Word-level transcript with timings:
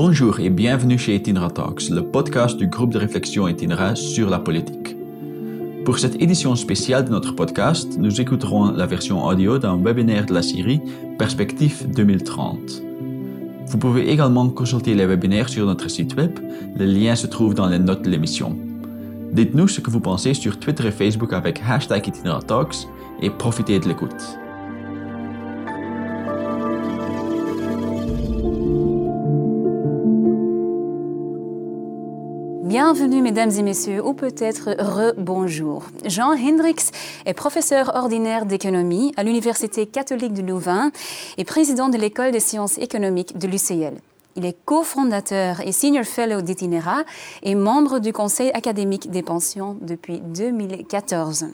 Bonjour 0.00 0.38
et 0.38 0.48
bienvenue 0.48 0.96
chez 0.96 1.16
Itinera 1.16 1.50
Talks, 1.50 1.90
le 1.90 2.04
podcast 2.04 2.56
du 2.56 2.68
groupe 2.68 2.92
de 2.92 3.00
réflexion 3.00 3.48
Itinera 3.48 3.96
sur 3.96 4.30
la 4.30 4.38
politique. 4.38 4.94
Pour 5.84 5.98
cette 5.98 6.22
édition 6.22 6.54
spéciale 6.54 7.04
de 7.04 7.10
notre 7.10 7.32
podcast, 7.32 7.98
nous 7.98 8.20
écouterons 8.20 8.70
la 8.70 8.86
version 8.86 9.24
audio 9.24 9.58
d'un 9.58 9.76
webinaire 9.76 10.24
de 10.24 10.34
la 10.34 10.42
série 10.42 10.80
Perspective 11.18 11.90
2030. 11.92 12.80
Vous 13.66 13.78
pouvez 13.78 14.08
également 14.08 14.48
consulter 14.50 14.94
les 14.94 15.04
webinaires 15.04 15.48
sur 15.48 15.66
notre 15.66 15.90
site 15.90 16.14
web, 16.14 16.38
le 16.78 16.84
lien 16.84 17.16
se 17.16 17.26
trouve 17.26 17.54
dans 17.54 17.66
les 17.66 17.80
notes 17.80 18.02
de 18.02 18.10
l'émission. 18.10 18.56
Dites-nous 19.32 19.66
ce 19.66 19.80
que 19.80 19.90
vous 19.90 19.98
pensez 19.98 20.32
sur 20.32 20.60
Twitter 20.60 20.86
et 20.86 20.92
Facebook 20.92 21.32
avec 21.32 21.60
hashtag 21.68 22.06
Itinera 22.06 22.40
Talks 22.42 22.86
et 23.20 23.30
profitez 23.30 23.80
de 23.80 23.88
l'écoute. 23.88 24.38
Bienvenue 32.98 33.22
mesdames 33.22 33.52
et 33.56 33.62
messieurs, 33.62 34.04
ou 34.04 34.12
peut-être 34.12 34.74
re-bonjour. 34.76 35.84
Jean 36.04 36.32
Hendricks 36.32 36.90
est 37.26 37.32
professeur 37.32 37.94
ordinaire 37.94 38.44
d'économie 38.44 39.12
à 39.16 39.22
l'Université 39.22 39.86
catholique 39.86 40.32
de 40.32 40.42
Louvain 40.42 40.90
et 41.36 41.44
président 41.44 41.90
de 41.90 41.96
l'École 41.96 42.32
des 42.32 42.40
sciences 42.40 42.76
économiques 42.78 43.38
de 43.38 43.46
l'UCL. 43.46 44.00
Il 44.34 44.44
est 44.44 44.56
cofondateur 44.64 45.60
et 45.60 45.70
senior 45.70 46.04
fellow 46.04 46.40
d'Itinera 46.40 47.04
et 47.44 47.54
membre 47.54 48.00
du 48.00 48.12
Conseil 48.12 48.50
académique 48.52 49.12
des 49.12 49.22
pensions 49.22 49.76
depuis 49.80 50.18
2014. 50.18 51.46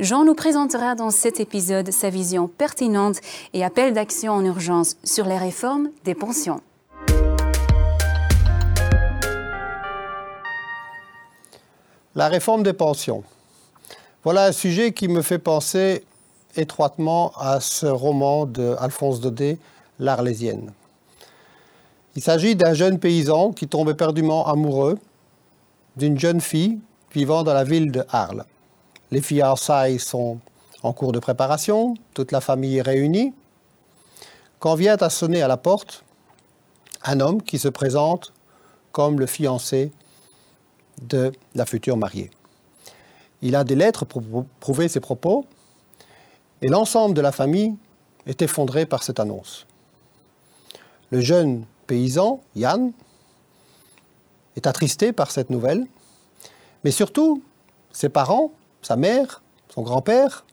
Jean 0.00 0.24
nous 0.24 0.34
présentera 0.34 0.96
dans 0.96 1.10
cet 1.10 1.38
épisode 1.38 1.92
sa 1.92 2.10
vision 2.10 2.48
pertinente 2.48 3.20
et 3.54 3.62
appel 3.62 3.92
d'action 3.92 4.32
en 4.32 4.44
urgence 4.44 4.96
sur 5.04 5.26
les 5.26 5.38
réformes 5.38 5.90
des 6.02 6.16
pensions. 6.16 6.60
La 12.16 12.26
réforme 12.26 12.64
des 12.64 12.72
pensions. 12.72 13.22
Voilà 14.24 14.46
un 14.46 14.52
sujet 14.52 14.92
qui 14.92 15.06
me 15.06 15.22
fait 15.22 15.38
penser 15.38 16.04
étroitement 16.56 17.30
à 17.38 17.60
ce 17.60 17.86
roman 17.86 18.46
d'Alphonse 18.46 19.20
Daudet, 19.20 19.58
L'Arlésienne. 20.00 20.72
Il 22.16 22.22
s'agit 22.22 22.56
d'un 22.56 22.74
jeune 22.74 22.98
paysan 22.98 23.52
qui 23.52 23.68
tombe 23.68 23.90
éperdument 23.90 24.44
amoureux 24.48 24.98
d'une 25.96 26.18
jeune 26.18 26.40
fille 26.40 26.80
vivant 27.12 27.44
dans 27.44 27.54
la 27.54 27.62
ville 27.62 27.92
de 27.92 28.04
Arles. 28.08 28.44
Les 29.12 29.20
fiançailles 29.20 30.00
sont 30.00 30.40
en 30.82 30.92
cours 30.92 31.12
de 31.12 31.20
préparation, 31.20 31.94
toute 32.12 32.32
la 32.32 32.40
famille 32.40 32.78
est 32.78 32.82
réunie, 32.82 33.32
quand 34.58 34.74
vient 34.74 34.96
à 34.96 35.10
sonner 35.10 35.42
à 35.42 35.48
la 35.48 35.56
porte 35.56 36.02
un 37.04 37.20
homme 37.20 37.40
qui 37.40 37.60
se 37.60 37.68
présente 37.68 38.32
comme 38.90 39.20
le 39.20 39.26
fiancé 39.26 39.92
de 41.02 41.32
la 41.54 41.66
future 41.66 41.96
mariée. 41.96 42.30
Il 43.42 43.56
a 43.56 43.64
des 43.64 43.74
lettres 43.74 44.04
pour 44.04 44.22
prouver 44.60 44.88
ses 44.88 45.00
propos 45.00 45.46
et 46.62 46.68
l'ensemble 46.68 47.14
de 47.14 47.20
la 47.20 47.32
famille 47.32 47.74
est 48.26 48.42
effondré 48.42 48.86
par 48.86 49.02
cette 49.02 49.18
annonce. 49.18 49.66
Le 51.10 51.20
jeune 51.20 51.64
paysan, 51.86 52.40
Yann, 52.54 52.92
est 54.56 54.66
attristé 54.66 55.12
par 55.12 55.30
cette 55.30 55.50
nouvelle, 55.50 55.86
mais 56.84 56.90
surtout, 56.90 57.42
ses 57.92 58.08
parents, 58.08 58.52
sa 58.82 58.96
mère, 58.96 59.42
son 59.68 59.82
grand-père, 59.82 60.44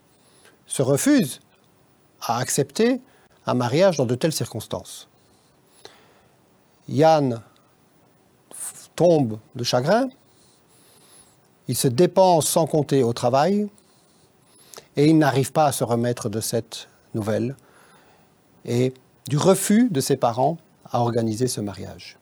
se 0.66 0.82
refusent 0.82 1.40
à 2.22 2.38
accepter 2.38 3.02
un 3.46 3.54
mariage 3.54 3.98
dans 3.98 4.06
de 4.06 4.16
telles 4.16 4.34
circonstances. 4.34 5.08
Yann 6.90 7.42
tombe 8.96 9.40
de 9.56 9.64
chagrin, 9.64 10.10
il 11.68 11.76
se 11.76 11.88
dépense 11.88 12.48
sans 12.48 12.66
compter 12.66 13.04
au 13.04 13.14
travail 13.14 13.68
et 14.96 15.08
il 15.08 15.18
n'arrive 15.18 15.52
pas 15.52 15.66
à 15.66 15.72
se 15.72 15.84
remettre 15.84 16.30
de 16.30 16.40
cette 16.40 16.88
nouvelle 17.14 17.56
et 18.66 18.94
du 19.28 19.38
refus 19.38 19.90
de 19.92 20.02
ses 20.02 20.18
parents 20.18 20.58
à 20.90 21.02
organiser 21.02 21.48
ce 21.48 21.62
mariage. 21.62 22.18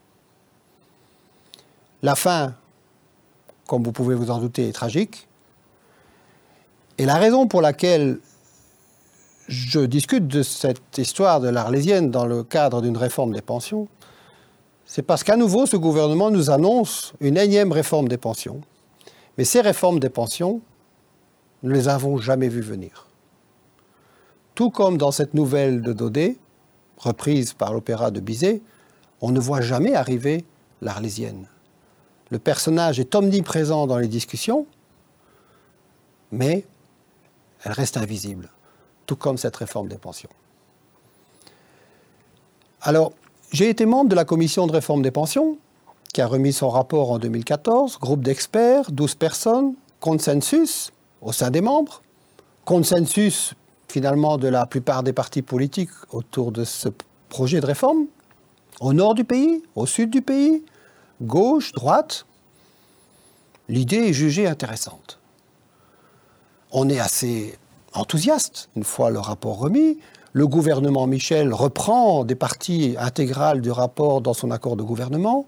La 2.01 2.15
fin, 2.15 2.55
comme 3.67 3.83
vous 3.83 3.91
pouvez 3.91 4.15
vous 4.15 4.31
en 4.31 4.39
douter, 4.39 4.67
est 4.67 4.73
tragique. 4.73 5.27
Et 6.97 7.05
la 7.05 7.15
raison 7.15 7.47
pour 7.47 7.61
laquelle 7.61 8.19
je 9.47 9.79
discute 9.79 10.27
de 10.27 10.41
cette 10.43 10.97
histoire 10.97 11.39
de 11.39 11.49
l'Arlésienne 11.49 12.09
dans 12.09 12.25
le 12.25 12.43
cadre 12.43 12.81
d'une 12.81 12.97
réforme 12.97 13.33
des 13.33 13.41
pensions, 13.41 13.87
c'est 14.85 15.03
parce 15.03 15.23
qu'à 15.23 15.35
nouveau, 15.35 15.65
ce 15.65 15.77
gouvernement 15.77 16.31
nous 16.31 16.49
annonce 16.49 17.13
une 17.19 17.37
énième 17.37 17.71
réforme 17.71 18.07
des 18.07 18.17
pensions 18.17 18.61
mais 19.37 19.43
ces 19.43 19.61
réformes 19.61 19.99
des 19.99 20.09
pensions, 20.09 20.61
nous 21.63 21.69
ne 21.69 21.75
les 21.75 21.87
avons 21.87 22.17
jamais 22.17 22.47
vues 22.47 22.61
venir. 22.61 23.07
Tout 24.53 24.69
comme 24.69 24.97
dans 24.97 25.11
cette 25.11 25.33
nouvelle 25.33 25.81
de 25.81 25.93
Daudet, 25.93 26.37
reprise 26.97 27.53
par 27.53 27.73
l'opéra 27.73 28.11
de 28.11 28.19
Bizet, 28.19 28.61
on 29.21 29.31
ne 29.31 29.39
voit 29.39 29.61
jamais 29.61 29.95
arriver 29.95 30.45
l'Arlésienne. 30.81 31.47
Le 32.31 32.39
personnage 32.39 32.99
est 32.99 33.15
omniprésent 33.15 33.87
dans 33.87 33.97
les 33.97 34.07
discussions, 34.07 34.65
mais 36.31 36.65
elle 37.63 37.71
reste 37.71 37.97
invisible, 37.97 38.49
tout 39.05 39.15
comme 39.15 39.37
cette 39.37 39.55
réforme 39.55 39.87
des 39.87 39.97
pensions. 39.97 40.29
Alors, 42.81 43.13
j'ai 43.51 43.69
été 43.69 43.85
membre 43.85 44.09
de 44.09 44.15
la 44.15 44.25
commission 44.25 44.67
de 44.67 44.71
réforme 44.71 45.01
des 45.01 45.11
pensions, 45.11 45.57
qui 46.15 46.21
a 46.21 46.27
remis 46.27 46.53
son 46.53 46.69
rapport 46.69 47.11
en 47.11 47.19
2014, 47.19 47.99
groupe 47.99 48.21
d'experts, 48.21 48.89
12 48.89 49.15
personnes, 49.15 49.73
consensus 49.99 50.93
au 51.21 51.33
sein 51.33 51.51
des 51.51 51.59
membres, 51.59 52.01
consensus 52.63 53.53
finalement 53.89 54.37
de 54.37 54.47
la 54.47 54.65
plupart 54.65 55.03
des 55.03 55.11
partis 55.11 55.41
politiques 55.41 55.89
autour 56.13 56.53
de 56.53 56.63
ce 56.63 56.87
projet 57.27 57.59
de 57.59 57.65
réforme, 57.65 58.05
au 58.79 58.93
nord 58.93 59.13
du 59.13 59.25
pays, 59.25 59.61
au 59.75 59.85
sud 59.85 60.09
du 60.09 60.21
pays, 60.21 60.63
gauche, 61.21 61.73
droite. 61.73 62.25
L'idée 63.67 64.07
est 64.07 64.13
jugée 64.13 64.47
intéressante. 64.47 65.19
On 66.71 66.87
est 66.87 67.01
assez 67.01 67.59
enthousiaste 67.93 68.69
une 68.77 68.85
fois 68.85 69.09
le 69.09 69.19
rapport 69.19 69.57
remis. 69.57 69.99
Le 70.31 70.47
gouvernement 70.47 71.07
Michel 71.07 71.53
reprend 71.53 72.23
des 72.23 72.35
parties 72.35 72.95
intégrales 72.97 73.59
du 73.59 73.69
rapport 73.69 74.21
dans 74.21 74.33
son 74.33 74.49
accord 74.49 74.77
de 74.77 74.83
gouvernement 74.83 75.45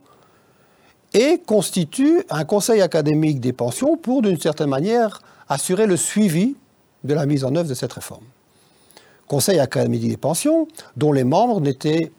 et 1.18 1.40
constitue 1.40 2.24
un 2.30 2.46
conseil 2.46 2.80
académique 2.82 3.40
des 3.40 3.52
pensions 3.52 3.98
pour, 3.98 4.22
d'une 4.22 4.40
certaine 4.40 4.70
manière, 4.70 5.24
assurer 5.50 5.88
le 5.88 5.98
suivi 5.98 6.56
de 7.04 7.14
la 7.16 7.26
mise 7.26 7.44
en 7.44 7.56
œuvre 7.56 7.68
de 7.68 7.74
cette 7.74 7.94
réforme. 7.94 8.26
Conseil 9.26 9.60
académique 9.60 10.08
des 10.08 10.16
pensions, 10.16 10.68
dont 10.96 11.12
les 11.12 11.24
membres 11.24 11.60
n'étaient 11.60 12.12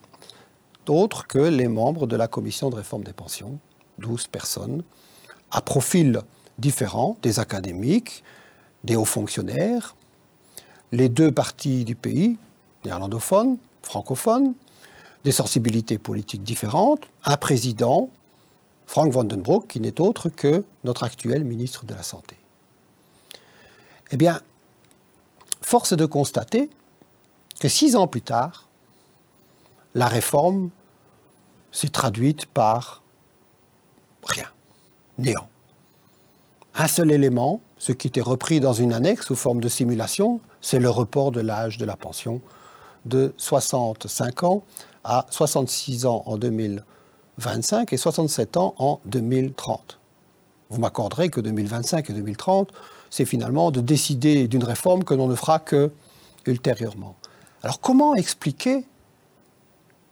autres 0.89 1.27
que 1.27 1.39
les 1.39 1.69
membres 1.69 2.07
de 2.07 2.17
la 2.17 2.27
commission 2.27 2.69
de 2.69 2.75
réforme 2.75 3.03
des 3.03 3.13
pensions, 3.13 3.57
12 3.99 4.27
personnes, 4.27 4.83
à 5.49 5.61
profil 5.61 6.19
différents, 6.57 7.15
des 7.21 7.39
académiques, 7.39 8.23
des 8.83 8.97
hauts 8.97 9.05
fonctionnaires, 9.05 9.95
les 10.91 11.07
deux 11.07 11.31
parties 11.31 11.85
du 11.85 11.95
pays, 11.95 12.37
néerlandophones, 12.83 13.57
francophones, 13.81 14.55
des 15.23 15.31
sensibilités 15.31 15.97
politiques 15.97 16.43
différentes, 16.43 17.03
un 17.23 17.37
président, 17.37 18.09
Frank 18.89 19.11
Vandenbroek, 19.13 19.67
qui 19.67 19.79
n'est 19.79 20.01
autre 20.01 20.29
que 20.29 20.65
notre 20.83 21.03
actuel 21.03 21.43
ministre 21.43 21.85
de 21.85 21.93
la 21.93 22.01
Santé. 22.01 22.35
Eh 24.09 24.17
bien, 24.17 24.41
force 25.61 25.91
est 25.91 25.95
de 25.95 26.07
constater 26.07 26.71
que 27.59 27.67
six 27.67 27.95
ans 27.95 28.07
plus 28.07 28.23
tard, 28.23 28.67
la 29.93 30.07
réforme 30.07 30.71
s'est 31.71 31.89
traduite 31.89 32.47
par 32.47 33.03
rien, 34.23 34.47
néant. 35.19 35.47
Un 36.73 36.87
seul 36.87 37.11
élément, 37.11 37.61
ce 37.77 37.91
qui 37.91 38.07
était 38.07 38.21
repris 38.21 38.59
dans 38.59 38.73
une 38.73 38.91
annexe 38.91 39.27
sous 39.27 39.35
forme 39.35 39.61
de 39.61 39.69
simulation, 39.69 40.41
c'est 40.61 40.79
le 40.79 40.89
report 40.89 41.31
de 41.31 41.41
l'âge 41.41 41.77
de 41.77 41.85
la 41.85 41.95
pension 41.95 42.41
de 43.05 43.35
65 43.37 44.41
ans 44.45 44.63
à 45.03 45.27
66 45.29 46.07
ans 46.07 46.23
en 46.25 46.39
2000. 46.39 46.83
25 47.39 47.93
et 47.93 47.97
67 47.97 48.57
ans 48.57 48.75
en 48.77 48.99
2030. 49.05 49.97
Vous 50.69 50.79
m'accorderez 50.79 51.29
que 51.29 51.39
2025 51.39 52.09
et 52.09 52.13
2030, 52.13 52.71
c'est 53.09 53.25
finalement 53.25 53.71
de 53.71 53.81
décider 53.81 54.47
d'une 54.47 54.63
réforme 54.63 55.03
que 55.03 55.13
l'on 55.13 55.27
ne 55.27 55.35
fera 55.35 55.59
que 55.59 55.91
ultérieurement. 56.45 57.15
Alors 57.63 57.79
comment 57.79 58.13
expliquer 58.15 58.85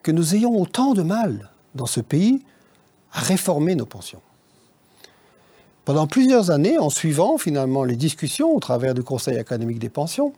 que 0.03 0.11
nous 0.11 0.35
ayons 0.35 0.59
autant 0.59 0.93
de 0.93 1.03
mal 1.03 1.51
dans 1.75 1.85
ce 1.85 1.99
pays 1.99 2.43
à 3.11 3.19
réformer 3.19 3.75
nos 3.75 3.85
pensions? 3.85 4.21
Pendant 5.83 6.07
plusieurs 6.07 6.49
années, 6.49 6.77
en 6.77 6.89
suivant 6.89 7.37
finalement 7.37 7.83
les 7.83 7.95
discussions 7.95 8.55
au 8.55 8.59
travers 8.59 8.93
du 8.93 9.03
Conseil 9.03 9.37
académique 9.37 9.79
des 9.79 9.89
pensions, 9.89 10.33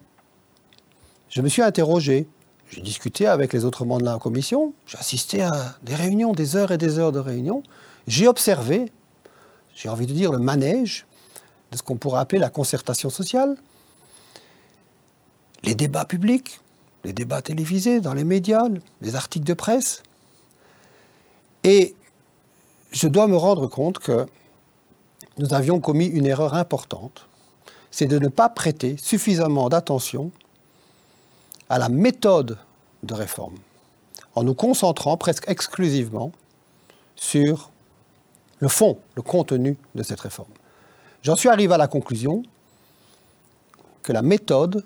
je 1.30 1.42
me 1.42 1.50
suis 1.50 1.62
interrogé 1.62 2.28
j'ai 2.70 2.82
discuté 2.82 3.26
avec 3.26 3.54
les 3.54 3.66
autres 3.66 3.84
membres 3.84 4.02
de 4.02 4.06
la 4.06 4.20
commission, 4.20 4.74
j'ai 4.86 4.98
assisté 4.98 5.42
à 5.42 5.76
des 5.82 5.96
réunions, 5.96 6.34
des 6.34 6.56
heures 6.56 6.72
et 6.72 6.78
des 6.78 7.00
heures 7.00 7.12
de 7.12 7.20
réunions. 7.20 7.64
J'ai 8.08 8.28
observé, 8.28 8.92
j'ai 9.76 9.90
envie 9.90 10.06
de 10.06 10.14
dire, 10.14 10.32
le 10.32 10.38
manège 10.38 11.06
de 11.72 11.78
ce 11.78 11.84
qu'on 11.84 11.98
pourrait 11.98 12.20
appeler 12.20 12.40
la 12.40 12.50
concertation 12.50 13.10
sociale, 13.10 13.58
les 15.64 15.76
débats 15.76 16.06
publics, 16.06 16.62
les 17.04 17.14
débats 17.14 17.42
télévisés 17.42 18.02
dans 18.02 18.14
les 18.14 18.24
médias, 18.24 18.68
les 19.02 19.16
articles 19.16 19.46
de 19.46 19.54
presse. 19.54 20.04
Et 21.64 21.96
je 22.92 23.08
dois 23.08 23.28
me 23.28 23.36
rendre 23.36 23.68
compte 23.68 24.00
que 24.00 24.28
nous 25.38 25.54
avions 25.54 25.80
commis 25.80 26.06
une 26.06 26.26
erreur 26.26 26.54
importante, 26.54 27.28
c'est 27.92 28.06
de 28.06 28.20
ne 28.20 28.28
pas 28.28 28.50
prêter 28.50 28.96
suffisamment 28.98 29.70
d'attention 29.70 30.32
à 31.70 31.78
la 31.78 31.90
méthode 31.90 32.58
de 33.04 33.14
réforme, 33.14 33.56
en 34.36 34.44
nous 34.44 34.56
concentrant 34.56 35.18
presque 35.18 35.48
exclusivement 35.48 36.32
sur 37.16 37.70
le 38.60 38.68
fond, 38.68 38.98
le 39.16 39.22
contenu 39.22 39.78
de 39.96 40.04
cette 40.04 40.20
réforme. 40.20 40.52
J'en 41.22 41.36
suis 41.36 41.50
arrivé 41.50 41.74
à 41.74 41.78
la 41.78 41.88
conclusion 41.88 42.44
que 44.04 44.12
la 44.12 44.22
méthode 44.22 44.86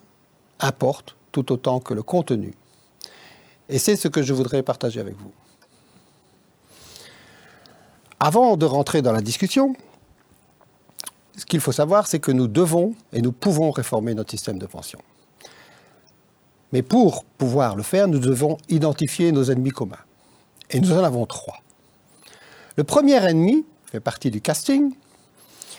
importe 0.59 1.15
tout 1.31 1.51
autant 1.51 1.80
que 1.80 1.94
le 1.94 2.03
contenu. 2.03 2.53
Et 3.69 3.79
c'est 3.79 3.95
ce 3.95 4.07
que 4.07 4.21
je 4.21 4.33
voudrais 4.33 4.62
partager 4.62 5.00
avec 5.00 5.15
vous. 5.15 5.31
Avant 8.19 8.57
de 8.57 8.65
rentrer 8.65 9.01
dans 9.01 9.12
la 9.12 9.21
discussion, 9.21 9.75
ce 11.38 11.45
qu'il 11.45 11.59
faut 11.59 11.71
savoir, 11.71 12.07
c'est 12.07 12.19
que 12.19 12.31
nous 12.31 12.47
devons 12.47 12.95
et 13.12 13.21
nous 13.21 13.31
pouvons 13.31 13.71
réformer 13.71 14.13
notre 14.13 14.31
système 14.31 14.59
de 14.59 14.65
pension. 14.65 15.00
Mais 16.73 16.81
pour 16.81 17.23
pouvoir 17.23 17.75
le 17.75 17.83
faire, 17.83 18.07
nous 18.07 18.17
devons 18.17 18.57
identifier 18.67 19.31
nos 19.31 19.43
ennemis 19.45 19.69
communs. 19.69 19.95
Et 20.71 20.79
nous 20.79 20.91
en 20.91 21.03
avons 21.03 21.27
trois. 21.27 21.59
Le 22.75 22.83
premier 22.83 23.23
ennemi, 23.23 23.63
fait 23.85 23.99
partie 23.99 24.31
du 24.31 24.41
casting, 24.41 24.91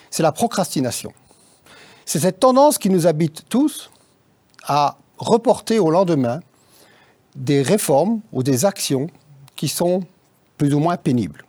c'est 0.08 0.22
la 0.22 0.30
procrastination. 0.30 1.12
C'est 2.06 2.20
cette 2.20 2.38
tendance 2.38 2.78
qui 2.78 2.90
nous 2.90 3.08
habite 3.08 3.48
tous 3.48 3.90
à 4.62 4.96
reporter 5.18 5.80
au 5.80 5.90
lendemain 5.90 6.40
des 7.34 7.62
réformes 7.62 8.20
ou 8.32 8.44
des 8.44 8.64
actions 8.64 9.08
qui 9.56 9.66
sont 9.66 10.04
plus 10.58 10.74
ou 10.74 10.78
moins 10.78 10.96
pénibles. 10.96 11.44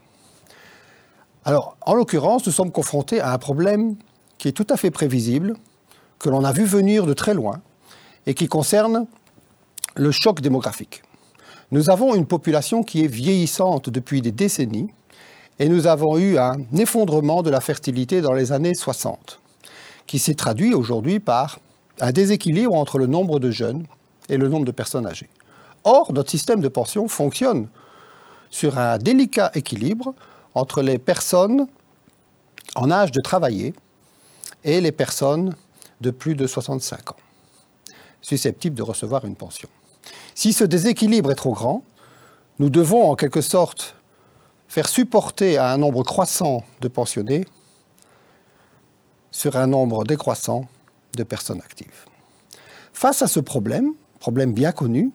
Alors, 1.44 1.78
en 1.82 1.94
l'occurrence, 1.94 2.48
nous 2.48 2.52
sommes 2.52 2.72
confrontés 2.72 3.22
à 3.22 3.32
un 3.32 3.38
problème 3.38 3.96
qui 4.40 4.48
est 4.48 4.54
tout 4.54 4.66
à 4.72 4.78
fait 4.78 4.90
prévisible, 4.90 5.56
que 6.18 6.30
l'on 6.30 6.44
a 6.44 6.52
vu 6.52 6.66
venir 6.66 7.06
de 7.06 7.14
très 7.14 7.36
loin, 7.36 7.62
et 8.26 8.34
qui 8.34 8.48
concerne 8.48 9.06
le 9.96 10.12
choc 10.12 10.42
démographique. 10.42 11.04
Nous 11.72 11.90
avons 11.90 12.16
une 12.16 12.26
population 12.26 12.84
qui 12.84 13.04
est 13.04 13.08
vieillissante 13.08 13.90
depuis 13.90 14.22
des 14.22 14.32
décennies 14.32 14.90
et 15.58 15.70
nous 15.70 15.88
avons 15.88 16.18
eu 16.18 16.38
un 16.38 16.58
effondrement 16.78 17.42
de 17.42 17.50
la 17.50 17.62
fertilité 17.62 18.22
dans 18.22 18.34
les 18.34 18.52
années 18.52 18.76
60 18.76 19.40
qui 20.06 20.20
s'est 20.20 20.36
traduit 20.36 20.74
aujourd'hui 20.74 21.20
par 21.20 21.60
un 22.02 22.12
déséquilibre 22.12 22.74
entre 22.74 23.00
le 23.00 23.08
nombre 23.08 23.40
de 23.40 23.52
jeunes 23.52 23.86
et 24.30 24.38
le 24.38 24.50
nombre 24.50 24.66
de 24.66 24.72
personnes 24.72 25.08
âgées. 25.08 25.30
Or, 25.84 26.12
notre 26.14 26.30
système 26.30 26.62
de 26.62 26.68
pension 26.68 27.08
fonctionne 27.08 27.68
sur 28.50 28.78
un 28.78 28.98
délicat 28.98 29.52
équilibre 29.54 30.14
entre 30.54 30.82
les 30.82 30.98
personnes 30.98 31.68
en 32.76 32.92
âge 32.92 33.12
de 33.12 33.22
travailler 33.22 33.74
et 34.64 34.82
les 34.82 34.92
personnes 34.92 35.56
de 36.02 36.12
plus 36.12 36.36
de 36.36 36.48
65 36.48 37.12
ans, 37.12 37.18
susceptibles 38.22 38.76
de 38.76 38.84
recevoir 38.84 39.26
une 39.26 39.36
pension. 39.36 39.70
Si 40.36 40.52
ce 40.52 40.66
déséquilibre 40.66 41.32
est 41.32 41.36
trop 41.36 41.54
grand, 41.54 41.84
nous 42.60 42.70
devons 42.70 43.10
en 43.10 43.16
quelque 43.16 43.40
sorte 43.40 43.96
faire 44.68 44.90
supporter 44.90 45.58
à 45.58 45.72
un 45.72 45.78
nombre 45.78 46.04
croissant 46.04 46.64
de 46.82 46.90
pensionnés 46.90 47.46
sur 49.32 49.56
un 49.56 49.68
nombre 49.68 50.04
décroissant 50.04 50.66
de 51.16 51.24
personnes 51.24 51.62
actives. 51.62 52.06
Face 52.92 53.22
à 53.22 53.28
ce 53.28 53.40
problème, 53.40 53.94
problème 54.20 54.54
bien 54.54 54.74
connu 54.74 55.14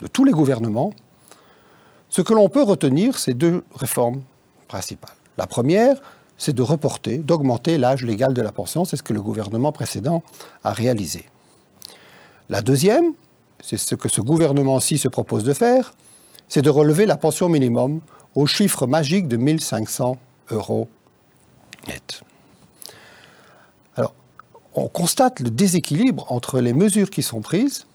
de 0.00 0.06
tous 0.06 0.24
les 0.24 0.32
gouvernements, 0.32 0.94
ce 2.08 2.22
que 2.22 2.32
l'on 2.32 2.48
peut 2.48 2.62
retenir, 2.62 3.18
c'est 3.18 3.34
deux 3.34 3.62
réformes 3.74 4.22
principales. 4.66 5.14
La 5.36 5.46
première, 5.46 6.00
c'est 6.38 6.54
de 6.54 6.62
reporter, 6.62 7.18
d'augmenter 7.18 7.76
l'âge 7.76 8.02
légal 8.02 8.32
de 8.32 8.40
la 8.40 8.52
pension, 8.52 8.86
c'est 8.86 8.96
ce 8.96 9.02
que 9.02 9.12
le 9.12 9.20
gouvernement 9.20 9.72
précédent 9.72 10.22
a 10.64 10.72
réalisé. 10.72 11.26
La 12.48 12.62
deuxième, 12.62 13.12
c'est 13.62 13.76
ce 13.76 13.94
que 13.94 14.08
ce 14.08 14.20
gouvernement-ci 14.20 14.98
se 14.98 15.08
propose 15.08 15.44
de 15.44 15.52
faire, 15.52 15.94
c'est 16.48 16.62
de 16.62 16.70
relever 16.70 17.06
la 17.06 17.16
pension 17.16 17.48
minimum 17.48 18.00
au 18.34 18.46
chiffre 18.46 18.86
magique 18.86 19.28
de 19.28 19.36
1500 19.36 20.16
euros 20.50 20.88
net. 21.86 22.22
Alors, 23.96 24.14
on 24.74 24.88
constate 24.88 25.40
le 25.40 25.50
déséquilibre 25.50 26.30
entre 26.30 26.60
les 26.60 26.72
mesures 26.72 27.10
qui 27.10 27.22
sont 27.22 27.40
prises, 27.40 27.86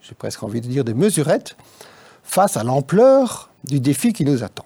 j'ai 0.00 0.14
presque 0.14 0.42
envie 0.42 0.60
de 0.60 0.66
dire 0.66 0.84
des 0.84 0.94
mesurettes, 0.94 1.56
face 2.22 2.56
à 2.56 2.64
l'ampleur 2.64 3.50
du 3.64 3.80
défi 3.80 4.12
qui 4.12 4.24
nous 4.24 4.42
attend. 4.42 4.64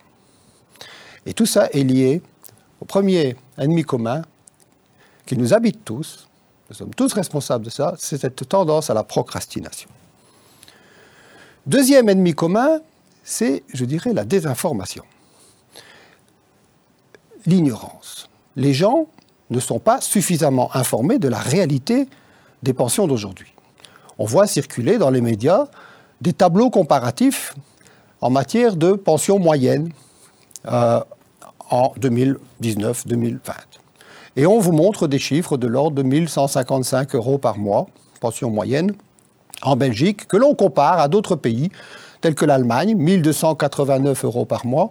Et 1.26 1.34
tout 1.34 1.46
ça 1.46 1.68
est 1.72 1.82
lié 1.82 2.22
au 2.80 2.84
premier 2.84 3.36
ennemi 3.58 3.82
commun 3.82 4.22
qui 5.26 5.36
nous 5.36 5.54
habite 5.54 5.84
tous, 5.84 6.28
nous 6.70 6.76
sommes 6.76 6.94
tous 6.94 7.12
responsables 7.12 7.64
de 7.64 7.70
ça, 7.70 7.94
c'est 7.98 8.18
cette 8.18 8.48
tendance 8.48 8.90
à 8.90 8.94
la 8.94 9.02
procrastination. 9.02 9.88
Deuxième 11.66 12.08
ennemi 12.08 12.32
commun, 12.32 12.80
c'est, 13.24 13.64
je 13.74 13.84
dirais, 13.84 14.12
la 14.12 14.24
désinformation. 14.24 15.02
L'ignorance. 17.44 18.28
Les 18.54 18.72
gens 18.72 19.06
ne 19.50 19.58
sont 19.58 19.80
pas 19.80 20.00
suffisamment 20.00 20.74
informés 20.76 21.18
de 21.18 21.28
la 21.28 21.38
réalité 21.38 22.08
des 22.62 22.72
pensions 22.72 23.08
d'aujourd'hui. 23.08 23.52
On 24.18 24.24
voit 24.24 24.46
circuler 24.46 24.96
dans 24.96 25.10
les 25.10 25.20
médias 25.20 25.66
des 26.20 26.32
tableaux 26.32 26.70
comparatifs 26.70 27.54
en 28.20 28.30
matière 28.30 28.76
de 28.76 28.92
pensions 28.92 29.40
moyennes 29.40 29.90
euh, 30.66 31.00
en 31.70 31.92
2019-2020. 32.00 33.38
Et 34.36 34.46
on 34.46 34.60
vous 34.60 34.72
montre 34.72 35.08
des 35.08 35.18
chiffres 35.18 35.56
de 35.56 35.66
l'ordre 35.66 35.96
de 35.96 36.02
1155 36.02 37.14
euros 37.16 37.38
par 37.38 37.58
mois, 37.58 37.86
pension 38.20 38.50
moyenne, 38.50 38.94
en 39.62 39.76
Belgique, 39.76 40.28
que 40.28 40.36
l'on 40.36 40.54
compare 40.54 40.98
à 40.98 41.08
d'autres 41.08 41.36
pays, 41.36 41.70
tels 42.20 42.34
que 42.34 42.44
l'Allemagne, 42.44 42.94
1289 42.94 44.24
euros 44.24 44.44
par 44.44 44.66
mois, 44.66 44.90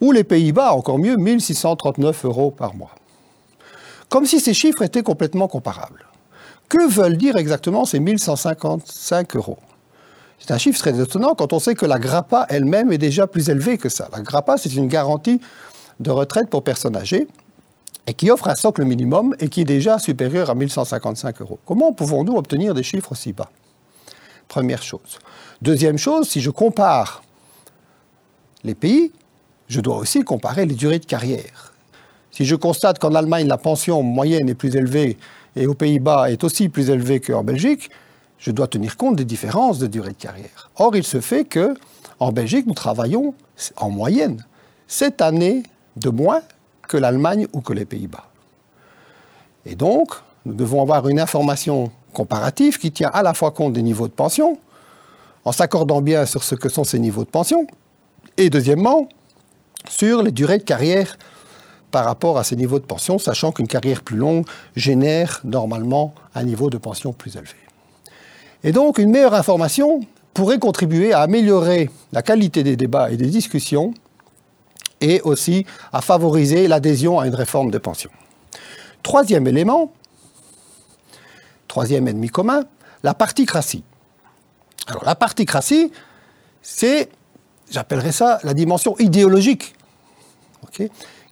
ou 0.00 0.12
les 0.12 0.24
Pays-Bas, 0.24 0.72
encore 0.72 0.98
mieux, 0.98 1.16
1639 1.16 2.24
euros 2.24 2.50
par 2.50 2.74
mois. 2.74 2.94
Comme 4.08 4.26
si 4.26 4.40
ces 4.40 4.54
chiffres 4.54 4.82
étaient 4.82 5.02
complètement 5.02 5.48
comparables. 5.48 6.06
Que 6.68 6.88
veulent 6.88 7.16
dire 7.16 7.36
exactement 7.36 7.84
ces 7.84 7.98
1155 7.98 9.36
euros? 9.36 9.58
C'est 10.38 10.52
un 10.52 10.58
chiffre 10.58 10.78
très 10.78 11.00
étonnant 11.00 11.34
quand 11.34 11.52
on 11.52 11.58
sait 11.58 11.74
que 11.74 11.86
la 11.86 11.98
GRAPA 11.98 12.46
elle-même 12.48 12.92
est 12.92 12.98
déjà 12.98 13.26
plus 13.26 13.48
élevée 13.50 13.76
que 13.76 13.88
ça. 13.88 14.08
La 14.12 14.20
GRAPA, 14.20 14.56
c'est 14.56 14.72
une 14.74 14.86
garantie 14.86 15.40
de 15.98 16.10
retraite 16.10 16.48
pour 16.48 16.62
personnes 16.62 16.96
âgées 16.96 17.26
et 18.06 18.14
qui 18.14 18.30
offre 18.30 18.48
un 18.48 18.54
socle 18.54 18.84
minimum 18.84 19.34
et 19.40 19.48
qui 19.48 19.62
est 19.62 19.66
déjà 19.66 19.98
supérieur 19.98 20.48
à 20.48 20.54
1155 20.54 21.40
euros. 21.40 21.58
Comment 21.66 21.92
pouvons-nous 21.92 22.36
obtenir 22.36 22.72
des 22.72 22.82
chiffres 22.82 23.12
aussi 23.12 23.32
bas? 23.32 23.50
Première 24.48 24.82
chose. 24.82 25.18
Deuxième 25.60 25.98
chose, 25.98 26.28
si 26.28 26.40
je 26.40 26.50
compare 26.50 27.22
les 28.64 28.74
pays, 28.74 29.12
je 29.68 29.80
dois 29.80 29.96
aussi 29.96 30.22
comparer 30.22 30.66
les 30.66 30.74
durées 30.74 30.98
de 30.98 31.06
carrière. 31.06 31.74
Si 32.30 32.44
je 32.44 32.56
constate 32.56 32.98
qu'en 32.98 33.14
Allemagne, 33.14 33.46
la 33.46 33.58
pension 33.58 34.02
moyenne 34.02 34.48
est 34.48 34.54
plus 34.54 34.74
élevée 34.74 35.18
et 35.54 35.66
aux 35.66 35.74
Pays-Bas 35.74 36.30
est 36.30 36.44
aussi 36.44 36.68
plus 36.68 36.90
élevée 36.90 37.20
qu'en 37.20 37.44
Belgique, 37.44 37.90
je 38.38 38.50
dois 38.50 38.68
tenir 38.68 38.96
compte 38.96 39.16
des 39.16 39.24
différences 39.24 39.78
de 39.78 39.86
durée 39.86 40.12
de 40.12 40.16
carrière. 40.16 40.70
Or, 40.76 40.96
il 40.96 41.04
se 41.04 41.20
fait 41.20 41.44
que 41.44 41.74
en 42.20 42.32
Belgique, 42.32 42.66
nous 42.66 42.74
travaillons 42.74 43.34
en 43.76 43.90
moyenne 43.90 44.44
cette 44.86 45.20
année 45.20 45.62
de 45.96 46.10
moins 46.10 46.40
que 46.86 46.96
l'Allemagne 46.96 47.46
ou 47.52 47.60
que 47.60 47.72
les 47.72 47.84
Pays-Bas. 47.84 48.24
Et 49.66 49.74
donc, 49.74 50.14
nous 50.46 50.54
devons 50.54 50.80
avoir 50.82 51.08
une 51.08 51.20
information 51.20 51.90
comparatif 52.18 52.80
qui 52.80 52.90
tient 52.90 53.10
à 53.14 53.22
la 53.22 53.32
fois 53.32 53.52
compte 53.52 53.74
des 53.74 53.82
niveaux 53.82 54.08
de 54.08 54.12
pension, 54.12 54.58
en 55.44 55.52
s'accordant 55.52 56.00
bien 56.00 56.26
sur 56.26 56.42
ce 56.42 56.56
que 56.56 56.68
sont 56.68 56.82
ces 56.82 56.98
niveaux 56.98 57.24
de 57.24 57.30
pension, 57.30 57.68
et 58.36 58.50
deuxièmement, 58.50 59.08
sur 59.88 60.24
les 60.24 60.32
durées 60.32 60.58
de 60.58 60.64
carrière 60.64 61.16
par 61.92 62.04
rapport 62.04 62.36
à 62.36 62.42
ces 62.42 62.56
niveaux 62.56 62.80
de 62.80 62.84
pension, 62.84 63.20
sachant 63.20 63.52
qu'une 63.52 63.68
carrière 63.68 64.02
plus 64.02 64.16
longue 64.16 64.44
génère 64.74 65.40
normalement 65.44 66.12
un 66.34 66.42
niveau 66.42 66.70
de 66.70 66.76
pension 66.76 67.12
plus 67.12 67.36
élevé. 67.36 67.54
Et 68.64 68.72
donc, 68.72 68.98
une 68.98 69.10
meilleure 69.10 69.34
information 69.34 70.00
pourrait 70.34 70.58
contribuer 70.58 71.12
à 71.12 71.20
améliorer 71.20 71.88
la 72.12 72.22
qualité 72.22 72.64
des 72.64 72.76
débats 72.76 73.10
et 73.12 73.16
des 73.16 73.26
discussions 73.26 73.94
et 75.00 75.20
aussi 75.22 75.64
à 75.92 76.00
favoriser 76.00 76.66
l'adhésion 76.66 77.20
à 77.20 77.28
une 77.28 77.36
réforme 77.36 77.70
de 77.70 77.78
pension. 77.78 78.10
Troisième 79.04 79.46
élément, 79.46 79.92
Troisième 81.68 82.08
ennemi 82.08 82.28
commun, 82.28 82.64
la 83.02 83.14
particratie. 83.14 83.84
Alors 84.86 85.04
la 85.04 85.14
particratie, 85.14 85.92
c'est, 86.62 87.10
j'appellerais 87.70 88.12
ça, 88.12 88.40
la 88.42 88.54
dimension 88.54 88.96
idéologique, 88.98 89.74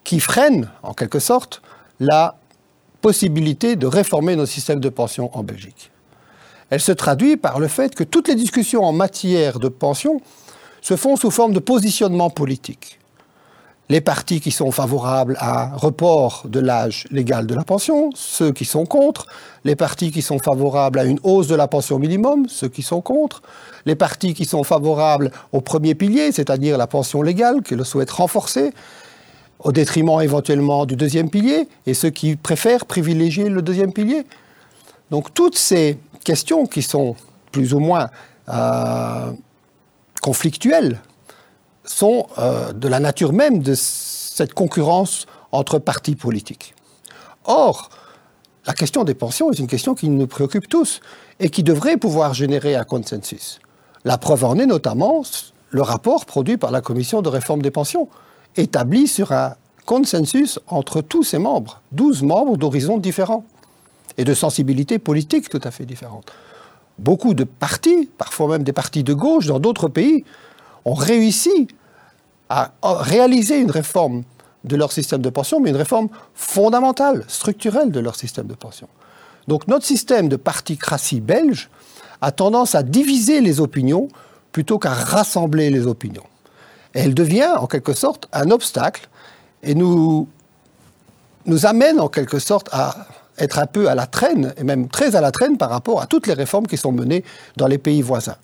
qui 0.05 0.21
freine, 0.21 0.71
en 0.83 0.95
quelque 0.95 1.19
sorte, 1.19 1.62
la 1.99 2.38
possibilité 3.00 3.76
de 3.76 3.87
réformer 3.87 4.37
nos 4.37 4.47
systèmes 4.47 4.81
de 4.81 4.88
pension 4.88 5.37
en 5.37 5.43
Belgique. 5.43 5.90
Elle 6.71 6.81
se 6.81 6.93
traduit 6.93 7.37
par 7.37 7.61
le 7.61 7.69
fait 7.69 7.95
que 7.95 8.05
toutes 8.05 8.28
les 8.28 8.35
discussions 8.35 8.85
en 8.85 8.93
matière 8.93 9.59
de 9.59 9.69
pension 9.69 10.21
se 10.81 10.97
font 10.97 11.16
sous 11.16 11.31
forme 11.31 11.52
de 11.52 11.59
positionnement 11.59 12.31
politique. 12.31 12.99
Les 13.88 14.00
partis 14.00 14.40
qui 14.40 14.50
sont 14.50 14.73
favorables 14.73 15.37
à 15.38 15.75
un 15.75 15.76
report 15.76 16.47
de 16.49 16.59
l'âge 16.59 17.07
légal 17.12 17.47
de 17.47 17.55
la 17.55 17.62
pension, 17.62 18.11
ceux 18.16 18.50
qui 18.50 18.64
sont 18.64 18.85
contre, 18.85 19.26
les 19.64 19.76
partis 19.76 20.11
qui 20.11 20.23
sont 20.23 20.40
favorables 20.40 20.99
à 20.99 21.05
une 21.05 21.21
hausse 21.23 21.47
de 21.47 21.55
la 21.55 21.69
pension 21.69 22.00
minimum, 22.00 22.49
ceux 22.49 22.69
qui 22.69 22.83
sont 22.83 23.00
contre, 23.00 23.43
les 23.85 23.95
partis 23.95 24.35
qui 24.35 24.45
sont 24.45 24.64
favorables 24.64 25.31
au 25.52 25.61
premier 25.61 25.95
pilier, 25.95 26.33
c'est-à-dire 26.33 26.78
la 26.78 26.88
pension 26.88 27.23
légale, 27.23 27.62
qui 27.62 27.76
le 27.76 27.85
souhaitent 27.85 28.11
renforcer, 28.11 28.73
au 29.61 29.71
détriment 29.71 30.21
éventuellement 30.21 30.85
du 30.85 30.97
deuxième 30.97 31.31
pilier, 31.31 31.69
et 31.87 31.95
ceux 31.95 32.11
qui 32.11 32.35
préfèrent 32.35 32.87
privilégier 32.87 33.49
le 33.49 33.62
deuxième 33.62 33.93
pilier. 33.93 34.26
Donc 35.12 35.33
toutes 35.33 35.57
ces 35.57 35.97
questions 36.25 36.66
qui 36.66 36.83
sont 36.83 37.14
plus 37.52 37.73
ou 37.73 37.78
moins 37.78 38.11
euh, 38.49 39.31
conflictuelles 40.21 41.00
sont 41.87 42.26
euh, 42.38 42.73
de 42.73 42.88
la 42.88 43.00
nature 43.00 43.33
même 43.33 43.61
de 43.61 43.75
cette 43.75 44.55
concurrence 44.55 45.26
entre 45.52 45.78
partis 45.78 46.16
politiques. 46.16 46.75
Or, 47.45 47.90
la 48.66 48.75
question 48.75 49.05
des 49.05 49.14
pensions 49.14 49.50
est 49.50 49.59
une 49.59 49.69
question 49.69 49.95
qui 49.95 50.09
nous 50.09 50.26
préoccupe 50.26 50.69
tous 50.69 51.00
et 51.38 51.49
qui 51.50 51.62
devrait 51.62 51.97
pouvoir 51.97 52.35
générer 52.35 52.75
un 52.75 52.85
consensus. 52.85 53.61
La 54.05 54.19
preuve 54.19 54.45
en 54.45 54.59
est 54.59 54.66
notamment 54.66 55.23
le 55.71 55.83
rapport 55.83 56.26
produit 56.26 56.57
par 56.57 56.71
la 56.71 56.81
Commission 56.81 57.23
de 57.23 57.28
réforme 57.28 57.62
des 57.62 57.71
pensions, 57.71 58.09
établi 58.57 59.07
sur 59.07 59.33
un 59.33 59.55
consensus 59.85 60.59
entre 60.66 61.00
tous 61.00 61.23
ses 61.23 61.38
membres, 61.38 61.81
12 61.93 62.23
membres 62.23 62.57
d'horizons 62.57 62.99
différents 62.99 63.45
et 64.19 64.25
de 64.25 64.35
sensibilités 64.35 64.99
politiques 64.99 65.49
tout 65.49 65.61
à 65.62 65.71
fait 65.71 65.85
différentes. 65.85 66.33
Beaucoup 66.99 67.35
de 67.35 67.45
partis, 67.45 68.09
parfois 68.19 68.49
même 68.49 68.64
des 68.64 68.73
partis 68.73 69.05
de 69.05 69.14
gauche 69.14 69.47
dans 69.47 69.61
d'autres 69.61 69.88
pays, 69.88 70.25
ont 70.87 70.95
réussi 70.95 71.69
à 72.49 72.71
réaliser 72.83 73.59
une 73.61 73.73
réforme 73.73 74.23
de 74.64 74.76
leur 74.76 74.93
système 74.93 75.21
de 75.21 75.31
pension, 75.31 75.61
mais 75.61 75.71
une 75.71 75.76
réforme 75.76 76.09
fondamentale, 76.35 77.25
structurelle 77.28 77.90
de 77.90 78.00
leur 78.00 78.16
système 78.16 78.47
de 78.47 78.55
pension. 78.55 78.88
Donc 79.49 79.69
notre 79.69 79.85
système 79.85 80.28
de 80.28 80.37
particratie 80.37 81.21
belge 81.21 81.69
a 82.21 82.31
tendance 82.31 82.75
à 82.75 82.83
diviser 82.83 83.40
les 83.40 83.61
opinions 83.61 84.09
plutôt 84.52 84.78
qu'à 84.78 84.95
rassembler 84.95 85.71
les 85.71 85.87
opinions. 85.87 86.25
Elle 86.95 87.14
devient 87.14 87.50
en 87.59 87.66
quelque 87.66 87.93
sorte 87.93 88.28
un 88.33 88.50
obstacle 88.50 89.09
et 89.62 89.75
nous, 89.75 90.28
nous 91.47 91.66
amène 91.66 92.00
en 92.00 92.09
quelque 92.09 92.38
sorte 92.38 92.69
à 92.73 93.07
être 93.38 93.59
un 93.59 93.66
peu 93.66 93.88
à 93.88 93.95
la 93.95 94.07
traîne, 94.07 94.55
et 94.57 94.64
même 94.64 94.88
très 94.88 95.14
à 95.14 95.21
la 95.21 95.31
traîne 95.31 95.59
par 95.59 95.69
rapport 95.69 96.00
à 96.00 96.07
toutes 96.07 96.26
les 96.26 96.33
réformes 96.33 96.66
qui 96.66 96.76
sont 96.76 96.93
menées 96.93 97.23
dans 97.57 97.66
les 97.66 97.76
pays 97.76 98.02
voisins. 98.02 98.37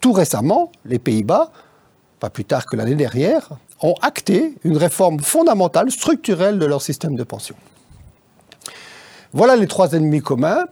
Tout 0.00 0.12
récemment, 0.12 0.72
les 0.86 0.98
Pays-Bas, 0.98 1.50
pas 2.18 2.30
plus 2.30 2.44
tard 2.44 2.66
que 2.66 2.76
l'année 2.76 2.94
dernière, 2.94 3.48
ont 3.80 3.94
acté 4.02 4.54
une 4.64 4.76
réforme 4.76 5.20
fondamentale, 5.20 5.90
structurelle 5.90 6.58
de 6.58 6.66
leur 6.66 6.82
système 6.82 7.14
de 7.14 7.22
pension. 7.22 7.54
Voilà 9.32 9.56
les 9.56 9.66
trois 9.66 9.92
ennemis 9.92 10.20
communs. 10.20 10.66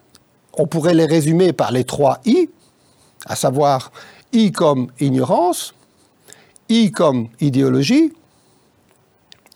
On 0.55 0.67
pourrait 0.67 0.95
les 0.95 1.07
résumer 1.07 1.53
par 1.53 1.71
les 1.71 1.85
trois 1.85 2.21
I, 2.25 2.49
à 3.27 3.37
savoir 3.37 3.93
I 4.33 4.51
comme 4.51 4.89
ignorance, 4.99 5.75
I 6.69 6.91
comme 6.91 7.29
idéologie 7.41 8.13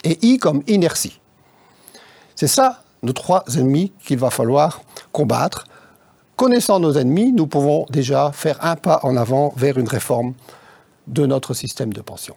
et 0.05 0.19
I 0.23 0.39
comme 0.39 0.63
inertie. 0.67 1.19
C'est 2.37 2.47
ça 2.47 2.83
nos 3.03 3.13
trois 3.13 3.45
ennemis 3.57 3.93
qu'il 4.05 4.19
va 4.19 4.31
falloir 4.31 4.83
combattre. 5.11 5.65
Connaissant 6.37 6.81
nos 6.81 6.93
ennemis, 6.93 7.33
nous 7.33 7.47
pouvons 7.47 7.87
déjà 7.91 8.31
faire 8.33 8.63
un 8.65 8.77
pas 8.77 9.01
en 9.03 9.17
avant 9.17 9.53
vers 9.57 9.79
une 9.79 9.89
réforme 9.89 10.35
de 11.11 11.27
notre 11.27 11.55
système 11.55 11.93
de 11.93 12.01
pension. 12.01 12.37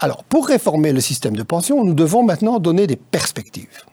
Alors, 0.00 0.24
pour 0.24 0.46
réformer 0.46 0.92
le 0.92 1.00
système 1.00 1.36
de 1.36 1.42
pension, 1.42 1.84
nous 1.84 1.94
devons 1.94 2.22
maintenant 2.22 2.58
donner 2.58 2.86
des 2.86 2.96
perspectives. 2.96 3.84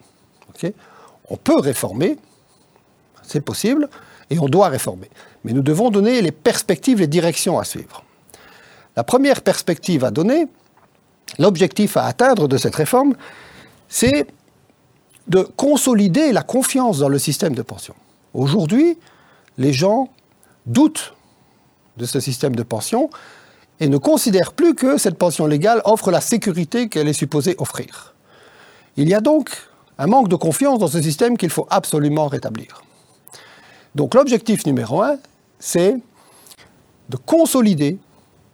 on 1.29 1.37
peut 1.37 1.59
réformer, 1.59 2.17
c'est 3.23 3.41
possible, 3.41 3.89
et 4.29 4.39
on 4.39 4.47
doit 4.47 4.69
réformer. 4.69 5.09
Mais 5.43 5.53
nous 5.53 5.61
devons 5.61 5.89
donner 5.91 6.21
les 6.21 6.31
perspectives, 6.31 6.99
les 6.99 7.07
directions 7.07 7.59
à 7.59 7.63
suivre. 7.63 8.03
La 8.95 9.03
première 9.03 9.41
perspective 9.41 10.05
à 10.05 10.11
donner, 10.11 10.47
l'objectif 11.37 11.97
à 11.97 12.05
atteindre 12.05 12.47
de 12.47 12.57
cette 12.57 12.75
réforme, 12.75 13.15
c'est 13.89 14.27
de 15.27 15.41
consolider 15.41 16.31
la 16.31 16.43
confiance 16.43 16.99
dans 16.99 17.09
le 17.09 17.19
système 17.19 17.55
de 17.55 17.61
pension. 17.61 17.95
Aujourd'hui, 18.33 18.97
les 19.57 19.73
gens 19.73 20.09
doutent 20.65 21.13
de 21.97 22.05
ce 22.05 22.19
système 22.19 22.55
de 22.55 22.63
pension 22.63 23.09
et 23.79 23.89
ne 23.89 23.97
considèrent 23.97 24.53
plus 24.53 24.75
que 24.75 24.97
cette 24.97 25.17
pension 25.17 25.47
légale 25.47 25.81
offre 25.85 26.11
la 26.11 26.21
sécurité 26.21 26.87
qu'elle 26.87 27.07
est 27.07 27.13
supposée 27.13 27.55
offrir. 27.57 28.13
Il 28.97 29.09
y 29.09 29.13
a 29.13 29.21
donc 29.21 29.49
un 29.97 30.07
manque 30.07 30.29
de 30.29 30.35
confiance 30.35 30.79
dans 30.79 30.87
ce 30.87 31.01
système 31.01 31.37
qu'il 31.37 31.49
faut 31.49 31.67
absolument 31.69 32.27
rétablir. 32.27 32.83
Donc 33.95 34.13
l'objectif 34.13 34.65
numéro 34.65 35.01
un, 35.01 35.17
c'est 35.59 35.97
de 37.09 37.17
consolider 37.17 37.97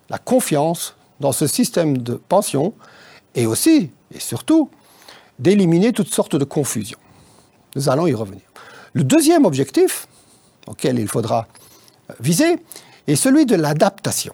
la 0.09 0.17
confiance 0.17 0.95
dans 1.19 1.31
ce 1.31 1.47
système 1.47 1.97
de 1.97 2.15
pension 2.15 2.73
et 3.35 3.45
aussi, 3.45 3.91
et 4.13 4.19
surtout, 4.19 4.69
d'éliminer 5.39 5.93
toutes 5.93 6.13
sortes 6.13 6.35
de 6.35 6.43
confusions. 6.43 6.99
Nous 7.75 7.89
allons 7.89 8.07
y 8.07 8.13
revenir. 8.13 8.41
Le 8.93 9.03
deuxième 9.03 9.45
objectif 9.45 10.07
auquel 10.67 10.99
il 10.99 11.07
faudra 11.07 11.47
viser 12.19 12.57
est 13.07 13.15
celui 13.15 13.45
de 13.45 13.55
l'adaptation. 13.55 14.33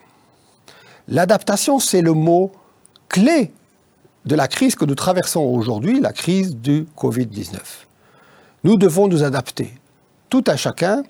L'adaptation, 1.07 1.79
c'est 1.79 2.01
le 2.01 2.13
mot 2.13 2.51
clé 3.09 3.51
de 4.25 4.35
la 4.35 4.47
crise 4.47 4.75
que 4.75 4.85
nous 4.85 4.95
traversons 4.95 5.41
aujourd'hui, 5.41 5.99
la 5.99 6.11
crise 6.11 6.55
du 6.55 6.87
Covid-19. 6.97 7.57
Nous 8.63 8.77
devons 8.77 9.07
nous 9.07 9.23
adapter, 9.23 9.73
tout 10.29 10.43
à 10.47 10.57
chacun, 10.57 11.03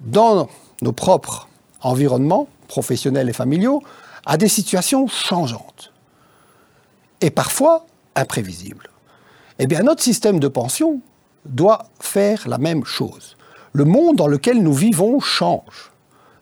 dans 0.00 0.48
nos 0.82 0.92
propres 0.92 1.48
environnements 1.82 2.48
professionnels 2.66 3.28
et 3.28 3.32
familiaux, 3.32 3.82
à 4.26 4.36
des 4.36 4.48
situations 4.48 5.06
changeantes 5.06 5.92
et 7.20 7.30
parfois 7.30 7.86
imprévisibles 8.16 8.90
eh 9.62 9.66
bien 9.66 9.82
notre 9.82 10.02
système 10.02 10.40
de 10.40 10.48
pension 10.48 11.00
doit 11.44 11.90
faire 12.00 12.48
la 12.48 12.56
même 12.56 12.84
chose. 12.84 13.36
Le 13.74 13.84
monde 13.84 14.16
dans 14.16 14.26
lequel 14.26 14.62
nous 14.62 14.72
vivons 14.72 15.20
change. 15.20 15.92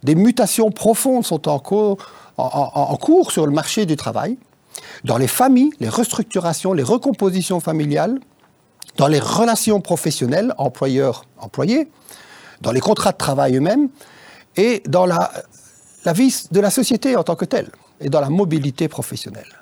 Des 0.05 0.15
mutations 0.15 0.71
profondes 0.71 1.25
sont 1.25 1.49
en 1.49 1.59
cours, 1.59 1.99
en, 2.39 2.97
cours 2.97 3.33
sur 3.33 3.47
le 3.47 3.53
marché 3.53 3.87
du 3.87 3.97
travail. 3.97 4.39
Dans 5.05 5.19
les 5.19 5.29
familles, 5.29 5.71
les 5.81 5.89
restructurations, 5.89 6.73
les 6.73 6.83
recompositions 6.83 7.61
familiales, 7.61 8.21
dans 8.97 9.09
les 9.09 9.21
relations 9.21 9.81
professionnelles, 9.81 10.55
employeurs-employés, 10.59 11.89
dans 12.61 12.73
les 12.73 12.81
contrats 12.81 13.13
de 13.13 13.17
travail 13.17 13.57
eux-mêmes, 13.57 13.89
et 14.57 14.83
dans 14.87 15.07
la, 15.07 15.31
la 16.05 16.13
vie 16.13 16.35
de 16.51 16.61
la 16.61 16.71
société 16.71 17.17
en 17.17 17.23
tant 17.23 17.37
que 17.37 17.45
telle, 17.45 17.71
et 18.01 18.09
dans 18.09 18.21
la 18.21 18.31
mobilité 18.31 18.89
professionnelle. 18.89 19.61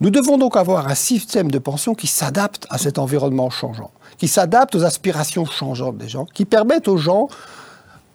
Nous 0.00 0.10
devons 0.10 0.38
donc 0.38 0.56
avoir 0.56 0.86
un 0.86 0.94
système 0.94 1.50
de 1.50 1.58
pension 1.58 1.94
qui 1.94 2.06
s'adapte 2.06 2.66
à 2.70 2.78
cet 2.78 2.98
environnement 2.98 3.50
changeant, 3.50 3.90
qui 4.16 4.28
s'adapte 4.28 4.76
aux 4.76 4.84
aspirations 4.84 5.44
changeantes 5.44 5.98
des 5.98 6.08
gens, 6.08 6.24
qui 6.26 6.44
permettent 6.44 6.88
aux 6.88 6.98
gens 6.98 7.28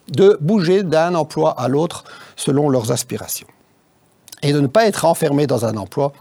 de 0.09 0.37
bouger 0.39 0.83
d'un 0.83 1.15
emploi 1.15 1.51
à 1.59 1.67
l'autre 1.67 2.05
selon 2.35 2.69
leurs 2.69 2.91
aspirations. 2.91 3.47
Et 4.43 4.53
de 4.53 4.59
ne 4.59 4.67
pas 4.67 4.85
être 4.85 5.05
enfermés 5.05 5.47
dans 5.47 5.65
un 5.65 5.75
emploi 5.77 6.13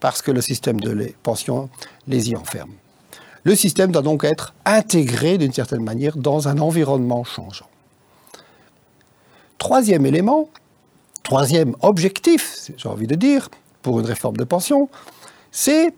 parce 0.00 0.22
que 0.22 0.30
le 0.30 0.40
système 0.40 0.80
de 0.80 1.12
pension 1.22 1.68
les 2.06 2.30
y 2.30 2.36
enferme. 2.36 2.72
Le 3.42 3.54
système 3.54 3.92
doit 3.92 4.02
donc 4.02 4.24
être 4.24 4.54
intégré 4.64 5.36
d'une 5.36 5.52
certaine 5.52 5.82
manière 5.82 6.16
dans 6.16 6.48
un 6.48 6.58
environnement 6.58 7.24
changeant. 7.24 7.68
Troisième 9.58 10.06
élément, 10.06 10.48
troisième 11.22 11.74
objectif, 11.80 12.70
j'ai 12.76 12.88
envie 12.88 13.06
de 13.06 13.14
dire, 13.14 13.48
pour 13.82 14.00
une 14.00 14.06
réforme 14.06 14.36
de 14.36 14.44
pension, 14.44 14.88
c'est 15.50 15.94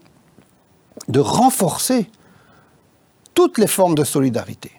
de 1.09 1.21
renforcer 1.21 2.11
toutes 3.35 3.59
les 3.59 3.67
formes 3.67 3.95
de 3.95 4.05
solidarité. 4.05 4.73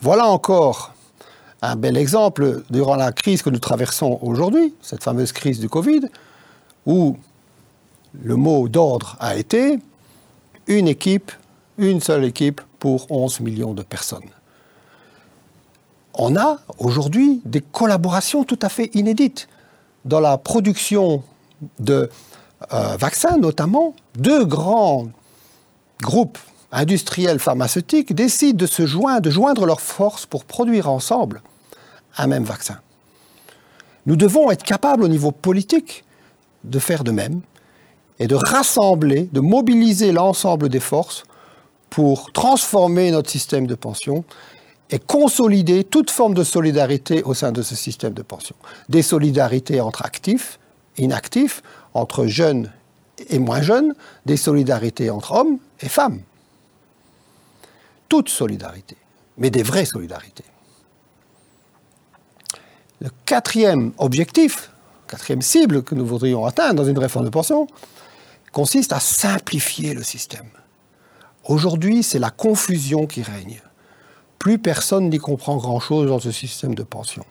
Voilà 0.00 0.26
encore 0.26 0.94
un 1.62 1.76
bel 1.76 1.96
exemple 1.96 2.64
durant 2.70 2.96
la 2.96 3.12
crise 3.12 3.42
que 3.42 3.50
nous 3.50 3.60
traversons 3.60 4.18
aujourd'hui, 4.20 4.74
cette 4.82 5.02
fameuse 5.02 5.30
crise 5.30 5.60
du 5.60 5.68
Covid, 5.68 6.02
où 6.86 7.16
le 8.20 8.34
mot 8.34 8.68
d'ordre 8.68 9.16
a 9.20 9.36
été 9.36 9.78
une 10.66 10.88
équipe, 10.88 11.30
une 11.78 12.00
seule 12.00 12.24
équipe 12.24 12.60
pour 12.80 13.10
11 13.10 13.40
millions 13.40 13.74
de 13.74 13.82
personnes. 13.82 14.28
On 16.14 16.36
a 16.36 16.58
aujourd'hui 16.78 17.40
des 17.44 17.60
collaborations 17.60 18.44
tout 18.44 18.58
à 18.60 18.68
fait 18.68 18.90
inédites 18.94 19.48
dans 20.04 20.20
la 20.20 20.36
production 20.36 21.22
de 21.78 22.10
euh, 22.72 22.96
vaccins, 22.96 23.38
notamment, 23.38 23.94
deux 24.16 24.44
grands 24.44 25.06
groupes 26.02 26.38
industriels 26.72 27.38
pharmaceutiques 27.38 28.14
décident 28.14 28.58
de 28.58 28.66
se 28.66 28.84
joindre, 28.84 29.20
de 29.20 29.30
joindre 29.30 29.64
leurs 29.64 29.80
forces 29.80 30.26
pour 30.26 30.44
produire 30.44 30.90
ensemble 30.90 31.40
un 32.16 32.26
même 32.26 32.44
vaccin. 32.44 32.78
Nous 34.06 34.16
devons 34.16 34.50
être 34.50 34.64
capables 34.64 35.04
au 35.04 35.08
niveau 35.08 35.30
politique 35.30 36.04
de 36.64 36.78
faire 36.78 37.04
de 37.04 37.10
même 37.10 37.40
et 38.18 38.26
de 38.26 38.34
rassembler, 38.34 39.28
de 39.32 39.40
mobiliser 39.40 40.12
l'ensemble 40.12 40.68
des 40.68 40.80
forces 40.80 41.24
pour 41.90 42.32
transformer 42.32 43.10
notre 43.10 43.30
système 43.30 43.66
de 43.66 43.74
pension 43.74 44.24
et 44.90 44.98
consolider 44.98 45.84
toute 45.84 46.10
forme 46.10 46.34
de 46.34 46.44
solidarité 46.44 47.22
au 47.22 47.34
sein 47.34 47.52
de 47.52 47.62
ce 47.62 47.74
système 47.74 48.12
de 48.12 48.22
pension. 48.22 48.56
Des 48.88 49.02
solidarités 49.02 49.80
entre 49.80 50.04
actifs, 50.04 50.58
inactifs, 50.98 51.62
entre 51.94 52.26
jeunes 52.26 52.70
et 53.28 53.38
moins 53.38 53.62
jeunes, 53.62 53.94
des 54.26 54.36
solidarités 54.36 55.10
entre 55.10 55.32
hommes 55.32 55.58
et 55.80 55.88
femmes. 55.88 56.20
Toute 58.08 58.28
solidarité, 58.28 58.96
mais 59.38 59.50
des 59.50 59.62
vraies 59.62 59.86
solidarités. 59.86 60.44
Le 63.02 63.10
quatrième 63.26 63.90
objectif, 63.98 64.70
quatrième 65.08 65.42
cible 65.42 65.82
que 65.82 65.96
nous 65.96 66.06
voudrions 66.06 66.46
atteindre 66.46 66.84
dans 66.84 66.88
une 66.88 66.98
réforme 66.98 67.24
de 67.24 67.30
pension, 67.30 67.66
consiste 68.52 68.92
à 68.92 69.00
simplifier 69.00 69.92
le 69.92 70.04
système. 70.04 70.46
Aujourd'hui, 71.46 72.04
c'est 72.04 72.20
la 72.20 72.30
confusion 72.30 73.08
qui 73.08 73.22
règne. 73.22 73.60
Plus 74.38 74.60
personne 74.60 75.10
n'y 75.10 75.18
comprend 75.18 75.56
grand-chose 75.56 76.06
dans 76.06 76.20
ce 76.20 76.30
système 76.30 76.76
de 76.76 76.84
pension. 76.84 77.24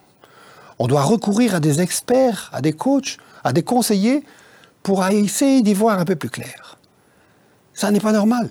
On 0.78 0.88
doit 0.88 1.04
recourir 1.04 1.54
à 1.54 1.60
des 1.60 1.80
experts, 1.80 2.50
à 2.52 2.60
des 2.60 2.74
coachs, 2.74 3.16
à 3.42 3.54
des 3.54 3.62
conseillers 3.62 4.24
pour 4.82 5.02
essayer 5.06 5.62
d'y 5.62 5.72
voir 5.72 5.98
un 5.98 6.04
peu 6.04 6.16
plus 6.16 6.28
clair. 6.28 6.76
Ça 7.72 7.90
n'est 7.90 8.00
pas 8.00 8.12
normal. 8.12 8.50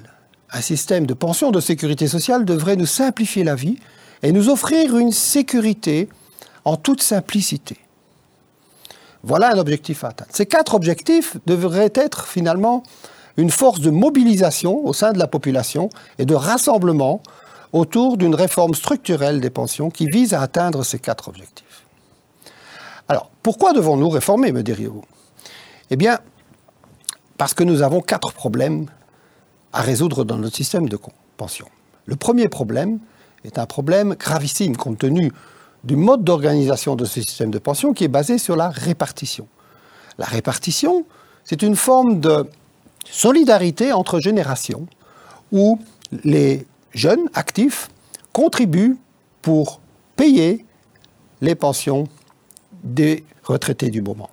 Un 0.51 0.61
système 0.61 1.05
de 1.05 1.13
pension 1.13 1.51
de 1.51 1.59
sécurité 1.59 2.07
sociale 2.07 2.45
devrait 2.45 2.77
nous 2.77 2.87
simplifier 2.87 3.43
la 3.43 3.53
vie 3.53 3.77
et 4.23 4.31
nous 4.31 4.49
offrir 4.49 4.97
une 4.97 5.11
sécurité 5.11 6.09
en 6.65 6.75
toute 6.77 7.01
simplicité. 7.01 7.77
Voilà 9.23 9.51
un 9.51 9.57
objectif 9.57 10.03
à 10.03 10.09
atteindre. 10.09 10.31
Ces 10.33 10.45
quatre 10.45 10.73
objectifs 10.73 11.37
devraient 11.45 11.91
être 11.93 12.25
finalement 12.27 12.83
une 13.37 13.49
force 13.49 13.79
de 13.79 13.89
mobilisation 13.89 14.85
au 14.85 14.93
sein 14.93 15.13
de 15.13 15.19
la 15.19 15.27
population 15.27 15.89
et 16.17 16.25
de 16.25 16.35
rassemblement 16.35 17.21
autour 17.73 18.17
d'une 18.17 18.35
réforme 18.35 18.73
structurelle 18.73 19.39
des 19.39 19.49
pensions 19.49 19.89
qui 19.89 20.05
vise 20.05 20.33
à 20.33 20.41
atteindre 20.41 20.83
ces 20.83 20.99
quatre 20.99 21.29
objectifs. 21.29 21.85
Alors, 23.07 23.29
pourquoi 23.43 23.73
devons-nous 23.73 24.09
réformer, 24.09 24.51
me 24.51 24.63
diriez-vous 24.63 25.03
Eh 25.89 25.95
bien, 25.95 26.19
parce 27.37 27.53
que 27.53 27.63
nous 27.63 27.81
avons 27.81 28.01
quatre 28.01 28.33
problèmes 28.33 28.87
à 29.73 29.81
résoudre 29.81 30.23
dans 30.23 30.37
notre 30.37 30.55
système 30.55 30.89
de 30.89 30.99
pension. 31.37 31.67
Le 32.05 32.15
premier 32.15 32.49
problème 32.49 32.99
est 33.45 33.57
un 33.57 33.65
problème 33.65 34.15
gravissime 34.15 34.75
compte 34.75 34.99
tenu 34.99 35.31
du 35.83 35.95
mode 35.95 36.23
d'organisation 36.23 36.95
de 36.95 37.05
ce 37.05 37.21
système 37.21 37.51
de 37.51 37.59
pension 37.59 37.93
qui 37.93 38.03
est 38.03 38.09
basé 38.09 38.37
sur 38.37 38.55
la 38.55 38.69
répartition. 38.69 39.47
La 40.17 40.25
répartition, 40.25 41.05
c'est 41.43 41.61
une 41.61 41.75
forme 41.75 42.19
de 42.19 42.47
solidarité 43.09 43.91
entre 43.93 44.19
générations 44.19 44.85
où 45.51 45.79
les 46.23 46.65
jeunes 46.93 47.29
actifs 47.33 47.89
contribuent 48.31 48.97
pour 49.41 49.79
payer 50.15 50.65
les 51.41 51.55
pensions 51.55 52.07
des 52.83 53.25
retraités 53.43 53.89
du 53.89 54.01
moment. 54.01 54.29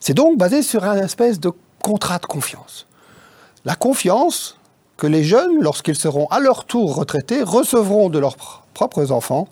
C'est 0.00 0.14
donc 0.14 0.38
basé 0.38 0.62
sur 0.62 0.84
un 0.84 0.96
espèce 0.96 1.40
de 1.40 1.50
contrat 1.82 2.18
de 2.18 2.26
confiance. 2.26 2.86
La 3.64 3.74
confiance 3.74 4.58
que 4.96 5.06
les 5.06 5.24
jeunes, 5.24 5.60
lorsqu'ils 5.60 5.96
seront 5.96 6.26
à 6.28 6.40
leur 6.40 6.64
tour 6.64 6.94
retraités, 6.94 7.42
recevront 7.42 8.08
de 8.08 8.18
leurs 8.18 8.36
propres 8.74 9.12
enfants 9.12 9.48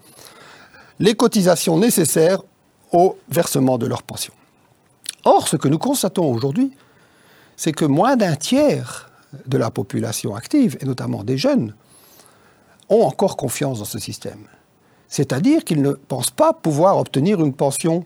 les 0.98 1.14
cotisations 1.14 1.78
nécessaires 1.78 2.42
au 2.92 3.18
versement 3.28 3.78
de 3.78 3.86
leur 3.86 4.02
pension. 4.02 4.32
Or, 5.24 5.48
ce 5.48 5.56
que 5.56 5.68
nous 5.68 5.78
constatons 5.78 6.32
aujourd'hui, 6.32 6.72
c'est 7.56 7.72
que 7.72 7.84
moins 7.84 8.16
d'un 8.16 8.36
tiers 8.36 9.10
de 9.46 9.58
la 9.58 9.70
population 9.70 10.34
active, 10.34 10.78
et 10.80 10.86
notamment 10.86 11.24
des 11.24 11.36
jeunes, 11.36 11.74
ont 12.88 13.02
encore 13.02 13.36
confiance 13.36 13.80
dans 13.80 13.84
ce 13.84 13.98
système. 13.98 14.46
C'est-à-dire 15.08 15.64
qu'ils 15.64 15.82
ne 15.82 15.92
pensent 15.92 16.30
pas 16.30 16.52
pouvoir 16.52 16.98
obtenir 16.98 17.40
une 17.40 17.52
pension 17.52 18.04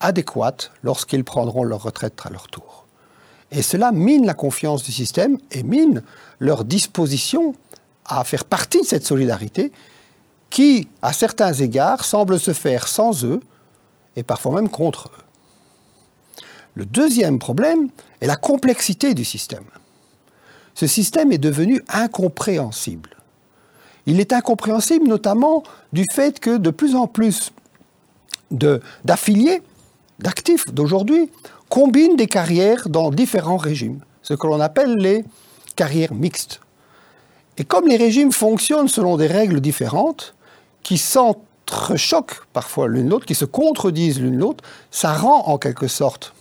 adéquate 0.00 0.72
lorsqu'ils 0.82 1.24
prendront 1.24 1.64
leur 1.64 1.82
retraite 1.82 2.20
à 2.24 2.30
leur 2.30 2.48
tour. 2.48 2.86
Et 3.52 3.62
cela 3.62 3.92
mine 3.92 4.26
la 4.26 4.34
confiance 4.34 4.82
du 4.82 4.92
système 4.92 5.38
et 5.52 5.62
mine 5.62 6.02
leur 6.40 6.64
disposition 6.64 7.54
à 8.06 8.24
faire 8.24 8.44
partie 8.44 8.80
de 8.80 8.86
cette 8.86 9.06
solidarité 9.06 9.72
qui, 10.54 10.86
à 11.02 11.12
certains 11.12 11.52
égards, 11.52 12.04
semble 12.04 12.38
se 12.38 12.52
faire 12.52 12.86
sans 12.86 13.24
eux 13.24 13.40
et 14.14 14.22
parfois 14.22 14.54
même 14.54 14.68
contre 14.68 15.08
eux. 15.08 15.24
Le 16.74 16.86
deuxième 16.86 17.40
problème 17.40 17.88
est 18.20 18.28
la 18.28 18.36
complexité 18.36 19.14
du 19.14 19.24
système. 19.24 19.64
Ce 20.76 20.86
système 20.86 21.32
est 21.32 21.38
devenu 21.38 21.82
incompréhensible. 21.88 23.16
Il 24.06 24.20
est 24.20 24.32
incompréhensible 24.32 25.08
notamment 25.08 25.64
du 25.92 26.04
fait 26.12 26.38
que 26.38 26.56
de 26.56 26.70
plus 26.70 26.94
en 26.94 27.08
plus 27.08 27.50
d'affiliés, 28.52 29.60
d'actifs 30.20 30.72
d'aujourd'hui, 30.72 31.32
combinent 31.68 32.14
des 32.14 32.28
carrières 32.28 32.88
dans 32.88 33.10
différents 33.10 33.56
régimes, 33.56 33.98
ce 34.22 34.34
que 34.34 34.46
l'on 34.46 34.60
appelle 34.60 34.98
les 34.98 35.24
carrières 35.74 36.14
mixtes. 36.14 36.60
Et 37.58 37.64
comme 37.64 37.88
les 37.88 37.96
régimes 37.96 38.30
fonctionnent 38.30 38.86
selon 38.86 39.16
des 39.16 39.26
règles 39.26 39.60
différentes, 39.60 40.36
qui 40.84 40.98
s'entrechoquent 40.98 42.46
parfois 42.52 42.86
l'une 42.86 43.08
l'autre, 43.08 43.26
qui 43.26 43.34
se 43.34 43.44
contredisent 43.44 44.20
l'une 44.20 44.38
l'autre, 44.38 44.62
ça 44.92 45.12
rend 45.12 45.48
en 45.48 45.58
quelque 45.58 45.88
sorte 45.88 46.32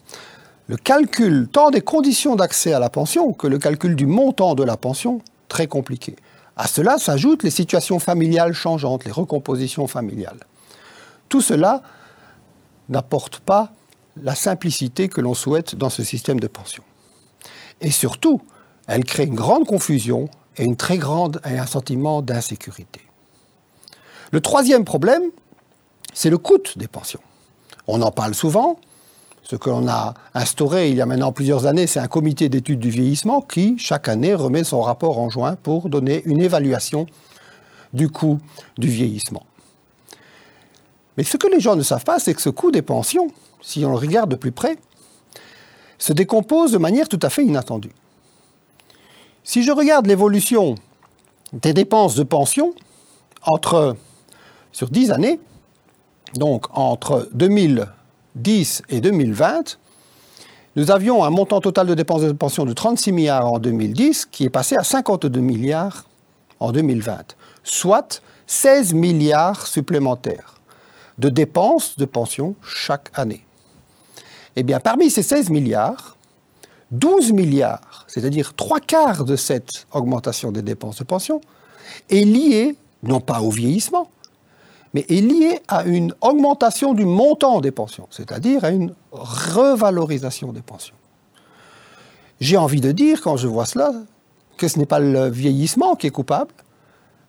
le 0.68 0.78
calcul 0.78 1.48
tant 1.52 1.72
des 1.72 1.82
conditions 1.82 2.36
d'accès 2.36 2.74
à 2.74 2.80
la 2.80 2.90
pension 2.90 3.34
que 3.34 3.48
le 3.48 3.58
calcul 3.58 3.96
du 3.96 4.06
montant 4.06 4.54
de 4.54 4.64
la 4.64 4.78
pension 4.78 5.22
très 5.50 5.68
compliqué. 5.68 6.16
À 6.56 6.68
cela 6.68 6.98
s'ajoutent 6.98 7.44
les 7.44 7.50
situations 7.50 8.00
familiales 8.00 8.54
changeantes, 8.54 9.06
les 9.06 9.12
recompositions 9.12 9.88
familiales. 9.88 10.40
Tout 11.30 11.42
cela 11.42 11.82
n'apporte 12.90 13.40
pas 13.40 13.72
la 14.22 14.36
simplicité 14.36 15.10
que 15.10 15.22
l'on 15.22 15.34
souhaite 15.34 15.76
dans 15.76 15.90
ce 15.90 16.04
système 16.04 16.40
de 16.40 16.48
pension. 16.48 16.84
Et 17.82 17.92
surtout, 17.92 18.42
elle 18.88 19.04
crée 19.04 19.24
une 19.24 19.36
grande 19.36 19.66
confusion 19.66 20.30
et, 20.58 20.76
très 20.76 20.98
et 20.98 21.58
un 21.58 21.66
sentiment 21.66 22.22
d'insécurité. 22.22 23.02
Le 24.34 24.42
troisième 24.42 24.84
problème, 24.84 25.22
c'est 26.12 26.32
le 26.32 26.40
coût 26.40 26.58
des 26.76 26.88
pensions. 26.88 27.20
On 27.86 28.02
en 28.02 28.10
parle 28.10 28.34
souvent. 28.34 28.80
Ce 29.44 29.56
que 29.56 29.70
l'on 29.70 29.88
a 29.88 30.16
instauré 30.34 30.90
il 30.90 30.96
y 30.96 31.02
a 31.02 31.06
maintenant 31.06 31.32
plusieurs 31.32 31.68
années, 31.68 31.86
c'est 31.86 32.00
un 32.00 32.08
comité 32.08 32.50
d'études 32.50 32.80
du 32.80 32.90
vieillissement 32.90 33.42
qui, 33.42 33.78
chaque 33.78 34.08
année, 34.08 34.34
remet 34.34 34.64
son 34.64 34.82
rapport 34.82 35.20
en 35.20 35.30
juin 35.30 35.56
pour 35.56 35.88
donner 35.88 36.24
une 36.26 36.42
évaluation 36.42 37.06
du 37.94 38.10
coût 38.10 38.40
du 38.80 38.88
vieillissement. 38.88 39.46
Mais 41.16 41.24
ce 41.24 41.38
que 41.38 41.46
les 41.46 41.60
gens 41.60 41.76
ne 41.76 41.84
savent 41.84 42.04
pas, 42.06 42.18
c'est 42.18 42.34
que 42.34 42.42
ce 42.42 42.50
coût 42.50 42.72
des 42.72 42.82
pensions, 42.82 43.28
si 43.62 43.86
on 43.86 43.92
le 43.92 43.98
regarde 43.98 44.32
de 44.32 44.36
plus 44.36 44.52
près, 44.52 44.78
se 46.00 46.12
décompose 46.12 46.72
de 46.72 46.80
manière 46.80 47.08
tout 47.08 47.20
à 47.22 47.30
fait 47.30 47.46
inattendue. 47.46 47.94
Si 49.44 49.62
je 49.62 49.72
regarde 49.72 50.08
l'évolution 50.08 50.74
des 51.52 51.74
dépenses 51.74 52.16
de 52.16 52.24
pension 52.24 52.74
entre 53.44 53.96
sur 54.74 54.90
10 54.90 55.12
années, 55.12 55.40
donc 56.36 56.66
entre 56.78 57.30
2010 57.34 58.84
et 58.90 59.00
2020, 59.00 59.78
nous 60.76 60.90
avions 60.90 61.24
un 61.24 61.30
montant 61.30 61.62
total 61.62 61.86
de 61.88 61.94
dépenses 61.94 62.24
de 62.24 62.32
pension 62.32 62.66
de 62.66 62.74
36 62.74 63.12
milliards 63.12 63.52
en 63.52 63.60
2010 63.60 64.26
qui 64.26 64.46
est 64.46 64.50
passé 64.50 64.76
à 64.76 64.84
52 64.84 65.40
milliards 65.40 66.06
en 66.60 66.72
2020, 66.72 67.36
soit 67.64 68.22
16 68.48 68.94
milliards 68.94 69.68
supplémentaires 69.68 70.56
de 71.20 71.30
dépenses 71.30 71.96
de 71.98 72.06
pension 72.06 72.56
chaque 72.64 73.12
année. 73.14 73.46
Eh 74.56 74.64
bien, 74.64 74.80
parmi 74.80 75.12
ces 75.12 75.22
16 75.22 75.52
milliards, 75.52 76.18
12 76.92 77.34
milliards, 77.34 78.06
c'est-à-dire 78.08 78.54
trois 78.56 78.80
quarts 78.80 79.26
de 79.26 79.36
cette 79.36 79.86
augmentation 79.92 80.52
des 80.52 80.62
dépenses 80.62 80.98
de 80.98 81.04
pension, 81.04 81.42
est 82.10 82.26
liée 82.26 82.76
non 83.04 83.20
pas 83.20 83.42
au 83.42 83.52
vieillissement, 83.52 84.10
mais 84.94 85.06
est 85.10 85.22
lié 85.22 85.60
à 85.68 85.84
une 85.84 86.14
augmentation 86.22 86.94
du 86.94 87.06
montant 87.06 87.62
des 87.62 87.72
pensions, 87.72 88.08
c'est-à-dire 88.12 88.64
à 88.64 88.70
une 88.70 88.94
revalorisation 89.12 90.52
des 90.54 90.62
pensions. 90.62 90.96
J'ai 92.40 92.58
envie 92.58 92.82
de 92.82 92.92
dire, 92.92 93.22
quand 93.22 93.38
je 93.38 93.48
vois 93.48 93.66
cela, 93.66 93.92
que 94.58 94.68
ce 94.68 94.78
n'est 94.78 94.86
pas 94.86 95.00
le 95.00 95.30
vieillissement 95.30 95.96
qui 95.96 96.08
est 96.08 96.12
coupable, 96.12 96.52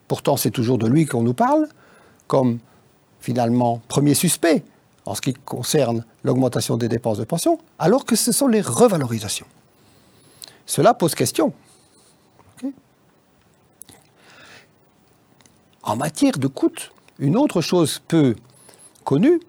pourtant 0.09 0.37
c'est 0.37 0.51
toujours 0.51 0.79
de 0.79 0.87
lui 0.87 1.07
qu'on 1.07 1.23
nous 1.23 1.35
parle, 1.35 1.69
comme 2.27 2.59
finalement 3.21 3.81
premier 3.89 4.15
suspect 4.15 4.63
en 5.07 5.15
ce 5.15 5.21
qui 5.21 5.35
concerne 5.35 6.05
l'augmentation 6.23 6.77
des 6.77 6.89
dépenses 6.89 7.19
de 7.19 7.25
pension, 7.25 7.59
alors 7.79 8.05
que 8.05 8.17
ce 8.17 8.33
sont 8.33 8.47
les 8.47 8.61
revalorisations. 8.61 9.47
Cela 10.67 10.95
pose 10.95 11.15
question. 11.15 11.53
en 15.85 15.97
matière 15.97 16.39
de 16.39 16.47
coûts, 16.47 16.71
une 17.19 17.37
autre 17.37 17.61
chose 17.61 18.01
peu 18.07 18.35
connue, 19.05 19.41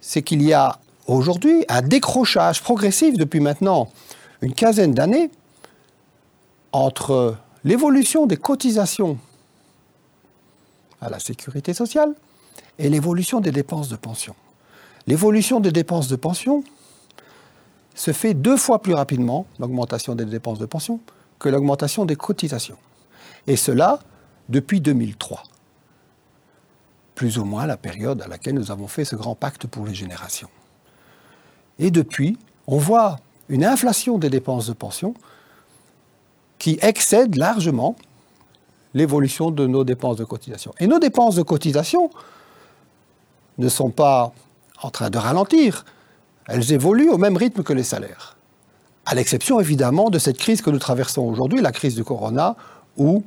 c'est 0.00 0.22
qu'il 0.22 0.42
y 0.42 0.52
a 0.52 0.78
aujourd'hui 1.06 1.64
un 1.68 1.82
décrochage 1.82 2.62
progressif 2.62 3.16
depuis 3.16 3.40
maintenant 3.40 3.90
une 4.42 4.54
quinzaine 4.54 4.92
d'années 4.92 5.30
entre 6.72 7.36
l'évolution 7.64 8.26
des 8.26 8.36
cotisations 8.36 9.18
à 11.00 11.08
la 11.08 11.18
sécurité 11.18 11.74
sociale 11.74 12.14
et 12.78 12.88
l'évolution 12.88 13.40
des 13.40 13.52
dépenses 13.52 13.88
de 13.88 13.96
pension. 13.96 14.34
L'évolution 15.06 15.60
des 15.60 15.70
dépenses 15.70 16.08
de 16.08 16.16
pension 16.16 16.64
se 17.94 18.12
fait 18.12 18.34
deux 18.34 18.56
fois 18.56 18.80
plus 18.82 18.94
rapidement, 18.94 19.46
l'augmentation 19.58 20.14
des 20.14 20.24
dépenses 20.24 20.58
de 20.58 20.66
pension, 20.66 21.00
que 21.38 21.48
l'augmentation 21.48 22.04
des 22.04 22.16
cotisations. 22.16 22.78
Et 23.46 23.56
cela 23.56 24.00
depuis 24.48 24.80
2003. 24.80 25.42
Plus 27.14 27.38
ou 27.38 27.44
moins 27.44 27.66
la 27.66 27.76
période 27.76 28.22
à 28.22 28.26
laquelle 28.26 28.54
nous 28.54 28.70
avons 28.70 28.88
fait 28.88 29.04
ce 29.04 29.16
grand 29.16 29.34
pacte 29.34 29.66
pour 29.66 29.86
les 29.86 29.94
générations. 29.94 30.48
Et 31.78 31.90
depuis, 31.90 32.38
on 32.66 32.78
voit 32.78 33.18
une 33.48 33.64
inflation 33.64 34.18
des 34.18 34.30
dépenses 34.30 34.66
de 34.66 34.72
pension 34.72 35.14
qui 36.58 36.78
excède 36.82 37.36
largement 37.36 37.96
l'évolution 38.94 39.50
de 39.50 39.66
nos 39.66 39.84
dépenses 39.84 40.16
de 40.16 40.24
cotisation. 40.24 40.72
Et 40.78 40.86
nos 40.86 40.98
dépenses 40.98 41.34
de 41.34 41.42
cotisation 41.42 42.10
ne 43.58 43.68
sont 43.68 43.90
pas 43.90 44.32
en 44.82 44.90
train 44.90 45.10
de 45.10 45.18
ralentir, 45.18 45.84
elles 46.46 46.72
évoluent 46.72 47.10
au 47.10 47.18
même 47.18 47.36
rythme 47.36 47.62
que 47.62 47.72
les 47.72 47.82
salaires. 47.82 48.36
À 49.06 49.14
l'exception 49.14 49.60
évidemment 49.60 50.10
de 50.10 50.18
cette 50.18 50.38
crise 50.38 50.62
que 50.62 50.70
nous 50.70 50.78
traversons 50.78 51.22
aujourd'hui, 51.22 51.60
la 51.60 51.72
crise 51.72 51.94
du 51.94 52.04
corona, 52.04 52.56
où, 52.96 53.22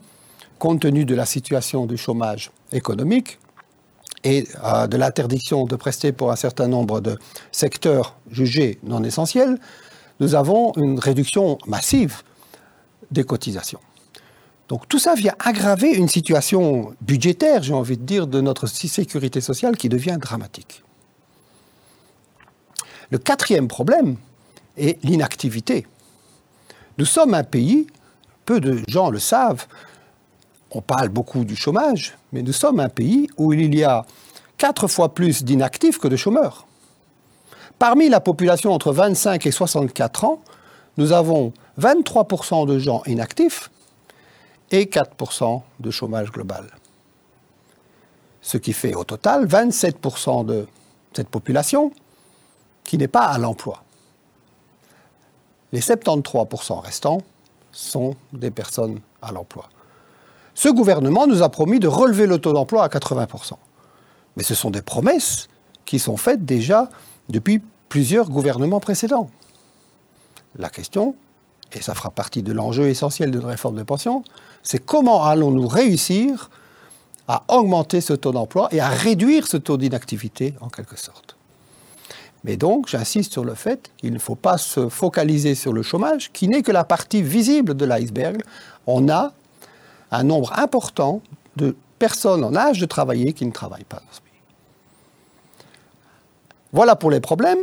compte 0.60 0.82
tenu 0.82 1.06
de 1.06 1.16
la 1.16 1.26
situation 1.26 1.86
du 1.86 1.98
chômage 1.98 2.52
économique 2.72 3.38
et 4.24 4.48
euh, 4.64 4.88
de 4.88 4.98
l'interdiction 4.98 5.66
de 5.66 5.76
prester 5.76 6.12
pour 6.12 6.32
un 6.32 6.36
certain 6.36 6.68
nombre 6.68 7.02
de 7.02 7.18
secteurs 7.52 8.18
jugés 8.30 8.80
non 8.84 9.04
essentiels, 9.04 9.60
nous 10.20 10.36
avons 10.36 10.74
une 10.76 11.00
réduction 11.00 11.58
massive 11.68 12.24
des 13.12 13.24
cotisations. 13.24 13.80
Donc 14.68 14.88
tout 14.90 15.00
ça 15.00 15.14
vient 15.14 15.34
aggraver 15.40 15.92
une 15.92 16.10
situation 16.10 16.94
budgétaire, 17.02 17.64
j'ai 17.64 17.74
envie 17.74 17.98
de 17.98 18.04
dire, 18.04 18.28
de 18.28 18.42
notre 18.42 18.68
sécurité 18.68 19.40
sociale 19.40 19.78
qui 19.78 19.88
devient 19.88 20.18
dramatique. 20.20 20.84
Le 23.10 23.18
quatrième 23.18 23.70
problème 23.70 24.18
est 24.76 25.02
l'inactivité. 25.04 25.88
Nous 26.98 27.06
sommes 27.06 27.34
un 27.34 27.44
pays, 27.44 27.88
peu 28.46 28.60
de 28.60 28.82
gens 28.90 29.10
le 29.10 29.20
savent, 29.20 29.68
on 30.78 30.82
parle 30.82 31.10
beaucoup 31.10 31.44
du 31.44 31.56
chômage, 31.56 32.16
mais 32.32 32.44
nous 32.44 32.54
sommes 32.54 32.80
un 32.80 32.88
pays 32.88 33.28
où 33.38 33.52
il 33.52 33.74
y 33.74 33.84
a 33.84 34.06
quatre 34.58 34.88
fois 34.88 35.16
plus 35.16 35.44
d'inactifs 35.44 35.98
que 35.98 36.08
de 36.08 36.16
chômeurs. 36.16 36.68
Parmi 37.80 38.10
la 38.10 38.20
population 38.20 38.72
entre 38.72 38.92
25 38.92 39.48
et 39.48 39.52
64 39.52 40.24
ans, 40.26 40.40
nous 40.98 41.14
avons 41.14 41.52
23% 41.82 42.68
de 42.68 42.78
gens 42.78 43.02
inactifs 43.08 43.72
et 44.70 44.86
4% 44.86 45.64
de 45.80 45.90
chômage 45.90 46.32
global. 46.32 46.68
Ce 48.42 48.60
qui 48.60 48.74
fait 48.74 48.94
au 48.94 49.04
total 49.04 49.48
27% 49.48 50.46
de 50.46 50.68
cette 51.12 51.30
population 51.30 51.92
qui 52.84 53.00
n'est 53.00 53.08
pas 53.08 53.26
à 53.26 53.40
l'emploi. 53.40 53.82
Les 55.72 55.82
73% 55.82 56.82
restants 56.82 57.22
sont 57.72 58.16
des 58.32 58.52
personnes 58.52 59.02
à 59.24 59.32
l'emploi. 59.32 59.70
Ce 60.58 60.70
gouvernement 60.70 61.28
nous 61.28 61.44
a 61.44 61.50
promis 61.50 61.80
de 61.80 61.88
relever 61.88 62.26
le 62.26 62.40
taux 62.40 62.52
d'emploi 62.52 62.84
à 62.84 62.88
80%. 62.88 63.52
Mais 64.36 64.42
ce 64.42 64.56
sont 64.56 64.72
des 64.72 64.82
promesses 64.82 65.50
qui 65.86 66.00
sont 66.00 66.18
faites 66.18 66.46
déjà 66.46 66.90
depuis 67.30 67.62
plusieurs 67.90 68.28
gouvernements 68.28 68.80
précédents. 68.80 69.30
La 70.58 70.70
question, 70.70 71.14
et 71.74 71.82
ça 71.84 71.94
fera 71.94 72.10
partie 72.10 72.42
de 72.42 72.54
l'enjeu 72.54 72.88
essentiel 72.88 73.30
d'une 73.30 73.46
réforme 73.46 73.76
de 73.76 73.84
pension, 73.84 74.24
c'est 74.64 74.84
comment 74.84 75.26
allons-nous 75.26 75.68
réussir 75.68 76.50
à 77.28 77.44
augmenter 77.50 78.02
ce 78.02 78.14
taux 78.14 78.32
d'emploi 78.32 78.68
et 78.72 78.80
à 78.80 78.88
réduire 78.90 79.46
ce 79.46 79.58
taux 79.58 79.78
d'inactivité 79.78 80.56
en 80.60 80.70
quelque 80.70 80.98
sorte. 80.98 81.36
Mais 82.44 82.58
donc, 82.58 82.88
j'insiste 82.88 83.32
sur 83.32 83.46
le 83.46 83.54
fait 83.54 83.92
qu'il 83.98 84.12
ne 84.12 84.18
faut 84.18 84.34
pas 84.34 84.58
se 84.58 84.90
focaliser 84.90 85.54
sur 85.54 85.72
le 85.72 85.84
chômage, 85.84 86.32
qui 86.34 86.48
n'est 86.48 86.64
que 86.64 86.72
la 86.72 86.84
partie 86.84 87.22
visible 87.22 87.76
de 87.76 87.86
l'iceberg. 87.86 88.42
On 88.88 89.08
a 89.08 89.34
un 90.12 90.24
nombre 90.24 90.58
important 90.58 91.22
de 91.56 91.76
personnes 92.00 92.44
en 92.44 92.56
âge 92.56 92.80
de 92.80 92.86
travailler 92.86 93.34
qui 93.34 93.46
ne 93.46 93.52
travaillent 93.52 93.84
pas 93.84 93.98
dans 93.98 94.12
ce 94.12 94.22
pays. 94.22 94.28
Voilà 96.74 96.96
pour 96.96 97.12
les 97.12 97.20
problèmes. 97.20 97.60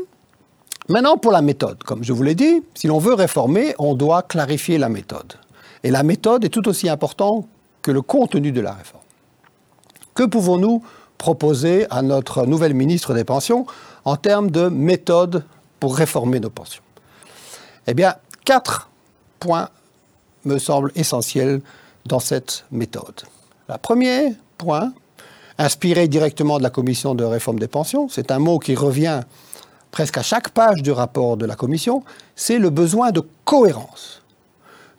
Maintenant, 0.88 1.16
pour 1.16 1.32
la 1.32 1.40
méthode. 1.40 1.82
Comme 1.82 2.04
je 2.04 2.12
vous 2.12 2.22
l'ai 2.22 2.34
dit, 2.34 2.62
si 2.74 2.88
l'on 2.88 2.98
veut 2.98 3.14
réformer, 3.14 3.74
on 3.78 3.94
doit 3.94 4.22
clarifier 4.22 4.76
la 4.76 4.90
méthode. 4.90 5.34
Et 5.82 5.90
la 5.90 6.02
méthode 6.02 6.44
est 6.44 6.50
tout 6.50 6.68
aussi 6.68 6.88
importante 6.88 7.46
que 7.80 7.90
le 7.90 8.02
contenu 8.02 8.52
de 8.52 8.60
la 8.60 8.72
réforme. 8.72 9.02
Que 10.14 10.24
pouvons-nous 10.24 10.82
proposer 11.16 11.86
à 11.90 12.02
notre 12.02 12.44
nouvelle 12.46 12.74
ministre 12.74 13.14
des 13.14 13.24
Pensions 13.24 13.66
en 14.04 14.16
termes 14.16 14.50
de 14.50 14.68
méthode 14.68 15.44
pour 15.80 15.96
réformer 15.96 16.40
nos 16.40 16.50
pensions? 16.50 16.82
Eh 17.86 17.94
bien, 17.94 18.14
quatre 18.44 18.90
points 19.40 19.70
me 20.44 20.58
semblent 20.58 20.92
essentiels 20.94 21.60
dans 22.06 22.20
cette 22.20 22.64
méthode. 22.70 23.22
Le 23.68 23.76
premier 23.78 24.34
point, 24.58 24.92
inspiré 25.58 26.08
directement 26.08 26.58
de 26.58 26.62
la 26.62 26.70
commission 26.70 27.14
de 27.14 27.24
réforme 27.24 27.58
des 27.58 27.68
pensions, 27.68 28.08
c'est 28.08 28.30
un 28.30 28.38
mot 28.38 28.58
qui 28.58 28.74
revient 28.74 29.22
presque 29.94 30.18
à 30.18 30.22
chaque 30.22 30.48
page 30.48 30.82
du 30.82 30.90
rapport 30.90 31.36
de 31.36 31.46
la 31.46 31.54
Commission, 31.54 32.02
c'est 32.34 32.58
le 32.58 32.68
besoin 32.70 33.12
de 33.12 33.22
cohérence. 33.44 34.22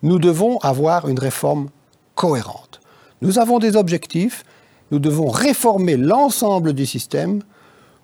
Nous 0.04 0.20
devons 0.20 0.58
avoir 0.60 1.10
une 1.10 1.20
réforme 1.20 1.68
cohérente. 2.16 2.80
Nous 3.22 3.38
avons 3.38 3.60
des 3.60 3.76
objectifs, 3.76 4.46
nous 4.92 5.00
devons 5.00 5.28
réformer 5.28 5.98
l'ensemble 5.98 6.72
du 6.72 6.86
système 6.86 7.42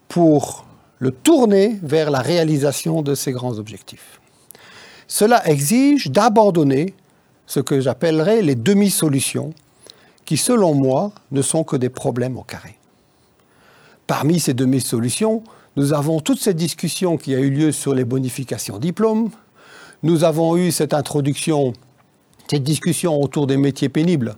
pour 0.09 0.65
le 0.99 1.11
tourner 1.11 1.79
vers 1.81 2.11
la 2.11 2.19
réalisation 2.19 3.01
de 3.01 3.15
ces 3.15 3.31
grands 3.31 3.57
objectifs. 3.57 4.19
Cela 5.07 5.47
exige 5.47 6.11
d'abandonner 6.11 6.93
ce 7.51 7.59
que 7.59 7.81
j'appellerais 7.81 8.41
les 8.41 8.55
demi-solutions, 8.55 9.53
qui 10.23 10.37
selon 10.37 10.73
moi 10.73 11.11
ne 11.31 11.41
sont 11.41 11.65
que 11.65 11.75
des 11.75 11.89
problèmes 11.89 12.37
au 12.37 12.43
carré. 12.43 12.77
Parmi 14.07 14.39
ces 14.39 14.53
demi-solutions, 14.53 15.43
nous 15.75 15.91
avons 15.91 16.21
toute 16.21 16.39
cette 16.39 16.55
discussion 16.55 17.17
qui 17.17 17.35
a 17.35 17.39
eu 17.39 17.49
lieu 17.49 17.73
sur 17.73 17.93
les 17.93 18.05
bonifications 18.05 18.77
diplômes. 18.77 19.31
Nous 20.01 20.23
avons 20.23 20.55
eu 20.55 20.71
cette 20.71 20.93
introduction, 20.93 21.73
cette 22.49 22.63
discussion 22.63 23.21
autour 23.21 23.47
des 23.47 23.57
métiers 23.57 23.89
pénibles, 23.89 24.37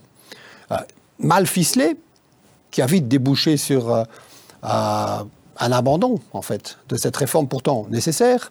euh, 0.72 0.76
mal 1.20 1.46
ficelée, 1.46 1.96
qui 2.72 2.82
a 2.82 2.86
vite 2.86 3.06
débouché 3.06 3.56
sur 3.56 3.94
euh, 3.94 4.02
un 4.64 5.26
abandon, 5.72 6.18
en 6.32 6.42
fait, 6.42 6.78
de 6.88 6.96
cette 6.96 7.16
réforme 7.16 7.46
pourtant 7.46 7.86
nécessaire. 7.90 8.50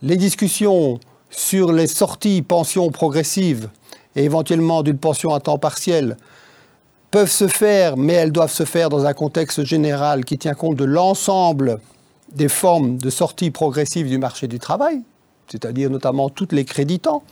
Les 0.00 0.16
discussions 0.16 0.98
sur 1.28 1.72
les 1.72 1.88
sorties 1.88 2.40
pensions 2.40 2.90
progressives 2.90 3.68
et 4.16 4.24
éventuellement 4.24 4.82
d'une 4.82 4.98
pension 4.98 5.34
à 5.34 5.40
temps 5.40 5.58
partiel 5.58 6.16
peuvent 7.10 7.30
se 7.30 7.46
faire, 7.46 7.96
mais 7.96 8.14
elles 8.14 8.32
doivent 8.32 8.52
se 8.52 8.64
faire 8.64 8.88
dans 8.88 9.04
un 9.04 9.12
contexte 9.12 9.64
général 9.64 10.24
qui 10.24 10.38
tient 10.38 10.54
compte 10.54 10.76
de 10.76 10.84
l'ensemble 10.84 11.78
des 12.34 12.48
formes 12.48 12.96
de 12.96 13.10
sortie 13.10 13.50
progressive 13.50 14.08
du 14.08 14.18
marché 14.18 14.48
du 14.48 14.58
travail, 14.58 15.02
c'est-à-dire 15.48 15.90
notamment 15.90 16.30
toutes 16.30 16.52
les 16.52 16.64
créditants, 16.64 17.22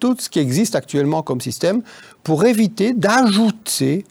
tout 0.00 0.16
ce 0.18 0.30
qui 0.30 0.38
existe 0.38 0.74
actuellement 0.74 1.22
comme 1.22 1.40
système, 1.40 1.82
pour 2.22 2.46
éviter 2.46 2.94
d'ajouter, 2.94 4.06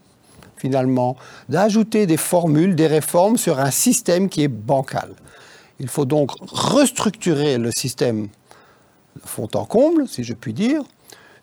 finalement, 0.57 1.17
d'ajouter 1.49 2.05
des 2.05 2.17
formules, 2.17 2.75
des 2.75 2.87
réformes 2.87 3.37
sur 3.37 3.59
un 3.59 3.71
système 3.71 4.29
qui 4.29 4.43
est 4.43 4.47
bancal. 4.47 5.09
Il 5.79 5.87
faut 5.87 6.05
donc 6.05 6.31
restructurer 6.51 7.57
le 7.57 7.71
système 7.71 8.27
fond 9.25 9.49
en 9.55 9.65
comble, 9.65 10.07
si 10.07 10.23
je 10.23 10.33
puis 10.33 10.53
dire, 10.53 10.83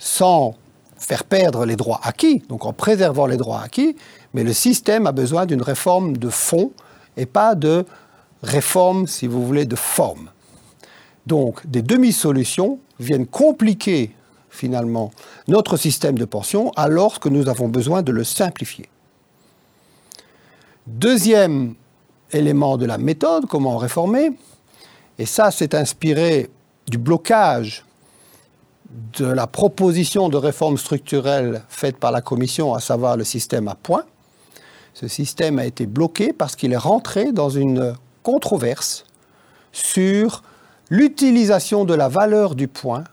sans 0.01 0.55
faire 0.97 1.25
perdre 1.25 1.65
les 1.67 1.77
droits 1.77 2.01
acquis, 2.03 2.43
donc 2.49 2.65
en 2.65 2.73
préservant 2.73 3.27
les 3.27 3.37
droits 3.37 3.61
acquis, 3.63 3.97
mais 4.35 4.43
le 4.43 4.53
système 4.53 5.07
a 5.07 5.13
besoin 5.13 5.47
d'une 5.47 5.63
réforme 5.63 6.17
de 6.17 6.31
fond 6.31 6.73
et 7.17 7.27
pas 7.27 7.55
de 7.55 7.85
réforme, 8.43 9.07
si 9.07 9.27
vous 9.27 9.47
voulez, 9.47 9.67
de 9.67 9.77
forme. 9.77 10.31
Donc, 11.27 11.67
des 11.67 11.83
demi-solutions 11.83 12.79
viennent 12.99 13.27
compliquer 13.27 14.15
finalement 14.49 15.11
notre 15.49 15.77
système 15.77 16.19
de 16.19 16.25
pension 16.25 16.73
alors 16.77 17.21
que 17.21 17.29
nous 17.29 17.49
avons 17.49 17.69
besoin 17.69 18.03
de 18.03 18.11
le 18.11 18.25
simplifier. 18.25 18.89
Deuxième 20.87 21.75
élément 22.33 22.79
de 22.79 22.87
la 22.87 22.97
méthode, 22.97 23.47
comment 23.47 23.77
réformer. 23.77 24.33
Et 25.19 25.27
ça, 25.27 25.51
c'est 25.51 25.75
inspiré 25.75 26.49
du 26.89 26.97
blocage 26.97 27.85
de 28.91 29.27
la 29.27 29.47
proposition 29.47 30.29
de 30.29 30.37
réforme 30.37 30.79
structurelle 30.79 31.63
faite 31.69 31.97
par 31.97 32.11
la 32.11 32.21
Commission, 32.21 32.75
à 32.75 32.81
savoir 32.81 33.17
le 33.17 33.25
système 33.25 33.69
à 33.69 33.75
points. 33.75 34.05
Ce 34.95 35.09
système 35.09 35.59
a 35.59 35.67
été 35.67 35.87
bloqué 35.87 36.33
parce 36.33 36.57
qu'il 36.57 36.73
est 36.73 36.77
rentré 36.77 37.33
dans 37.33 37.51
une 37.51 37.95
controverse 38.23 39.05
sur 39.73 40.43
l'utilisation 40.91 41.85
de 41.85 41.95
la 41.95 42.09
valeur 42.09 42.55
du 42.55 42.67
point 42.67 43.05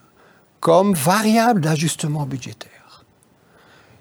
comme 0.59 0.93
variable 0.95 1.61
d'ajustement 1.61 2.25
budgétaire. 2.25 3.05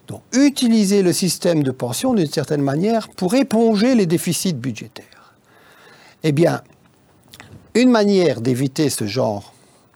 Donc 0.08 0.22
utiliser 0.32 1.02
le 1.02 1.12
système 1.12 1.62
de 1.62 1.70
pension 1.70 2.14
d'une 2.14 2.30
certaine 2.30 2.62
manière 2.62 3.08
pour 3.08 3.34
éponger 3.34 3.94
les 3.94 4.06
déficits 4.06 4.54
budgétaires. 4.54 5.34
Eh 6.22 6.32
bien, 6.32 6.62
une 7.74 7.90
manière 7.90 8.40
d'éviter 8.40 8.88
ce 8.88 9.06
genre 9.06 9.52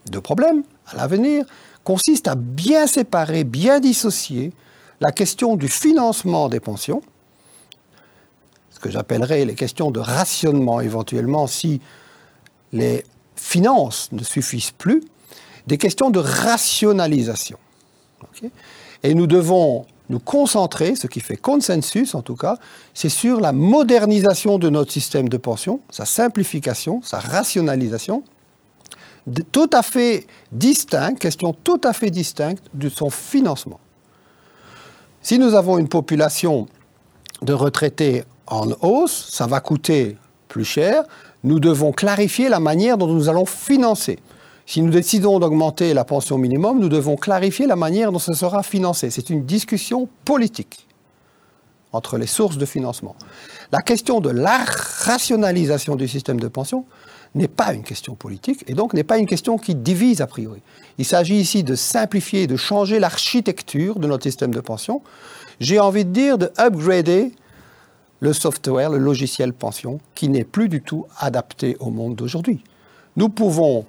de 0.09 0.19
problème 0.19 0.63
à 0.87 0.97
l'avenir 0.97 1.45
consiste 1.83 2.27
à 2.27 2.35
bien 2.35 2.87
séparer, 2.87 3.43
bien 3.43 3.79
dissocier 3.79 4.53
la 4.99 5.11
question 5.11 5.55
du 5.55 5.67
financement 5.67 6.47
des 6.47 6.59
pensions, 6.59 7.01
ce 8.69 8.79
que 8.79 8.89
j'appellerais 8.89 9.45
les 9.45 9.55
questions 9.55 9.91
de 9.91 9.99
rationnement 9.99 10.79
éventuellement 10.79 11.47
si 11.47 11.81
les 12.71 13.03
finances 13.35 14.09
ne 14.11 14.23
suffisent 14.23 14.71
plus, 14.71 15.03
des 15.67 15.77
questions 15.77 16.09
de 16.09 16.19
rationalisation. 16.19 17.57
Et 19.03 19.13
nous 19.13 19.27
devons 19.27 19.85
nous 20.09 20.19
concentrer, 20.19 20.95
ce 20.95 21.07
qui 21.07 21.19
fait 21.19 21.37
consensus 21.37 22.13
en 22.13 22.21
tout 22.21 22.35
cas, 22.35 22.57
c'est 22.93 23.09
sur 23.09 23.39
la 23.39 23.51
modernisation 23.51 24.59
de 24.59 24.69
notre 24.69 24.91
système 24.91 25.29
de 25.29 25.37
pension, 25.37 25.79
sa 25.89 26.05
simplification, 26.05 27.01
sa 27.01 27.19
rationalisation, 27.19 28.23
tout 29.51 29.69
à 29.73 29.83
fait 29.83 30.27
distinct, 30.51 31.15
question 31.15 31.53
tout 31.53 31.81
à 31.83 31.93
fait 31.93 32.09
distincte 32.09 32.63
de 32.73 32.89
son 32.89 33.09
financement. 33.09 33.79
Si 35.21 35.37
nous 35.37 35.53
avons 35.53 35.77
une 35.77 35.87
population 35.87 36.67
de 37.41 37.53
retraités 37.53 38.23
en 38.47 38.71
hausse, 38.81 39.29
ça 39.31 39.47
va 39.47 39.59
coûter 39.59 40.17
plus 40.47 40.65
cher. 40.65 41.03
Nous 41.43 41.59
devons 41.59 41.91
clarifier 41.91 42.49
la 42.49 42.59
manière 42.59 42.97
dont 42.97 43.07
nous 43.07 43.29
allons 43.29 43.45
financer. 43.45 44.19
Si 44.65 44.81
nous 44.81 44.91
décidons 44.91 45.39
d'augmenter 45.39 45.93
la 45.93 46.05
pension 46.05 46.37
minimum, 46.37 46.79
nous 46.79 46.89
devons 46.89 47.15
clarifier 47.15 47.67
la 47.67 47.75
manière 47.75 48.11
dont 48.11 48.19
ce 48.19 48.33
sera 48.33 48.63
financé. 48.63 49.09
C'est 49.09 49.29
une 49.29 49.45
discussion 49.45 50.07
politique 50.25 50.87
entre 51.93 52.17
les 52.17 52.27
sources 52.27 52.57
de 52.57 52.65
financement. 52.65 53.15
La 53.71 53.81
question 53.81 54.21
de 54.21 54.29
la 54.29 54.59
rationalisation 55.03 55.95
du 55.95 56.07
système 56.07 56.39
de 56.39 56.47
pension 56.47 56.85
n'est 57.35 57.47
pas 57.47 57.73
une 57.73 57.83
question 57.83 58.15
politique 58.15 58.63
et 58.67 58.73
donc 58.73 58.93
n'est 58.93 59.03
pas 59.03 59.17
une 59.17 59.25
question 59.25 59.57
qui 59.57 59.75
divise 59.75 60.21
a 60.21 60.27
priori. 60.27 60.61
Il 60.97 61.05
s'agit 61.05 61.37
ici 61.37 61.63
de 61.63 61.75
simplifier, 61.75 62.47
de 62.47 62.57
changer 62.57 62.99
l'architecture 62.99 63.99
de 63.99 64.07
notre 64.07 64.23
système 64.23 64.53
de 64.53 64.59
pension. 64.59 65.01
J'ai 65.59 65.79
envie 65.79 66.05
de 66.05 66.11
dire 66.11 66.37
de 66.37 66.51
upgrader 66.57 67.31
le 68.19 68.33
software, 68.33 68.89
le 68.89 68.97
logiciel 68.97 69.53
pension, 69.53 69.99
qui 70.13 70.29
n'est 70.29 70.43
plus 70.43 70.69
du 70.69 70.81
tout 70.81 71.05
adapté 71.17 71.77
au 71.79 71.89
monde 71.89 72.15
d'aujourd'hui. 72.15 72.63
Nous 73.15 73.29
pouvons 73.29 73.85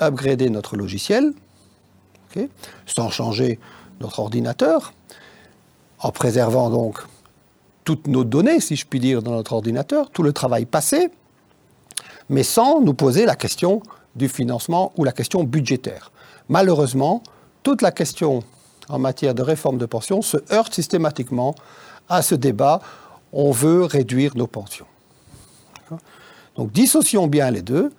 upgrader 0.00 0.48
notre 0.48 0.76
logiciel, 0.76 1.32
sans 2.86 3.10
changer 3.10 3.58
notre 4.00 4.20
ordinateur, 4.20 4.92
en 5.98 6.12
préservant 6.12 6.70
donc 6.70 7.00
toutes 7.82 8.06
nos 8.06 8.22
données, 8.22 8.60
si 8.60 8.76
je 8.76 8.86
puis 8.86 9.00
dire, 9.00 9.22
dans 9.22 9.32
notre 9.32 9.54
ordinateur, 9.54 10.10
tout 10.10 10.22
le 10.22 10.32
travail 10.32 10.66
passé, 10.66 11.10
mais 12.28 12.42
sans 12.42 12.80
nous 12.80 12.94
poser 12.94 13.26
la 13.26 13.36
question 13.36 13.82
du 14.16 14.28
financement 14.28 14.92
ou 14.96 15.04
la 15.04 15.12
question 15.12 15.44
budgétaire. 15.44 16.10
Malheureusement, 16.48 17.22
toute 17.62 17.82
la 17.82 17.92
question 17.92 18.42
en 18.88 18.98
matière 18.98 19.34
de 19.34 19.42
réforme 19.42 19.78
de 19.78 19.86
pension 19.86 20.22
se 20.22 20.38
heurte 20.52 20.74
systématiquement 20.74 21.54
à 22.08 22.22
ce 22.22 22.34
débat. 22.34 22.80
On 23.32 23.50
veut 23.50 23.84
réduire 23.84 24.36
nos 24.36 24.46
pensions. 24.46 24.86
Donc 26.56 26.72
dissocions 26.72 27.26
bien 27.26 27.50
les 27.50 27.62
deux 27.62 27.92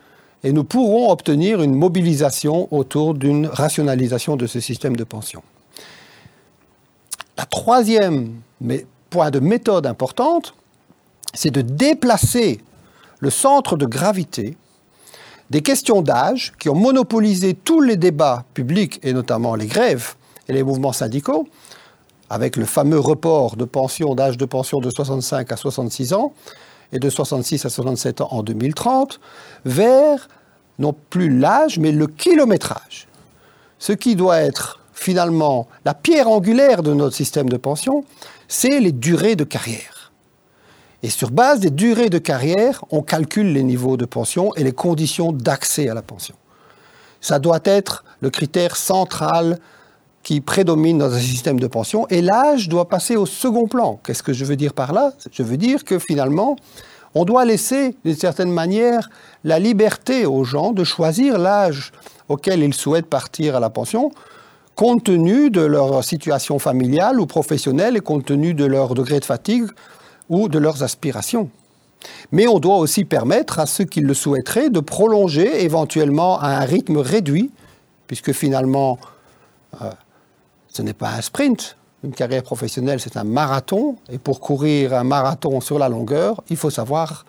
et 0.44 0.52
nous 0.52 0.64
pourrons 0.64 1.12
obtenir 1.12 1.62
une 1.62 1.76
mobilisation 1.76 2.68
autour 2.74 3.14
d'une 3.14 3.48
rationalisation 3.48 4.36
de 4.36 4.48
ce 4.48 4.60
système 4.60 4.96
de 4.96 5.04
pension. 5.04 5.44
La 7.38 7.46
troisième 7.46 8.34
point 9.10 9.32
de 9.32 9.40
méthode 9.40 9.86
importante, 9.86 10.54
c'est 11.34 11.52
de 11.52 11.62
déplacer 11.62 12.62
le 13.20 13.30
centre 13.30 13.78
de 13.78 13.86
gravité 13.86 14.58
des 15.50 15.62
questions 15.62 16.02
d'âge 16.02 16.54
qui 16.60 16.70
ont 16.70 16.76
monopolisé 16.76 17.54
tous 17.54 17.82
les 17.82 17.98
débats 17.98 18.46
publics 18.54 19.00
et 19.04 19.14
notamment 19.14 19.56
les 19.56 19.66
grèves 19.66 20.16
et 20.48 20.54
les 20.54 20.64
mouvements 20.64 20.94
syndicaux, 20.94 21.48
avec 22.30 22.56
le 22.56 22.66
fameux 22.66 23.00
report 23.00 23.56
de 23.56 23.66
pension, 23.66 24.14
d'âge 24.14 24.38
de 24.38 24.46
pension 24.46 24.80
de 24.80 24.90
65 24.90 25.52
à 25.52 25.56
66 25.56 26.14
ans 26.14 26.34
et 26.92 27.00
de 27.00 27.10
66 27.10 27.66
à 27.66 27.70
67 27.70 28.22
ans 28.22 28.30
en 28.32 28.44
2030, 28.44 29.20
vers 29.66 30.28
non 30.78 30.96
plus 31.10 31.36
l'âge, 31.36 31.80
mais 31.80 31.92
le 31.92 32.08
kilométrage. 32.08 33.08
Ce 33.80 33.92
qui 33.92 34.16
doit 34.16 34.40
être 34.40 34.80
finalement 34.94 35.68
la 35.86 35.94
pierre 35.94 36.30
angulaire 36.30 36.84
de 36.84 36.94
notre 36.94 37.16
système 37.16 37.50
de 37.50 37.58
pension, 37.58 38.06
c'est 38.48 38.80
les 38.80 38.92
durées 38.92 39.36
de 39.36 39.44
carrière. 39.44 39.99
Et 41.02 41.10
sur 41.10 41.32
base 41.32 41.62
des 41.62 41.70
durées 41.70 42.10
de 42.10 42.18
carrière, 42.18 42.84
on 42.92 43.02
calcule 43.02 43.54
les 43.54 43.64
niveaux 43.64 43.96
de 43.96 44.06
pension 44.06 44.54
et 44.56 44.64
les 44.64 44.74
conditions 44.74 45.32
d'accès 45.32 45.88
à 45.88 45.94
la 45.94 46.02
pension. 46.02 46.36
Ça 47.22 47.40
doit 47.40 47.62
être 47.64 48.04
le 48.22 48.30
critère 48.30 48.76
central 48.76 49.60
qui 50.24 50.42
prédomine 50.42 50.98
dans 50.98 51.14
un 51.14 51.20
système 51.20 51.60
de 51.60 51.68
pension 51.68 52.06
et 52.10 52.22
l'âge 52.22 52.68
doit 52.68 52.90
passer 52.90 53.16
au 53.16 53.26
second 53.26 53.68
plan. 53.68 54.00
Qu'est-ce 54.04 54.24
que 54.24 54.34
je 54.34 54.44
veux 54.44 54.58
dire 54.58 54.74
par 54.74 54.92
là? 54.92 55.14
Je 55.32 55.44
veux 55.44 55.58
dire 55.58 55.86
que 55.86 56.00
finalement, 56.00 56.58
on 57.16 57.24
doit 57.24 57.46
laisser, 57.46 57.96
d'une 58.04 58.16
certaine 58.16 58.52
manière, 58.52 59.10
la 59.44 59.58
liberté 59.58 60.26
aux 60.26 60.44
gens 60.44 60.72
de 60.72 60.84
choisir 60.84 61.38
l'âge 61.38 61.94
auquel 62.28 62.62
ils 62.62 62.74
souhaitent 62.74 63.10
partir 63.10 63.56
à 63.56 63.60
la 63.60 63.70
pension, 63.70 64.12
compte 64.76 65.06
tenu 65.06 65.50
de 65.50 65.62
leur 65.62 66.04
situation 66.04 66.60
familiale 66.60 67.20
ou 67.20 67.26
professionnelle 67.26 67.98
et 67.98 68.02
compte 68.02 68.26
tenu 68.26 68.54
de 68.54 68.66
leur 68.66 68.94
degré 68.94 69.20
de 69.20 69.26
fatigue 69.26 69.66
ou 70.30 70.48
de 70.48 70.60
leurs 70.60 70.84
aspirations. 70.84 71.50
Mais 72.32 72.48
on 72.48 72.60
doit 72.60 72.78
aussi 72.78 73.04
permettre 73.04 73.60
à 73.60 73.66
ceux 73.66 73.84
qui 73.84 74.02
le 74.02 74.14
souhaiteraient 74.14 74.70
de 74.70 74.80
prolonger 74.80 75.64
éventuellement 75.64 76.40
à 76.40 76.50
un 76.50 76.66
rythme 76.66 76.98
réduit, 76.98 77.52
puisque 78.08 78.32
finalement, 78.32 78.98
euh, 79.82 79.92
ce 80.70 80.82
n'est 80.82 80.94
pas 80.94 81.12
un 81.12 81.22
sprint. 81.22 81.76
Une 82.04 82.14
carrière 82.14 82.44
professionnelle, 82.44 83.00
c'est 83.00 83.18
un 83.18 83.26
marathon. 83.26 83.98
Et 84.10 84.18
pour 84.18 84.40
courir 84.40 84.94
un 84.94 85.04
marathon 85.04 85.60
sur 85.60 85.78
la 85.80 85.90
longueur, 85.90 86.42
il 86.50 86.56
faut 86.56 86.70
savoir 86.70 87.26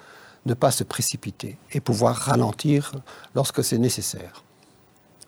ne 0.46 0.54
pas 0.54 0.70
se 0.70 0.84
précipiter 0.84 1.56
et 1.72 1.80
pouvoir 1.80 2.14
ralentir 2.14 2.92
lorsque 3.34 3.64
c'est 3.64 3.78
nécessaire. 3.78 4.42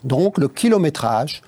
Donc 0.04 0.38
le 0.38 0.48
kilométrage, 0.48 1.42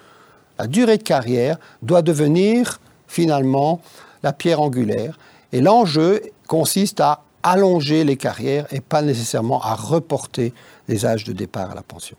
la 0.58 0.66
durée 0.66 0.98
de 0.98 1.02
carrière 1.02 1.58
doit 1.82 2.02
devenir 2.02 2.80
finalement 3.06 3.80
la 4.22 4.32
pierre 4.32 4.60
angulaire 4.60 5.18
et 5.54 5.60
l'enjeu 5.60 6.20
consiste 6.48 7.00
à 7.00 7.22
allonger 7.44 8.02
les 8.02 8.16
carrières 8.16 8.66
et 8.72 8.80
pas 8.80 9.02
nécessairement 9.02 9.62
à 9.62 9.76
reporter 9.76 10.52
les 10.88 11.06
âges 11.06 11.22
de 11.22 11.32
départ 11.32 11.70
à 11.70 11.76
la 11.76 11.82
pension. 11.82 12.16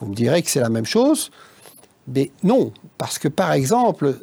Vous 0.00 0.08
me 0.08 0.14
direz 0.14 0.42
que 0.42 0.48
c'est 0.48 0.60
la 0.60 0.70
même 0.70 0.86
chose, 0.86 1.30
mais 2.08 2.30
non, 2.42 2.72
parce 2.96 3.18
que 3.18 3.28
par 3.28 3.52
exemple, 3.52 4.18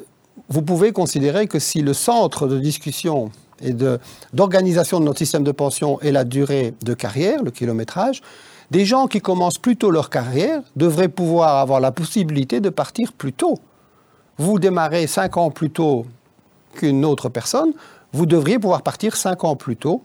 vous 0.50 0.64
pouvez 0.64 0.92
considérer 0.92 1.46
que 1.48 1.60
si 1.60 1.84
le 1.84 1.94
centre 1.94 2.48
de 2.48 2.58
discussion 2.58 3.30
et 3.62 3.74
d'organisation 4.34 5.00
de, 5.00 5.06
notre 5.06 5.20
système 5.20 5.44
de 5.44 5.52
pension 5.52 6.00
est 6.02 6.12
la 6.12 6.24
durée 6.24 6.74
de 6.84 6.96
carrière, 6.96 7.44
le 7.44 7.52
kilométrage, 7.52 8.24
des 8.72 8.86
gens 8.86 9.06
qui 9.06 9.22
commencent 9.22 9.60
plus 9.60 9.78
tôt 9.78 9.92
leur 9.92 10.10
carrière 10.10 10.64
devraient 10.76 11.10
pouvoir 11.10 11.58
avoir 11.58 11.80
la 11.80 11.92
possibilité 11.92 12.60
de 12.60 12.70
partir 12.70 13.14
plus 13.14 13.34
tôt. 13.34 13.60
Vous 14.40 14.58
démarrez 14.58 15.06
cinq 15.06 15.38
ans 15.38 15.52
plus 15.52 15.70
tôt 15.70 16.08
qu'une 16.74 17.06
autre 17.06 17.30
personne, 17.30 17.74
vous 18.12 18.26
devriez 18.26 18.60
pouvoir 18.60 18.82
partir 18.82 19.16
cinq 19.16 19.44
ans 19.44 19.56
plus 19.56 19.76
tôt 19.76 20.02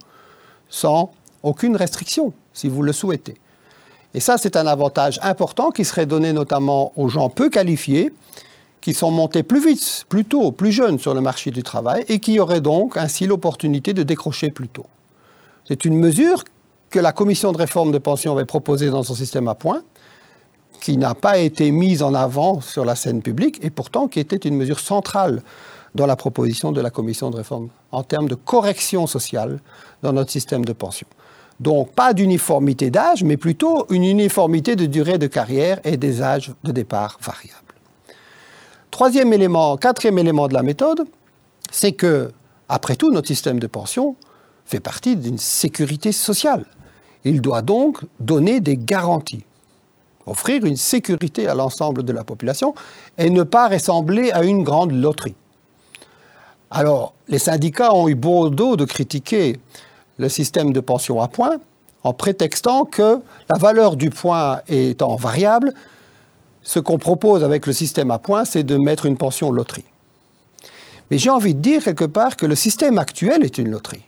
sans 0.68 1.10
aucune 1.42 1.76
restriction, 1.76 2.32
si 2.52 2.68
vous 2.68 2.82
le 2.82 2.92
souhaitez. 2.92 3.36
Et 4.14 4.20
ça, 4.20 4.38
c'est 4.38 4.56
un 4.56 4.66
avantage 4.66 5.18
important 5.22 5.70
qui 5.70 5.84
serait 5.84 6.06
donné 6.06 6.32
notamment 6.32 6.92
aux 6.96 7.08
gens 7.08 7.28
peu 7.28 7.50
qualifiés, 7.50 8.12
qui 8.80 8.94
sont 8.94 9.10
montés 9.10 9.42
plus 9.42 9.64
vite, 9.64 10.06
plus 10.08 10.24
tôt, 10.24 10.52
plus 10.52 10.72
jeunes 10.72 10.98
sur 10.98 11.14
le 11.14 11.20
marché 11.20 11.50
du 11.50 11.62
travail, 11.62 12.04
et 12.08 12.18
qui 12.18 12.40
auraient 12.40 12.60
donc 12.60 12.96
ainsi 12.96 13.26
l'opportunité 13.26 13.92
de 13.92 14.02
décrocher 14.02 14.50
plus 14.50 14.68
tôt. 14.68 14.86
C'est 15.66 15.84
une 15.84 15.96
mesure 15.96 16.44
que 16.90 16.98
la 16.98 17.12
commission 17.12 17.52
de 17.52 17.58
réforme 17.58 17.92
de 17.92 17.98
pension 17.98 18.32
avait 18.32 18.46
proposée 18.46 18.88
dans 18.88 19.02
son 19.02 19.14
système 19.14 19.48
à 19.48 19.54
points, 19.54 19.82
qui 20.80 20.96
n'a 20.96 21.14
pas 21.14 21.38
été 21.38 21.70
mise 21.70 22.02
en 22.02 22.14
avant 22.14 22.60
sur 22.60 22.84
la 22.84 22.94
scène 22.94 23.20
publique, 23.20 23.62
et 23.62 23.70
pourtant 23.70 24.08
qui 24.08 24.20
était 24.20 24.36
une 24.36 24.56
mesure 24.56 24.80
centrale 24.80 25.42
dans 25.98 26.06
la 26.06 26.14
proposition 26.14 26.70
de 26.70 26.80
la 26.80 26.90
commission 26.90 27.28
de 27.28 27.36
réforme 27.36 27.70
en 27.90 28.04
termes 28.04 28.28
de 28.28 28.36
correction 28.36 29.08
sociale 29.08 29.58
dans 30.00 30.12
notre 30.12 30.30
système 30.30 30.64
de 30.64 30.72
pension. 30.72 31.08
Donc 31.58 31.90
pas 31.90 32.14
d'uniformité 32.14 32.88
d'âge, 32.88 33.24
mais 33.24 33.36
plutôt 33.36 33.84
une 33.90 34.04
uniformité 34.04 34.76
de 34.76 34.86
durée 34.86 35.18
de 35.18 35.26
carrière 35.26 35.80
et 35.82 35.96
des 35.96 36.22
âges 36.22 36.52
de 36.62 36.70
départ 36.70 37.18
variables. 37.20 37.74
Troisième 38.92 39.32
élément, 39.32 39.76
quatrième 39.76 40.18
élément 40.18 40.46
de 40.46 40.54
la 40.54 40.62
méthode, 40.62 41.04
c'est 41.72 41.92
que, 41.92 42.30
après 42.68 42.94
tout, 42.94 43.10
notre 43.10 43.26
système 43.26 43.58
de 43.58 43.66
pension 43.66 44.14
fait 44.66 44.80
partie 44.80 45.16
d'une 45.16 45.38
sécurité 45.38 46.12
sociale. 46.12 46.64
Il 47.24 47.40
doit 47.40 47.62
donc 47.62 48.04
donner 48.20 48.60
des 48.60 48.76
garanties, 48.76 49.44
offrir 50.26 50.64
une 50.64 50.76
sécurité 50.76 51.48
à 51.48 51.54
l'ensemble 51.54 52.04
de 52.04 52.12
la 52.12 52.22
population 52.22 52.72
et 53.18 53.30
ne 53.30 53.42
pas 53.42 53.66
ressembler 53.68 54.30
à 54.30 54.44
une 54.44 54.62
grande 54.62 54.92
loterie. 54.92 55.34
Alors, 56.70 57.14
les 57.28 57.38
syndicats 57.38 57.94
ont 57.94 58.08
eu 58.08 58.14
beau 58.14 58.50
dos 58.50 58.76
de 58.76 58.84
critiquer 58.84 59.58
le 60.18 60.28
système 60.28 60.72
de 60.72 60.80
pension 60.80 61.20
à 61.22 61.28
points 61.28 61.58
en 62.04 62.12
prétextant 62.12 62.84
que 62.84 63.20
la 63.48 63.58
valeur 63.58 63.96
du 63.96 64.10
point 64.10 64.60
étant 64.68 65.16
variable, 65.16 65.72
ce 66.62 66.78
qu'on 66.78 66.98
propose 66.98 67.42
avec 67.42 67.66
le 67.66 67.72
système 67.72 68.10
à 68.10 68.18
points, 68.18 68.44
c'est 68.44 68.62
de 68.62 68.76
mettre 68.76 69.06
une 69.06 69.16
pension 69.16 69.50
loterie. 69.50 69.84
Mais 71.10 71.18
j'ai 71.18 71.30
envie 71.30 71.54
de 71.54 71.60
dire 71.60 71.82
quelque 71.82 72.04
part 72.04 72.36
que 72.36 72.44
le 72.44 72.54
système 72.54 72.98
actuel 72.98 73.44
est 73.44 73.58
une 73.58 73.70
loterie. 73.70 74.04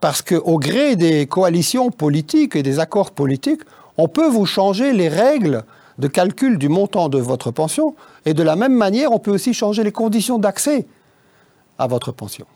Parce 0.00 0.20
qu'au 0.20 0.58
gré 0.58 0.96
des 0.96 1.26
coalitions 1.26 1.90
politiques 1.90 2.56
et 2.56 2.62
des 2.62 2.80
accords 2.80 3.12
politiques, 3.12 3.62
on 3.96 4.08
peut 4.08 4.28
vous 4.28 4.46
changer 4.46 4.92
les 4.92 5.08
règles 5.08 5.64
de 5.98 6.08
calcul 6.08 6.58
du 6.58 6.68
montant 6.68 7.08
de 7.08 7.18
votre 7.18 7.50
pension 7.50 7.94
et 8.26 8.34
de 8.34 8.42
la 8.42 8.56
même 8.56 8.74
manière, 8.74 9.12
on 9.12 9.18
peut 9.18 9.30
aussi 9.30 9.54
changer 9.54 9.84
les 9.84 9.92
conditions 9.92 10.38
d'accès 10.38 10.86
à 11.82 11.86
votre 11.86 12.12
pension 12.12 12.46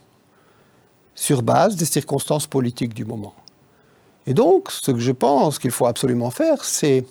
sur 1.17 1.43
base 1.43 1.77
des 1.77 1.87
circonstances 1.87 2.47
politiques 2.47 2.95
du 2.95 3.05
moment. 3.05 3.35
Et 4.27 4.35
donc, 4.35 4.71
ce 4.71 4.91
que 4.91 4.99
je 4.99 5.13
pense 5.13 5.59
qu'il 5.59 5.71
faut 5.71 5.87
absolument 5.87 6.31
faire, 6.31 6.63
c'est 6.65 7.05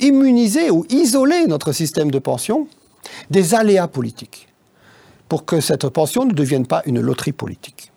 immuniser 0.00 0.70
ou 0.70 0.84
isoler 0.88 1.46
notre 1.46 1.72
système 1.72 2.10
de 2.10 2.18
pension 2.18 2.66
des 3.30 3.54
aléas 3.54 3.86
politiques 3.86 4.48
pour 5.28 5.44
que 5.44 5.60
cette 5.60 5.88
pension 5.88 6.24
ne 6.24 6.32
devienne 6.32 6.66
pas 6.66 6.82
une 6.86 7.00
loterie 7.00 7.32
politique. 7.32 7.92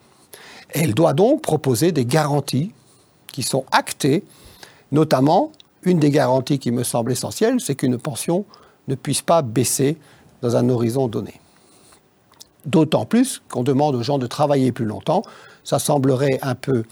elle 0.70 0.94
doit 0.94 1.14
donc 1.14 1.42
proposer 1.42 1.92
des 1.94 2.06
garanties 2.06 2.72
qui 3.32 3.42
sont 3.42 3.66
actées, 3.72 4.24
notamment 4.92 5.52
une 5.84 6.00
des 6.00 6.12
garanties 6.12 6.60
qui 6.60 6.72
me 6.72 6.84
semble 6.84 7.12
essentielle, 7.12 7.62
c'est 7.62 7.76
qu'une 7.76 7.98
pension 7.98 8.46
ne 8.88 8.96
puisse 8.96 9.22
pas 9.22 9.42
baisser 9.42 9.98
dans 10.42 10.56
un 10.56 10.68
horizon 10.70 11.08
donné. 11.08 11.40
D'autant 12.68 13.06
plus 13.06 13.42
qu'on 13.50 13.64
demande 13.64 13.96
aux 13.96 14.04
gens 14.04 14.20
de 14.20 14.28
travailler 14.28 14.72
plus 14.72 14.86
longtemps. 14.86 15.24
Ça 15.64 15.80
semblerait 15.80 16.38
un 16.42 16.54
peu 16.54 16.84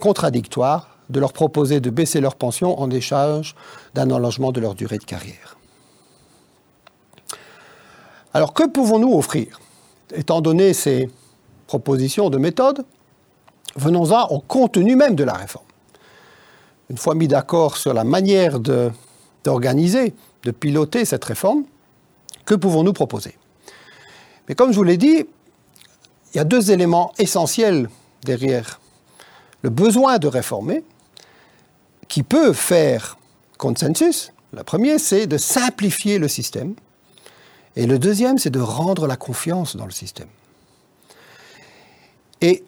contradictoire 0.00 0.98
de 1.10 1.20
leur 1.20 1.32
proposer 1.32 1.80
de 1.80 1.90
baisser 1.90 2.20
leur 2.20 2.34
pension 2.34 2.78
en 2.80 2.90
échange 2.90 3.54
d'un 3.94 4.10
allongement 4.10 4.52
de 4.52 4.60
leur 4.60 4.74
durée 4.74 4.98
de 4.98 5.04
carrière. 5.04 5.56
Alors 8.34 8.52
que 8.52 8.66
pouvons-nous 8.68 9.14
offrir? 9.14 9.60
Étant 10.14 10.40
donné 10.40 10.72
ces 10.72 11.10
propositions 11.66 12.30
de 12.30 12.38
méthode, 12.38 12.84
venons-en 13.76 14.26
au 14.28 14.40
contenu 14.40 14.96
même 14.96 15.14
de 15.14 15.24
la 15.24 15.34
réforme. 15.34 15.64
Une 16.90 16.96
fois 16.96 17.14
mis 17.14 17.28
d'accord 17.28 17.76
sur 17.76 17.92
la 17.92 18.04
manière 18.04 18.58
d'organiser, 19.44 20.14
de, 20.44 20.50
piloter 20.50 21.04
cette 21.04 21.24
réforme, 21.24 21.64
que 22.46 22.54
pouvons-nous 22.54 22.94
proposer? 22.94 23.36
Mais 24.48 24.54
comme 24.54 24.72
je 24.72 24.76
vous 24.76 24.84
l'ai 24.84 24.96
dit, 24.96 25.24
il 26.32 26.36
y 26.36 26.40
a 26.40 26.44
deux 26.44 26.70
éléments 26.70 27.12
essentiels 27.18 27.88
derrière 28.24 28.80
le 29.62 29.70
besoin 29.70 30.18
de 30.18 30.28
réformer, 30.28 30.84
qui 32.08 32.22
peut 32.22 32.52
faire 32.52 33.18
consensus. 33.58 34.32
Le 34.52 34.62
premier, 34.62 34.98
c'est 34.98 35.26
de 35.26 35.36
simplifier 35.36 36.18
le 36.18 36.28
système. 36.28 36.74
Et 37.76 37.86
le 37.86 37.98
deuxième, 37.98 38.38
c'est 38.38 38.50
de 38.50 38.60
rendre 38.60 39.06
la 39.06 39.16
confiance 39.16 39.76
dans 39.76 39.84
le 39.84 39.90
système. 39.90 40.28
Et 42.40 42.64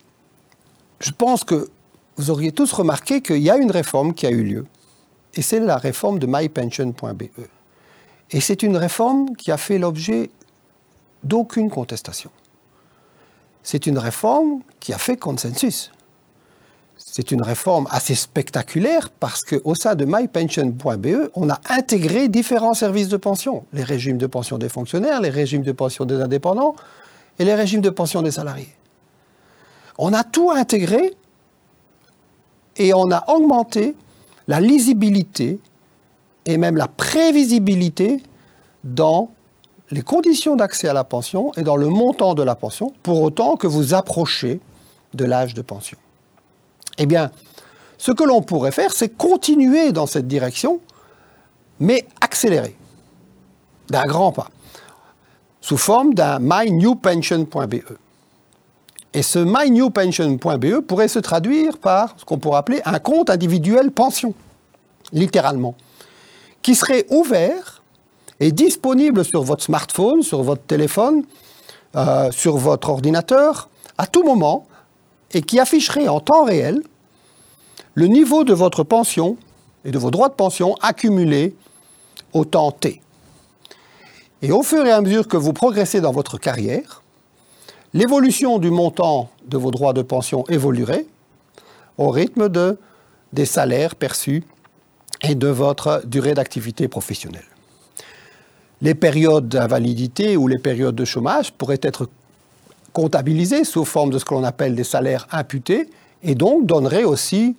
je 1.00 1.10
pense 1.12 1.44
que 1.44 1.70
vous 2.16 2.30
auriez 2.30 2.52
tous 2.52 2.72
remarqué 2.72 3.22
qu'il 3.22 3.38
y 3.38 3.50
a 3.50 3.56
une 3.56 3.70
réforme 3.70 4.12
qui 4.12 4.26
a 4.26 4.30
eu 4.30 4.42
lieu. 4.42 4.66
Et 5.34 5.42
c'est 5.42 5.60
la 5.60 5.78
réforme 5.78 6.18
de 6.18 6.26
mypension.be. 6.26 7.22
Et 8.32 8.40
c'est 8.40 8.62
une 8.62 8.76
réforme 8.76 9.34
qui 9.36 9.50
a 9.50 9.56
fait 9.56 9.78
l'objet 9.78 10.30
d'aucune 11.24 11.70
contestation. 11.70 12.30
C'est 13.62 13.86
une 13.86 13.98
réforme 13.98 14.60
qui 14.80 14.92
a 14.92 14.98
fait 14.98 15.16
consensus. 15.16 15.90
C'est 16.96 17.30
une 17.30 17.42
réforme 17.42 17.86
assez 17.90 18.14
spectaculaire 18.14 19.10
parce 19.10 19.42
qu'au 19.42 19.74
sein 19.74 19.94
de 19.94 20.04
mypension.be, 20.04 21.30
on 21.34 21.50
a 21.50 21.60
intégré 21.68 22.28
différents 22.28 22.74
services 22.74 23.08
de 23.08 23.16
pension. 23.16 23.64
Les 23.72 23.82
régimes 23.82 24.18
de 24.18 24.26
pension 24.26 24.58
des 24.58 24.68
fonctionnaires, 24.68 25.20
les 25.20 25.30
régimes 25.30 25.62
de 25.62 25.72
pension 25.72 26.04
des 26.04 26.20
indépendants 26.20 26.76
et 27.38 27.44
les 27.44 27.54
régimes 27.54 27.80
de 27.80 27.90
pension 27.90 28.22
des 28.22 28.30
salariés. 28.30 28.74
On 29.98 30.12
a 30.12 30.24
tout 30.24 30.50
intégré 30.50 31.14
et 32.76 32.94
on 32.94 33.10
a 33.10 33.24
augmenté 33.30 33.94
la 34.46 34.60
lisibilité 34.60 35.58
et 36.46 36.56
même 36.56 36.76
la 36.76 36.88
prévisibilité 36.88 38.22
dans 38.84 39.30
les 39.90 40.02
conditions 40.02 40.56
d'accès 40.56 40.88
à 40.88 40.92
la 40.92 41.04
pension 41.04 41.52
et 41.56 41.62
dans 41.62 41.76
le 41.76 41.88
montant 41.88 42.34
de 42.34 42.42
la 42.42 42.54
pension, 42.54 42.92
pour 43.02 43.22
autant 43.22 43.56
que 43.56 43.66
vous 43.66 43.94
approchez 43.94 44.60
de 45.14 45.24
l'âge 45.24 45.54
de 45.54 45.62
pension. 45.62 45.98
Eh 46.98 47.06
bien, 47.06 47.30
ce 47.98 48.12
que 48.12 48.24
l'on 48.24 48.42
pourrait 48.42 48.72
faire, 48.72 48.92
c'est 48.92 49.08
continuer 49.08 49.92
dans 49.92 50.06
cette 50.06 50.28
direction, 50.28 50.80
mais 51.80 52.06
accélérer, 52.20 52.76
d'un 53.88 54.06
grand 54.06 54.32
pas, 54.32 54.48
sous 55.60 55.76
forme 55.76 56.14
d'un 56.14 56.38
mynewpension.be. 56.40 57.82
Et 59.12 59.22
ce 59.22 59.40
mynewpension.be 59.40 60.80
pourrait 60.80 61.08
se 61.08 61.18
traduire 61.18 61.78
par 61.78 62.14
ce 62.16 62.24
qu'on 62.24 62.38
pourrait 62.38 62.58
appeler 62.58 62.80
un 62.84 63.00
compte 63.00 63.28
individuel 63.28 63.90
pension, 63.90 64.34
littéralement, 65.12 65.74
qui 66.62 66.76
serait 66.76 67.06
ouvert 67.10 67.79
et 68.40 68.52
disponible 68.52 69.24
sur 69.24 69.42
votre 69.42 69.62
smartphone, 69.62 70.22
sur 70.22 70.42
votre 70.42 70.62
téléphone, 70.62 71.24
euh, 71.94 72.30
sur 72.30 72.56
votre 72.56 72.88
ordinateur, 72.88 73.68
à 73.98 74.06
tout 74.06 74.24
moment, 74.24 74.66
et 75.32 75.42
qui 75.42 75.60
afficherait 75.60 76.08
en 76.08 76.20
temps 76.20 76.44
réel 76.44 76.82
le 77.94 78.06
niveau 78.06 78.44
de 78.44 78.54
votre 78.54 78.82
pension 78.82 79.36
et 79.84 79.90
de 79.90 79.98
vos 79.98 80.10
droits 80.10 80.28
de 80.28 80.34
pension 80.34 80.74
accumulés 80.80 81.54
au 82.32 82.44
temps 82.44 82.72
T. 82.72 83.02
Et 84.42 84.52
au 84.52 84.62
fur 84.62 84.86
et 84.86 84.90
à 84.90 85.00
mesure 85.00 85.28
que 85.28 85.36
vous 85.36 85.52
progressez 85.52 86.00
dans 86.00 86.12
votre 86.12 86.38
carrière, 86.38 87.02
l'évolution 87.92 88.58
du 88.58 88.70
montant 88.70 89.28
de 89.46 89.58
vos 89.58 89.70
droits 89.70 89.92
de 89.92 90.02
pension 90.02 90.44
évoluerait 90.48 91.06
au 91.98 92.08
rythme 92.08 92.48
de, 92.48 92.78
des 93.32 93.44
salaires 93.44 93.94
perçus 93.94 94.44
et 95.22 95.34
de 95.34 95.48
votre 95.48 96.02
durée 96.06 96.32
d'activité 96.32 96.88
professionnelle. 96.88 97.49
Les 98.82 98.94
périodes 98.94 99.48
d'invalidité 99.48 100.36
ou 100.36 100.48
les 100.48 100.58
périodes 100.58 100.94
de 100.94 101.04
chômage 101.04 101.52
pourraient 101.52 101.80
être 101.82 102.08
comptabilisées 102.92 103.64
sous 103.64 103.84
forme 103.84 104.10
de 104.10 104.18
ce 104.18 104.24
que 104.24 104.34
l'on 104.34 104.44
appelle 104.44 104.74
des 104.74 104.84
salaires 104.84 105.26
imputés 105.30 105.88
et 106.22 106.34
donc 106.34 106.66
donneraient 106.66 107.04
aussi 107.04 107.56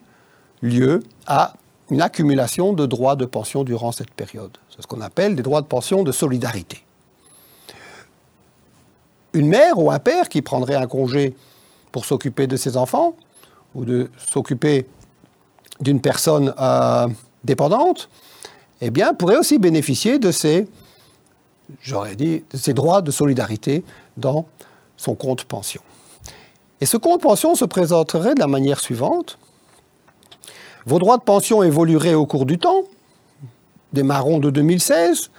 lieu 0.61 1.01
à 1.27 1.53
une 1.89 2.01
accumulation 2.01 2.73
de 2.73 2.85
droits 2.85 3.15
de 3.15 3.25
pension 3.25 3.63
durant 3.63 3.91
cette 3.91 4.11
période. 4.11 4.57
C'est 4.73 4.81
ce 4.81 4.87
qu'on 4.87 5.01
appelle 5.01 5.35
des 5.35 5.43
droits 5.43 5.61
de 5.61 5.67
pension 5.67 6.03
de 6.03 6.11
solidarité. 6.11 6.83
Une 9.33 9.47
mère 9.47 9.77
ou 9.77 9.91
un 9.91 9.99
père 9.99 10.29
qui 10.29 10.41
prendrait 10.41 10.75
un 10.75 10.87
congé 10.87 11.35
pour 11.91 12.05
s'occuper 12.05 12.47
de 12.47 12.55
ses 12.55 12.77
enfants 12.77 13.15
ou 13.75 13.85
de 13.85 14.09
s'occuper 14.17 14.87
d'une 15.79 16.01
personne 16.01 16.53
euh, 16.59 17.07
dépendante, 17.43 18.09
eh 18.81 18.89
bien, 18.89 19.13
pourrait 19.13 19.37
aussi 19.37 19.57
bénéficier 19.57 20.19
de 20.19 20.31
ces, 20.31 20.67
j'aurais 21.81 22.15
dit, 22.15 22.43
ces 22.53 22.73
droits 22.73 23.01
de 23.01 23.11
solidarité 23.11 23.83
dans 24.17 24.45
son 24.97 25.15
compte 25.15 25.45
pension. 25.45 25.81
Et 26.79 26.85
ce 26.85 26.97
compte 26.97 27.21
pension 27.21 27.55
se 27.55 27.65
présenterait 27.65 28.33
de 28.33 28.39
la 28.39 28.47
manière 28.47 28.79
suivante. 28.79 29.37
Vos 30.85 30.99
droits 30.99 31.17
de 31.17 31.23
pension 31.23 31.61
évolueraient 31.61 32.15
au 32.15 32.25
cours 32.25 32.45
du 32.45 32.57
temps. 32.57 32.83
Démarrons 33.93 34.39
de 34.39 34.49
2016. 34.49 35.29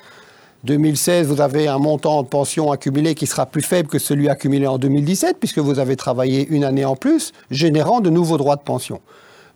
2016, 0.65 1.27
vous 1.27 1.41
avez 1.41 1.67
un 1.67 1.79
montant 1.79 2.23
de 2.23 2.29
pension 2.29 2.71
accumulé 2.71 3.17
qui 3.17 3.27
sera 3.27 3.47
plus 3.47 3.63
faible 3.63 3.89
que 3.89 3.99
celui 3.99 4.29
accumulé 4.29 4.69
en 4.69 4.79
2017, 4.79 5.39
puisque 5.41 5.59
vous 5.59 5.81
avez 5.81 5.97
travaillé 5.97 6.47
une 6.49 6.63
année 6.63 6.85
en 6.85 6.95
plus, 6.95 7.33
générant 7.51 8.01
de 8.01 8.11
nouveaux 8.11 8.39
droits 8.39 8.55
de 8.55 8.63
pension. 8.63 9.01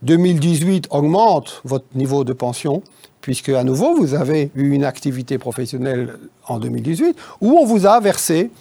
2018 0.01 0.87
augmente 0.89 1.61
votre 1.63 1.85
niveau 1.95 2.25
de 2.25 2.33
pension, 2.33 2.83
puisque 3.27 3.49
à 3.49 3.65
nouveau, 3.65 3.93
vous 3.93 4.13
avez 4.13 4.51
eu 4.55 4.69
une 4.69 4.85
activité 4.85 5.37
professionnelle 5.37 6.17
en 6.47 6.59
2018, 6.59 7.17
où 7.41 7.57
on 7.57 7.65
vous 7.65 7.85
a 7.85 7.99
versé 7.99 8.51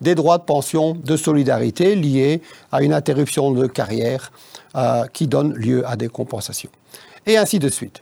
des 0.00 0.14
droits 0.14 0.38
de 0.38 0.44
pension 0.44 0.94
de 0.94 1.14
solidarité 1.14 1.94
liés 1.94 2.40
à 2.72 2.82
une 2.82 2.94
interruption 2.94 3.50
de 3.50 3.66
carrière 3.66 4.32
euh, 4.76 5.04
qui 5.12 5.26
donne 5.26 5.52
lieu 5.52 5.86
à 5.86 5.96
des 5.96 6.08
compensations. 6.08 6.70
Et 7.26 7.36
ainsi 7.36 7.58
de 7.58 7.68
suite. 7.68 8.00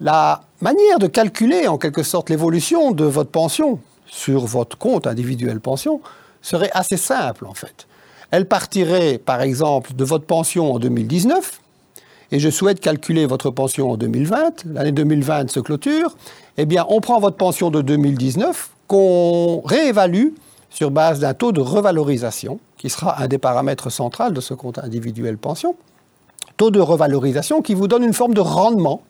La 0.00 0.42
manière 0.60 0.98
de 0.98 1.06
calculer 1.06 1.66
en 1.66 1.78
quelque 1.78 2.02
sorte 2.02 2.28
l'évolution 2.28 2.90
de 2.90 3.04
votre 3.04 3.30
pension 3.30 3.80
sur 4.04 4.44
votre 4.44 4.76
compte 4.76 5.06
individuel 5.06 5.60
pension 5.60 6.02
serait 6.42 6.70
assez 6.74 6.98
simple 6.98 7.46
en 7.46 7.54
fait. 7.54 7.86
Elle 8.30 8.44
partirait 8.44 9.16
par 9.16 9.40
exemple 9.40 9.94
de 9.94 10.04
votre 10.04 10.26
pension 10.26 10.74
en 10.74 10.78
2019 10.78 11.61
et 12.32 12.40
je 12.40 12.48
souhaite 12.48 12.80
calculer 12.80 13.26
votre 13.26 13.50
pension 13.50 13.90
en 13.90 13.96
2020, 13.98 14.64
l'année 14.72 14.90
2020 14.90 15.50
se 15.50 15.60
clôture, 15.60 16.16
eh 16.56 16.64
bien, 16.64 16.86
on 16.88 17.02
prend 17.02 17.20
votre 17.20 17.36
pension 17.36 17.70
de 17.70 17.82
2019, 17.82 18.70
qu'on 18.88 19.60
réévalue 19.60 20.28
sur 20.70 20.90
base 20.90 21.20
d'un 21.20 21.34
taux 21.34 21.52
de 21.52 21.60
revalorisation, 21.60 22.58
qui 22.78 22.88
sera 22.88 23.22
un 23.22 23.28
des 23.28 23.36
paramètres 23.36 23.90
centraux 23.90 24.30
de 24.30 24.40
ce 24.40 24.54
compte 24.54 24.78
individuel 24.78 25.36
pension. 25.36 25.76
Taux 26.56 26.70
de 26.70 26.80
revalorisation 26.80 27.60
qui 27.60 27.74
vous 27.74 27.86
donne 27.86 28.02
une 28.02 28.14
forme 28.14 28.32
de 28.32 28.40
rendement, 28.40 29.02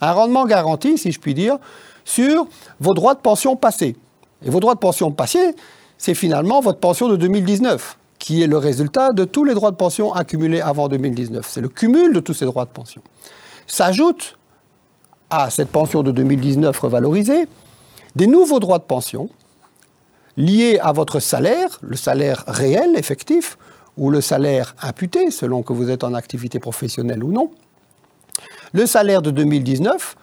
un 0.00 0.12
rendement 0.12 0.46
garanti, 0.46 0.96
si 0.98 1.10
je 1.10 1.18
puis 1.18 1.34
dire, 1.34 1.58
sur 2.04 2.46
vos 2.78 2.94
droits 2.94 3.14
de 3.14 3.20
pension 3.20 3.56
passés. 3.56 3.96
Et 4.44 4.50
vos 4.50 4.60
droits 4.60 4.74
de 4.74 4.80
pension 4.80 5.10
passés, 5.10 5.56
c'est 5.98 6.14
finalement 6.14 6.60
votre 6.60 6.78
pension 6.78 7.08
de 7.08 7.16
2019 7.16 7.98
qui 8.24 8.42
est 8.42 8.46
le 8.46 8.56
résultat 8.56 9.12
de 9.12 9.26
tous 9.26 9.44
les 9.44 9.52
droits 9.52 9.70
de 9.70 9.76
pension 9.76 10.14
accumulés 10.14 10.62
avant 10.62 10.88
2019. 10.88 11.46
C'est 11.46 11.60
le 11.60 11.68
cumul 11.68 12.14
de 12.14 12.20
tous 12.20 12.32
ces 12.32 12.46
droits 12.46 12.64
de 12.64 12.70
pension. 12.70 13.02
S'ajoute 13.66 14.38
à 15.28 15.50
cette 15.50 15.68
pension 15.68 16.02
de 16.02 16.10
2019 16.10 16.78
revalorisée 16.78 17.46
des 18.16 18.26
nouveaux 18.26 18.60
droits 18.60 18.78
de 18.78 18.84
pension 18.84 19.28
liés 20.38 20.78
à 20.80 20.92
votre 20.92 21.20
salaire, 21.20 21.78
le 21.82 21.96
salaire 21.96 22.44
réel, 22.46 22.96
effectif, 22.96 23.58
ou 23.98 24.08
le 24.08 24.22
salaire 24.22 24.74
imputé, 24.80 25.30
selon 25.30 25.62
que 25.62 25.74
vous 25.74 25.90
êtes 25.90 26.02
en 26.02 26.14
activité 26.14 26.58
professionnelle 26.58 27.22
ou 27.22 27.30
non. 27.30 27.50
Le 28.72 28.86
salaire 28.86 29.20
de 29.20 29.32
2019 29.32 30.16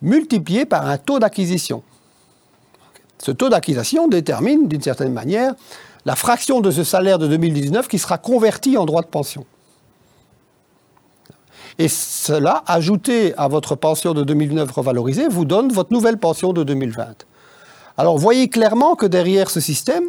multiplié 0.00 0.64
par 0.64 0.86
un 0.86 0.96
taux 0.96 1.18
d'acquisition. 1.18 1.82
Ce 3.18 3.32
taux 3.32 3.48
d'acquisition 3.48 4.06
détermine, 4.06 4.68
d'une 4.68 4.82
certaine 4.82 5.12
manière, 5.12 5.54
la 6.06 6.14
fraction 6.14 6.60
de 6.60 6.70
ce 6.70 6.84
salaire 6.84 7.18
de 7.18 7.26
2019 7.26 7.88
qui 7.88 7.98
sera 7.98 8.16
convertie 8.16 8.76
en 8.78 8.86
droit 8.86 9.02
de 9.02 9.08
pension. 9.08 9.44
Et 11.78 11.88
cela, 11.88 12.62
ajouté 12.66 13.34
à 13.36 13.48
votre 13.48 13.74
pension 13.74 14.14
de 14.14 14.22
2009 14.22 14.70
revalorisée, 14.70 15.26
vous 15.28 15.44
donne 15.44 15.70
votre 15.72 15.92
nouvelle 15.92 16.16
pension 16.16 16.52
de 16.52 16.62
2020. 16.62 17.26
Alors, 17.98 18.16
voyez 18.18 18.48
clairement 18.48 18.94
que 18.94 19.04
derrière 19.04 19.50
ce 19.50 19.58
système, 19.58 20.04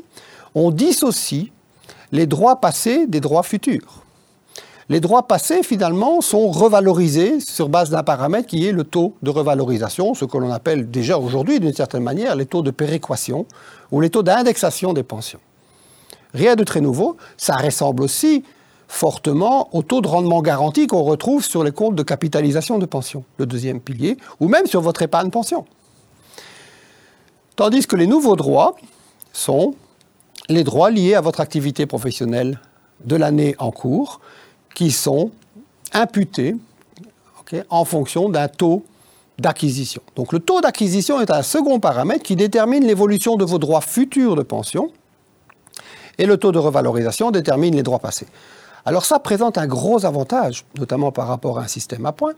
on 0.54 0.70
dissocie 0.70 1.52
les 2.12 2.28
droits 2.28 2.62
passés 2.62 3.08
des 3.08 3.20
droits 3.20 3.44
futurs. 3.44 4.04
Les 4.90 5.02
droits 5.02 5.28
passés, 5.28 5.64
finalement, 5.64 6.22
sont 6.22 6.48
revalorisés 6.50 7.40
sur 7.40 7.70
base 7.70 7.90
d'un 7.90 8.04
paramètre 8.04 8.48
qui 8.48 8.68
est 8.68 8.72
le 8.72 8.84
taux 8.84 9.16
de 9.24 9.32
revalorisation, 9.32 10.14
ce 10.14 10.26
que 10.26 10.38
l'on 10.38 10.52
appelle 10.52 10.90
déjà 10.90 11.18
aujourd'hui, 11.18 11.60
d'une 11.60 11.74
certaine 11.74 12.04
manière, 12.04 12.36
les 12.36 12.46
taux 12.46 12.62
de 12.62 12.72
péréquation 12.72 13.48
ou 13.92 14.00
les 14.00 14.12
taux 14.12 14.24
d'indexation 14.24 14.94
des 14.94 15.04
pensions. 15.04 15.40
Rien 16.38 16.56
de 16.56 16.64
très 16.64 16.82
nouveau. 16.82 17.18
Ça 17.36 17.56
ressemble 17.56 18.04
aussi 18.04 18.44
fortement 18.88 19.70
au 19.76 19.82
taux 19.82 20.02
de 20.02 20.08
rendement 20.08 20.42
garanti 20.44 20.86
qu'on 20.86 21.02
retrouve 21.02 21.44
sur 21.44 21.64
les 21.64 21.72
comptes 21.72 21.96
de 21.96 22.04
capitalisation 22.04 22.78
de 22.78 22.86
pension, 22.86 23.26
le 23.38 23.48
deuxième 23.48 23.82
pilier, 23.82 24.18
ou 24.40 24.48
même 24.48 24.68
sur 24.68 24.82
votre 24.82 25.02
épargne 25.02 25.32
pension. 25.32 25.66
Tandis 27.56 27.88
que 27.88 27.96
les 27.96 28.06
nouveaux 28.06 28.36
droits 28.36 28.76
sont 29.34 29.74
les 30.48 30.64
droits 30.64 30.92
liés 30.92 31.16
à 31.16 31.22
votre 31.22 31.42
activité 31.42 31.88
professionnelle 31.88 32.62
de 33.04 33.16
l'année 33.16 33.56
en 33.58 33.72
cours, 33.72 34.22
qui 34.76 34.92
sont 34.92 35.32
imputés 35.92 36.56
en 37.70 37.84
fonction 37.84 38.30
d'un 38.30 38.48
taux 38.48 38.86
d'acquisition. 39.40 40.02
Donc 40.16 40.34
le 40.34 40.40
taux 40.40 40.62
d'acquisition 40.62 41.20
est 41.20 41.32
un 41.32 41.42
second 41.42 41.80
paramètre 41.80 42.24
qui 42.24 42.36
détermine 42.36 42.86
l'évolution 42.86 43.38
de 43.38 43.46
vos 43.46 43.58
droits 43.58 43.82
futurs 43.82 44.36
de 44.36 44.44
pension 44.44 44.92
et 46.18 46.26
le 46.26 46.38
taux 46.38 46.52
de 46.52 46.60
revalorisation 46.60 47.32
détermine 47.32 47.76
les 47.76 47.84
droits 47.84 48.00
passés. 48.00 48.28
Alors 48.86 49.06
ça 49.06 49.20
présente 49.20 49.58
un 49.58 49.68
gros 49.68 50.06
avantage, 50.06 50.66
notamment 50.78 51.12
par 51.12 51.28
rapport 51.28 51.60
à 51.60 51.64
un 51.64 51.68
système 51.68 52.06
à 52.06 52.12
points. 52.12 52.34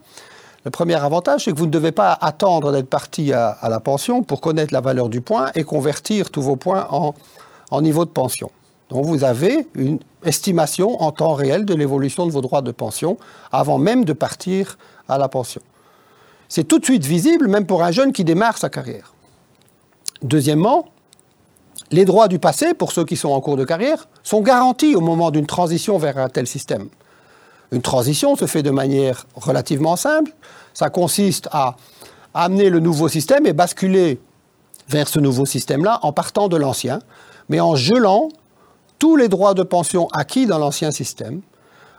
Le 0.65 0.71
premier 0.71 0.95
avantage, 0.95 1.45
c'est 1.45 1.51
que 1.51 1.57
vous 1.57 1.67
ne 1.67 1.71
devez 1.71 1.91
pas 1.91 2.17
attendre 2.19 2.71
d'être 2.71 2.89
parti 2.89 3.31
à, 3.31 3.57
la 3.69 3.79
pension 3.79 4.23
pour 4.23 4.41
connaître 4.41 4.73
la 4.73 4.81
valeur 4.81 5.07
du 5.07 5.21
point 5.21 5.51
et 5.55 5.63
convertir 5.63 6.31
tous 6.31 6.41
vos 6.41 6.57
points 6.57 6.87
en, 6.89 7.13
en 7.71 7.81
niveau 7.81 8.03
de 8.03 8.09
pension. 8.09 8.51
Donc 8.89 9.05
vous 9.05 9.23
avez 9.23 9.67
une 9.75 9.99
estimation 10.25 11.01
en 11.01 11.11
temps 11.11 11.33
réel 11.33 11.65
de 11.65 11.73
l'évolution 11.73 12.25
de 12.25 12.31
vos 12.31 12.41
droits 12.41 12.61
de 12.61 12.71
pension 12.71 13.17
avant 13.51 13.77
même 13.77 14.03
de 14.03 14.13
partir 14.13 14.77
à 15.07 15.17
la 15.17 15.29
pension. 15.29 15.61
C'est 16.49 16.63
tout 16.63 16.79
de 16.79 16.85
suite 16.85 17.05
visible, 17.05 17.47
même 17.47 17.67
pour 17.67 17.83
un 17.83 17.91
jeune 17.91 18.11
qui 18.11 18.23
démarre 18.23 18.57
sa 18.57 18.69
carrière. 18.69 19.13
Deuxièmement, 20.23 20.87
les 21.91 22.05
droits 22.05 22.27
du 22.27 22.39
passé, 22.39 22.73
pour 22.73 22.91
ceux 22.91 23.05
qui 23.05 23.15
sont 23.15 23.29
en 23.29 23.41
cours 23.41 23.57
de 23.57 23.65
carrière, 23.65 24.07
sont 24.23 24.41
garantis 24.41 24.95
au 24.95 25.01
moment 25.01 25.31
d'une 25.31 25.47
transition 25.47 25.97
vers 25.97 26.17
un 26.17 26.29
tel 26.29 26.47
système. 26.47 26.89
Une 27.71 27.81
transition 27.81 28.35
se 28.35 28.45
fait 28.45 28.63
de 28.63 28.71
manière 28.71 29.25
relativement 29.35 29.95
simple. 29.95 30.31
Ça 30.73 30.89
consiste 30.89 31.47
à 31.51 31.75
amener 32.33 32.69
le 32.69 32.79
nouveau 32.79 33.07
système 33.07 33.45
et 33.45 33.53
basculer 33.53 34.19
vers 34.87 35.07
ce 35.07 35.19
nouveau 35.19 35.45
système-là 35.45 35.99
en 36.01 36.11
partant 36.11 36.47
de 36.47 36.57
l'ancien, 36.57 36.99
mais 37.47 37.59
en 37.59 37.75
gelant 37.75 38.29
tous 38.97 39.15
les 39.15 39.29
droits 39.29 39.53
de 39.53 39.63
pension 39.63 40.07
acquis 40.11 40.45
dans 40.45 40.57
l'ancien 40.57 40.91
système 40.91 41.41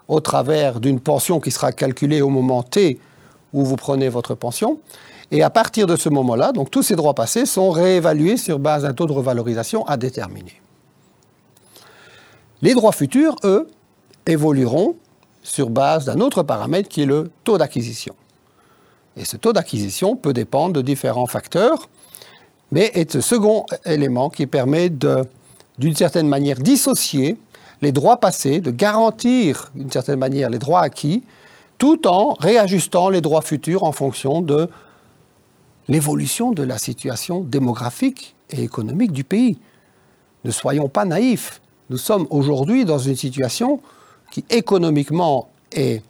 au 0.09 0.21
travers 0.21 0.81
d'une 0.81 1.01
pension 1.01 1.41
qui 1.41 1.51
sera 1.51 1.73
calculée 1.73 2.21
au 2.21 2.29
moment 2.29 2.63
T 2.63 2.99
où 3.53 3.65
vous 3.65 3.77
prenez 3.77 4.09
votre 4.09 4.35
pension, 4.35 4.79
et 5.31 5.43
à 5.43 5.51
partir 5.51 5.87
de 5.87 5.97
ce 5.97 6.09
moment-là, 6.09 6.53
donc 6.53 6.71
tous 6.71 6.83
ces 6.83 6.97
droits 6.97 7.15
passés 7.15 7.47
sont 7.47 7.71
réévalués 7.71 8.37
sur 8.37 8.59
base 8.59 8.83
d'un 8.83 8.93
taux 8.93 9.07
de 9.07 9.13
revalorisation 9.13 9.87
à 9.87 9.97
déterminer. 9.97 10.61
Les 12.63 12.75
droits 12.75 12.93
futurs, 12.93 13.37
eux, 13.45 13.69
évolueront 14.27 14.97
sur 15.43 15.71
base 15.71 16.05
d'un 16.05 16.21
autre 16.21 16.43
paramètre 16.43 16.89
qui 16.89 17.03
est 17.03 17.07
le 17.07 17.31
taux 17.45 17.59
d'acquisition. 17.59 18.15
Et 19.17 19.25
ce 19.25 19.37
taux 19.37 19.53
d'acquisition 19.53 20.17
peut 20.17 20.33
dépendre 20.33 20.75
de 20.75 20.83
différents 20.83 21.27
facteurs, 21.27 21.89
mais 22.73 22.91
est 22.95 23.13
ce 23.13 23.21
second 23.21 23.67
élément 23.85 24.31
qui 24.31 24.47
permet 24.47 24.91
de, 24.91 25.25
d'une 25.79 25.95
certaine 25.95 26.29
manière, 26.29 26.59
dissocier 26.59 27.37
les 27.83 27.93
droits 27.93 28.19
passés, 28.19 28.61
de 28.61 28.71
garantir 28.71 29.71
d'une 29.75 29.91
certaine 29.91 30.19
manière 30.19 30.51
les 30.51 30.59
droits 30.59 30.83
acquis, 30.83 31.25
tout 31.79 32.07
en 32.07 32.35
réajustant 32.35 33.09
les 33.09 33.23
droits 33.23 33.41
futurs 33.41 33.85
en 33.85 33.93
fonction 33.93 34.43
de 34.43 34.69
l'évolution 35.89 36.53
de 36.53 36.63
la 36.63 36.79
situation 36.79 37.41
démographique 37.41 38.35
et 38.51 38.63
économique 38.63 39.13
du 39.13 39.25
pays. 39.25 39.59
Ne 40.45 40.51
soyons 40.51 40.89
pas 40.89 41.05
naïfs. 41.05 41.61
Nous 41.91 41.99
sommes 41.99 42.27
aujourd'hui 42.31 42.85
dans 42.85 42.99
une 42.99 43.17
situation 43.17 43.81
qui 44.31 44.45
économiquement 44.51 45.49
est 45.73 46.03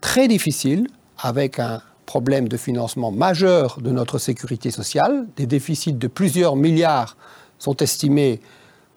très 0.00 0.28
difficile, 0.28 0.88
avec 1.18 1.58
un 1.58 1.80
problème 2.06 2.48
de 2.48 2.56
financement 2.56 3.12
majeur 3.12 3.80
de 3.80 3.90
notre 3.90 4.18
sécurité 4.18 4.70
sociale. 4.70 5.26
Des 5.36 5.46
déficits 5.46 5.92
de 5.92 6.08
plusieurs 6.08 6.56
milliards 6.56 7.16
sont 7.58 7.76
estimés 7.76 8.40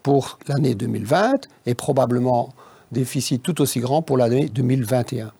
pour 0.02 0.38
l'année 0.48 0.74
2020 0.74 1.48
et 1.66 1.74
probablement 1.74 2.52
déficits 2.92 3.38
tout 3.38 3.60
aussi 3.60 3.80
grands 3.80 4.02
pour 4.02 4.16
l'année 4.16 4.48
2021. 4.48 5.32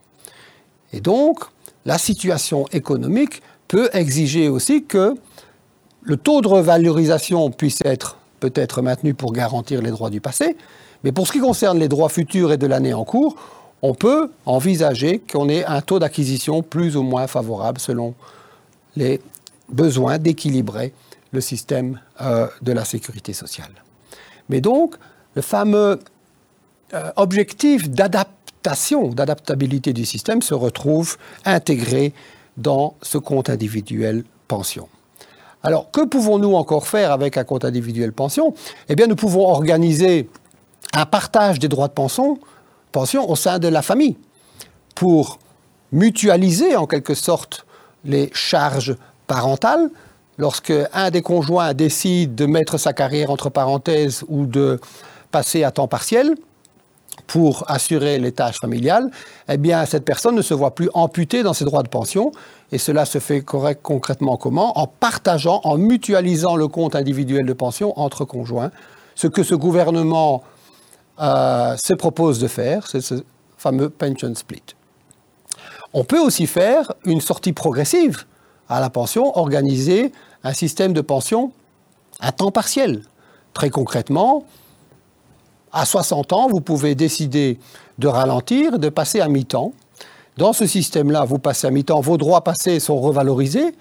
Et 0.93 1.01
donc, 1.01 1.41
la 1.85 1.99
situation 1.99 2.67
économique 2.73 3.43
peut 3.69 3.91
exiger 3.93 4.49
aussi 4.49 4.85
que 4.85 5.15
le 6.03 6.17
taux 6.17 6.41
de 6.41 6.49
revalorisation 6.49 7.51
puisse 7.51 7.81
être 7.85 8.19
peut-être 8.41 8.83
maintenu 8.83 9.15
pour 9.15 9.33
garantir 9.33 9.83
les 9.83 9.91
droits 9.91 10.11
du 10.11 10.21
passé, 10.21 10.57
mais 11.05 11.13
pour 11.13 11.27
ce 11.27 11.33
qui 11.33 11.41
concerne 11.41 11.79
les 11.79 11.89
droits 11.89 12.09
futurs 12.09 12.53
et 12.53 12.59
de 12.59 12.67
l'année 12.67 12.95
en 12.95 13.05
cours, 13.05 13.37
on 13.83 13.95
peut 13.95 14.31
envisager 14.47 15.19
qu'on 15.19 15.49
ait 15.49 15.65
un 15.65 15.81
taux 15.81 15.99
d'acquisition 15.99 16.63
plus 16.63 16.97
ou 16.97 17.03
moins 17.03 17.27
favorable 17.27 17.81
selon 17.81 18.15
les 18.95 19.21
besoins 19.69 20.19
d'équilibrer 20.19 20.93
le 21.33 21.41
système 21.41 22.01
euh, 22.21 22.47
de 22.63 22.73
la 22.73 22.85
sécurité 22.85 23.33
sociale. 23.33 23.73
Mais 24.49 24.61
donc, 24.61 24.95
le 25.35 25.43
fameux 25.43 25.99
euh, 26.95 27.11
objectif 27.17 27.91
d'adaptation, 27.91 29.09
d'adaptabilité 29.09 29.93
du 29.93 30.07
système 30.07 30.41
se 30.41 30.55
retrouve 30.55 31.17
intégré 31.45 32.13
dans 32.57 32.95
ce 33.03 33.19
compte 33.19 33.51
individuel 33.51 34.25
pension. 34.49 34.89
Alors, 35.63 35.91
que 35.91 36.05
pouvons-nous 36.05 36.55
encore 36.55 36.87
faire 36.87 37.11
avec 37.11 37.37
un 37.37 37.45
compte 37.45 37.65
individuel 37.65 38.13
pension? 38.13 38.55
Eh 38.89 38.95
bien, 38.95 39.07
nous 39.07 39.17
pouvons 39.17 39.49
organiser 39.49 40.29
un 40.93 41.07
partage 41.07 41.59
des 41.59 41.69
droits 41.69 41.89
de 41.89 41.93
pension, 41.93 42.39
pension 42.93 43.29
au 43.29 43.37
sein 43.37 43.59
de 43.59 43.69
la 43.69 43.83
famille 43.83 44.17
pour 44.95 45.39
mutualiser 45.93 46.77
en 46.77 46.87
quelque 46.87 47.15
sorte 47.15 47.67
les 48.05 48.31
charges 48.33 48.97
parentales 49.27 49.91
lorsque 50.39 50.73
un 50.93 51.11
des 51.11 51.23
conjoints 51.23 51.75
décide 51.75 52.35
de 52.35 52.47
mettre 52.47 52.79
sa 52.79 52.93
carrière 52.93 53.31
entre 53.31 53.51
parenthèses 53.51 54.25
ou 54.29 54.47
de 54.47 54.81
passer 55.31 55.65
à 55.65 55.71
temps 55.71 55.89
partiel 55.89 56.35
pour 57.27 57.65
assurer 57.69 58.19
les 58.19 58.33
tâches 58.33 58.61
familiales, 58.61 59.11
eh 59.49 59.57
bien, 59.57 59.85
cette 59.85 60.05
personne 60.05 60.35
ne 60.35 60.43
se 60.43 60.55
voit 60.55 60.75
plus 60.75 60.89
amputée 60.95 61.43
dans 61.43 61.53
ses 61.53 61.65
droits 61.65 61.83
de 61.83 61.89
pension. 61.89 62.33
Et 62.73 62.79
cela 62.79 63.05
se 63.05 63.19
fait 63.19 63.43
concrètement 63.43 64.37
comment? 64.37 64.79
En 64.79 64.87
partageant, 64.87 65.61
en 65.65 65.77
mutualisant 65.77 66.57
le 66.57 66.69
compte 66.69 66.95
individuel 66.95 67.47
de 67.47 67.53
pension 67.53 67.99
entre 67.99 68.25
conjoints. 68.25 68.71
Ce 69.15 69.27
que 69.27 69.43
ce 69.43 69.55
gouvernement 69.55 70.43
euh, 71.21 71.77
se 71.77 71.95
propose 71.95 72.39
de 72.39 72.49
faire, 72.49 72.87
c'est 72.87 73.01
ce 73.01 73.15
fameux 73.57 73.91
pension 73.91 74.35
split. 74.35 74.63
On 75.93 76.05
peut 76.05 76.21
aussi 76.21 76.47
faire 76.47 76.93
une 77.05 77.21
sortie 77.21 77.53
progressive 77.53 78.25
à 78.69 78.81
la 78.81 78.91
pension, 78.91 79.37
organiser 79.39 80.13
un 80.45 80.53
système 80.53 80.93
de 80.93 81.01
pension 81.01 81.53
à 82.21 82.33
temps 82.33 82.51
partiel. 82.51 83.03
Très 83.55 83.71
concrètement, 83.71 84.45
à 85.77 85.85
60 85.85 86.33
ans, 86.33 86.49
vous 86.49 86.63
pouvez 86.63 86.95
décider 86.95 87.59
de 87.99 88.09
ralentir, 88.09 88.79
de 88.79 88.89
passer 88.89 89.21
à 89.21 89.29
mi-temps. 89.29 89.73
Dans 90.39 90.55
ce 90.55 90.67
système-là, 90.67 91.27
vous 91.27 91.39
passez 91.39 91.67
à 91.67 91.71
mi-temps, 91.71 92.01
vos 92.01 92.17
droits 92.17 92.43
passés 92.43 92.81
sont 92.81 92.99
revalorisés 92.99 93.75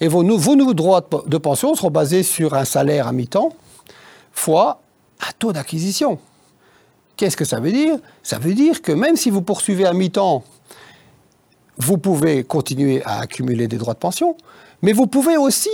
et 0.00 0.08
vos, 0.08 0.24
nouveaux 0.24 0.74
droits 0.74 1.08
de 1.26 1.38
pension 1.38 1.74
seront 1.74 1.90
basés 1.90 2.22
sur 2.22 2.52
un 2.52 2.66
salaire 2.66 3.08
à 3.08 3.12
mi-temps 3.12 3.48
fois 4.32 4.82
un 5.20 5.32
taux 5.38 5.52
d'acquisition. 5.52 6.18
Qu'est-ce 7.16 7.36
que 7.36 7.46
ça 7.46 7.60
veut 7.60 7.72
dire? 7.72 7.96
Ça 8.22 8.38
veut 8.38 8.54
dire 8.54 8.82
que 8.82 8.92
même 8.92 9.16
si 9.16 9.30
vous 9.30 9.42
poursuivez 9.42 9.86
à 9.86 9.94
mi-temps, 9.94 10.44
vous 11.78 11.96
pouvez 11.96 12.44
continuer 12.44 13.02
à 13.06 13.20
accumuler 13.20 13.68
des 13.68 13.78
droits 13.78 13.94
de 13.94 13.98
pension, 13.98 14.36
mais 14.82 14.92
vous 14.92 15.06
pouvez 15.06 15.38
aussi 15.38 15.70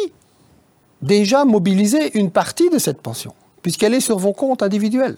déjà 1.03 1.45
mobiliser 1.45 2.17
une 2.17 2.31
partie 2.31 2.71
de 2.71 2.79
cette 2.79 3.01
pension, 3.01 3.35
puisqu'elle 3.63 3.95
est 3.95 4.01
sur 4.01 4.19
vos 4.19 4.33
comptes 4.33 4.63
individuels. 4.63 5.17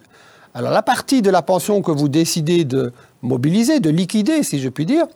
Alors 0.55 0.72
la 0.72 0.82
partie 0.82 1.22
de 1.22 1.30
la 1.30 1.42
pension 1.42 1.80
que 1.80 1.92
vous 1.92 2.09
décidez 2.09 2.64
de 2.64 2.92
mobiliser, 3.22 3.80
de 3.80 3.90
liquider, 3.90 4.42
si 4.42 4.59
je 4.59 4.68
puis 4.68 4.84
dire, 4.84 5.07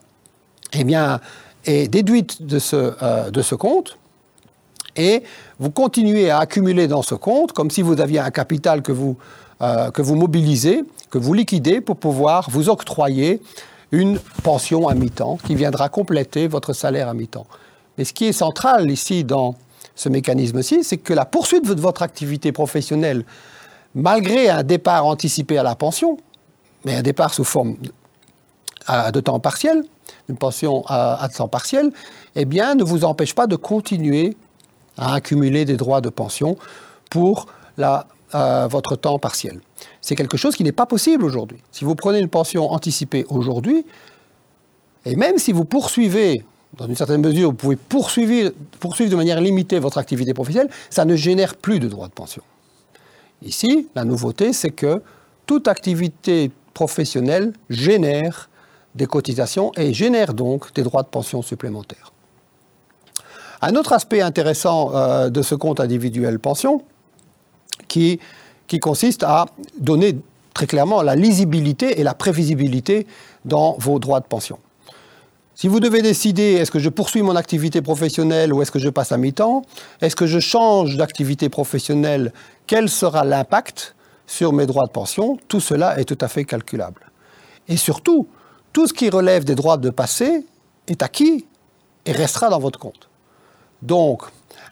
eh 0.72 0.85
bien, 0.85 1.20
est 1.64 1.89
déduite 1.89 2.47
de 2.47 2.59
ce, 2.59 2.95
euh, 3.03 3.30
de 3.30 3.43
ce 3.43 3.55
compte, 3.55 3.99
et 4.97 5.24
vous 5.59 5.70
continuez 5.70 6.30
à 6.30 6.39
accumuler 6.39 6.87
dans 6.87 7.03
ce 7.03 7.14
compte 7.14 7.53
comme 7.53 7.70
si 7.70 7.82
vous 7.82 8.01
aviez 8.01 8.20
un 8.20 8.30
capital 8.30 8.82
que 8.82 8.93
vous, 8.93 9.16
euh, 9.61 9.91
que 9.91 10.03
vous 10.03 10.14
mobilisez, 10.14 10.85
que 11.11 11.18
vous 11.18 11.35
liquidez 11.35 11.80
pour 11.80 11.97
pouvoir 11.97 12.49
vous 12.51 12.68
octroyer 12.68 13.41
une 13.91 14.18
pension 14.43 14.89
à 14.89 14.95
mi-temps 14.95 15.39
qui 15.45 15.55
viendra 15.55 15.89
compléter 15.89 16.47
votre 16.47 16.72
salaire 16.72 17.09
à 17.09 17.14
mi-temps. 17.14 17.47
Mais 17.99 18.05
ce 18.05 18.12
qui 18.12 18.26
est 18.26 18.32
central 18.32 18.91
ici 18.91 19.24
dans 19.24 19.57
ce 19.97 20.09
mécanisme-ci, 20.09 20.82
c'est 20.82 20.97
que 20.97 21.12
la 21.12 21.24
poursuite 21.24 21.66
de 21.66 21.80
votre 21.80 22.03
activité 22.03 22.51
professionnelle, 22.53 23.24
malgré 23.95 24.49
un 24.49 24.62
départ 24.62 25.07
anticipé 25.07 25.59
à 25.59 25.62
la 25.62 25.74
pension, 25.74 26.18
mais 26.84 26.95
un 26.95 27.03
départ 27.03 27.32
sous 27.32 27.45
forme 27.45 27.76
de 28.88 29.20
temps 29.20 29.40
partiel, 29.40 29.82
une 30.28 30.36
pension 30.36 30.84
à, 30.86 31.28
temps 31.34 31.49
partiel, 31.49 31.90
eh 32.34 32.45
bien, 32.45 32.74
ne 32.74 32.84
vous 32.84 33.05
empêche 33.05 33.34
pas 33.34 33.47
de 33.47 33.57
continuer 33.57 34.36
à 34.97 35.14
accumuler 35.14 35.64
des 35.64 35.76
droits 35.76 36.01
de 36.01 36.09
pension 36.09 36.57
pour 37.11 37.47
euh, 37.78 38.66
votre 38.68 38.97
temps 38.97 39.18
partiel. 39.18 39.61
C'est 40.01 40.14
quelque 40.14 40.36
chose 40.36 40.55
qui 40.55 40.64
n'est 40.64 40.72
pas 40.72 40.86
possible 40.86 41.24
aujourd'hui. 41.24 41.59
Si 41.72 41.84
vous 41.84 41.95
prenez 41.95 42.18
une 42.18 42.28
pension 42.28 42.70
anticipée 42.70 43.24
aujourd'hui, 43.28 43.86
et 45.07 45.16
même 45.16 45.38
si 45.38 45.53
vous 45.53 45.64
poursuivez 45.64 46.45
dans 46.76 46.86
une 46.86 46.97
certaine 46.97 47.20
mesure, 47.20 47.51
vous 47.51 47.57
pouvez 47.57 47.76
poursuivre 47.76 48.51
de 48.80 49.16
manière 49.16 49.40
limitée 49.40 49.78
votre 49.78 49.99
activité 49.99 50.34
professionnelle, 50.34 50.70
ça 50.90 51.05
ne 51.05 51.14
génère 51.14 51.55
plus 51.55 51.78
de 51.78 51.88
droits 51.88 52.09
de 52.09 52.12
pension. 52.12 52.42
Ici, 53.45 53.88
la 53.95 54.05
nouveauté, 54.05 54.53
c'est 54.53 54.70
que 54.70 55.03
toute 55.47 55.68
activité 55.68 56.51
professionnelle 56.72 57.53
génère 57.68 58.49
des 58.95 59.07
cotisations 59.07 59.70
et 59.76 59.92
génère 59.92 60.34
donc 60.34 60.72
des 60.74 60.82
droits 60.82 61.03
de 61.03 61.09
pension 61.09 61.42
supplémentaires. 61.42 62.12
Un 63.61 63.76
autre 63.76 63.92
aspect 63.92 64.20
intéressant 64.20 64.95
euh, 64.95 65.30
de 65.30 65.42
ce 65.42 65.55
compte 65.55 65.80
individuel 65.80 66.38
pension, 66.38 66.82
qui, 67.88 68.18
qui 68.66 68.78
consiste 68.78 69.22
à 69.22 69.47
donner 69.78 70.18
très 70.55 70.66
clairement 70.66 71.03
la 71.03 71.16
lisibilité 71.16 72.01
et 72.01 72.05
la 72.05 72.14
prévisibilité 72.14 73.07
dans 73.45 73.76
vos 73.78 73.99
droits 73.99 74.20
de 74.20 74.26
pension. 74.26 74.59
Si 75.57 75.68
vous 75.68 75.78
devez 75.78 76.03
décider, 76.03 76.55
est-ce 76.55 76.72
que 76.72 76.80
je 76.80 76.88
poursuis 76.88 77.22
mon 77.22 77.36
activité 77.36 77.80
professionnelle 77.80 78.53
ou 78.53 78.61
est-ce 78.61 78.72
que 78.72 78.80
je 78.80 78.88
passe 78.88 79.12
à 79.12 79.18
mi-temps 79.18 79.62
Est-ce 80.01 80.16
que 80.16 80.26
je 80.26 80.40
change 80.40 80.97
d'activité 80.97 81.49
professionnelle 81.49 82.32
Quel 82.67 82.89
sera 82.89 83.25
l'impact 83.25 83.95
sur 84.27 84.53
mes 84.53 84.67
droits 84.67 84.87
de 84.87 84.93
pension? 84.93 85.39
Tout 85.49 85.61
cela 85.61 85.99
est 85.99 86.05
tout 86.05 86.19
à 86.21 86.29
fait 86.29 86.45
calculable. 86.45 87.11
Et 87.69 87.77
surtout, 87.77 88.27
tout 88.73 88.87
ce 88.87 88.93
qui 88.93 89.11
relève 89.11 89.45
des 89.45 89.55
droits 89.55 89.77
de 89.77 89.91
passé 89.91 90.45
est 90.87 91.03
acquis 91.03 91.47
et 92.07 92.12
restera 92.12 92.49
dans 92.49 92.59
votre 92.59 92.79
compte. 92.79 93.09
Donc, 93.83 94.23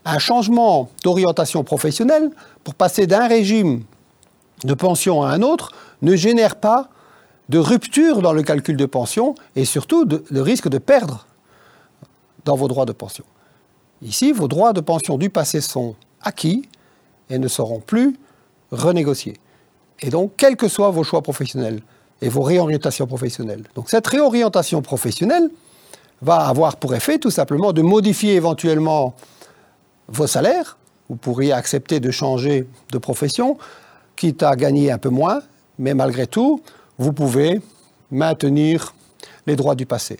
un 0.04 0.18
changement 0.18 0.90
d'orientation 1.04 1.64
professionnelle 1.64 2.30
pour 2.64 2.74
passer 2.74 3.06
d'un 3.06 3.28
régime 3.28 3.84
de 4.64 4.74
pension 4.74 5.22
à 5.22 5.30
un 5.30 5.42
autre 5.42 5.72
ne 6.02 6.16
génère 6.16 6.56
pas 6.56 6.88
de 7.48 7.58
rupture 7.58 8.22
dans 8.22 8.32
le 8.32 8.42
calcul 8.42 8.76
de 8.76 8.86
pension 8.86 9.34
et 9.56 9.64
surtout 9.64 10.04
de, 10.04 10.40
risque 10.40 10.68
de 10.68 10.78
perdre 10.78 11.26
dans 12.44 12.56
vos 12.56 12.68
droits 12.68 12.86
de 12.86 12.92
pension. 12.92 13.24
Ici, 14.00 14.32
vos 14.32 14.48
droits 14.48 14.72
de 14.72 14.80
pension 14.80 15.18
du 15.18 15.30
passé 15.30 15.60
sont 15.60 15.94
acquis 16.22 16.68
et 17.30 17.38
ne 17.38 17.48
seront 17.48 17.80
plus 17.80 18.16
renégociés. 18.70 19.36
Et 20.00 20.10
donc, 20.10 20.32
quels 20.36 20.56
que 20.56 20.68
soient 20.68 20.90
vos 20.90 21.04
choix 21.04 21.22
professionnels 21.22 21.82
et 22.20 22.28
vos 22.28 22.42
réorientations 22.42 23.06
professionnelles. 23.06 23.64
Donc, 23.74 23.90
cette 23.90 24.06
réorientation 24.06 24.80
professionnelle 24.80 25.50
va 26.22 26.46
avoir 26.46 26.76
pour 26.76 26.94
effet 26.94 27.18
tout 27.18 27.30
simplement 27.30 27.72
de 27.72 27.82
modifier 27.82 28.34
éventuellement 28.34 29.14
vos 30.08 30.28
salaires. 30.28 30.78
Vous 31.08 31.16
pourriez 31.16 31.52
accepter 31.52 31.98
de 31.98 32.10
changer 32.10 32.66
de 32.92 32.98
profession, 32.98 33.58
quitte 34.14 34.42
à 34.44 34.54
gagner 34.54 34.92
un 34.92 34.98
peu 34.98 35.08
moins, 35.08 35.42
mais 35.78 35.94
malgré 35.94 36.28
tout, 36.28 36.62
vous 36.96 37.12
pouvez 37.12 37.60
maintenir 38.12 38.94
les 39.46 39.56
droits 39.56 39.74
du 39.74 39.84
passé. 39.84 40.18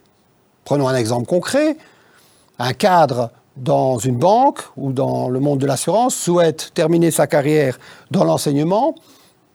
Prenons 0.65 0.89
un 0.89 0.97
exemple 0.97 1.27
concret. 1.27 1.77
Un 2.59 2.73
cadre 2.75 3.31
dans 3.57 3.99
une 3.99 4.17
banque 4.17 4.61
ou 4.77 4.93
dans 4.93 5.29
le 5.29 5.41
monde 5.41 5.59
de 5.59 5.67
l'assurance 5.67 6.15
souhaite 6.15 6.71
terminer 6.75 7.11
sa 7.11 7.27
carrière 7.27 7.79
dans 8.11 8.25
l'enseignement 8.25 8.95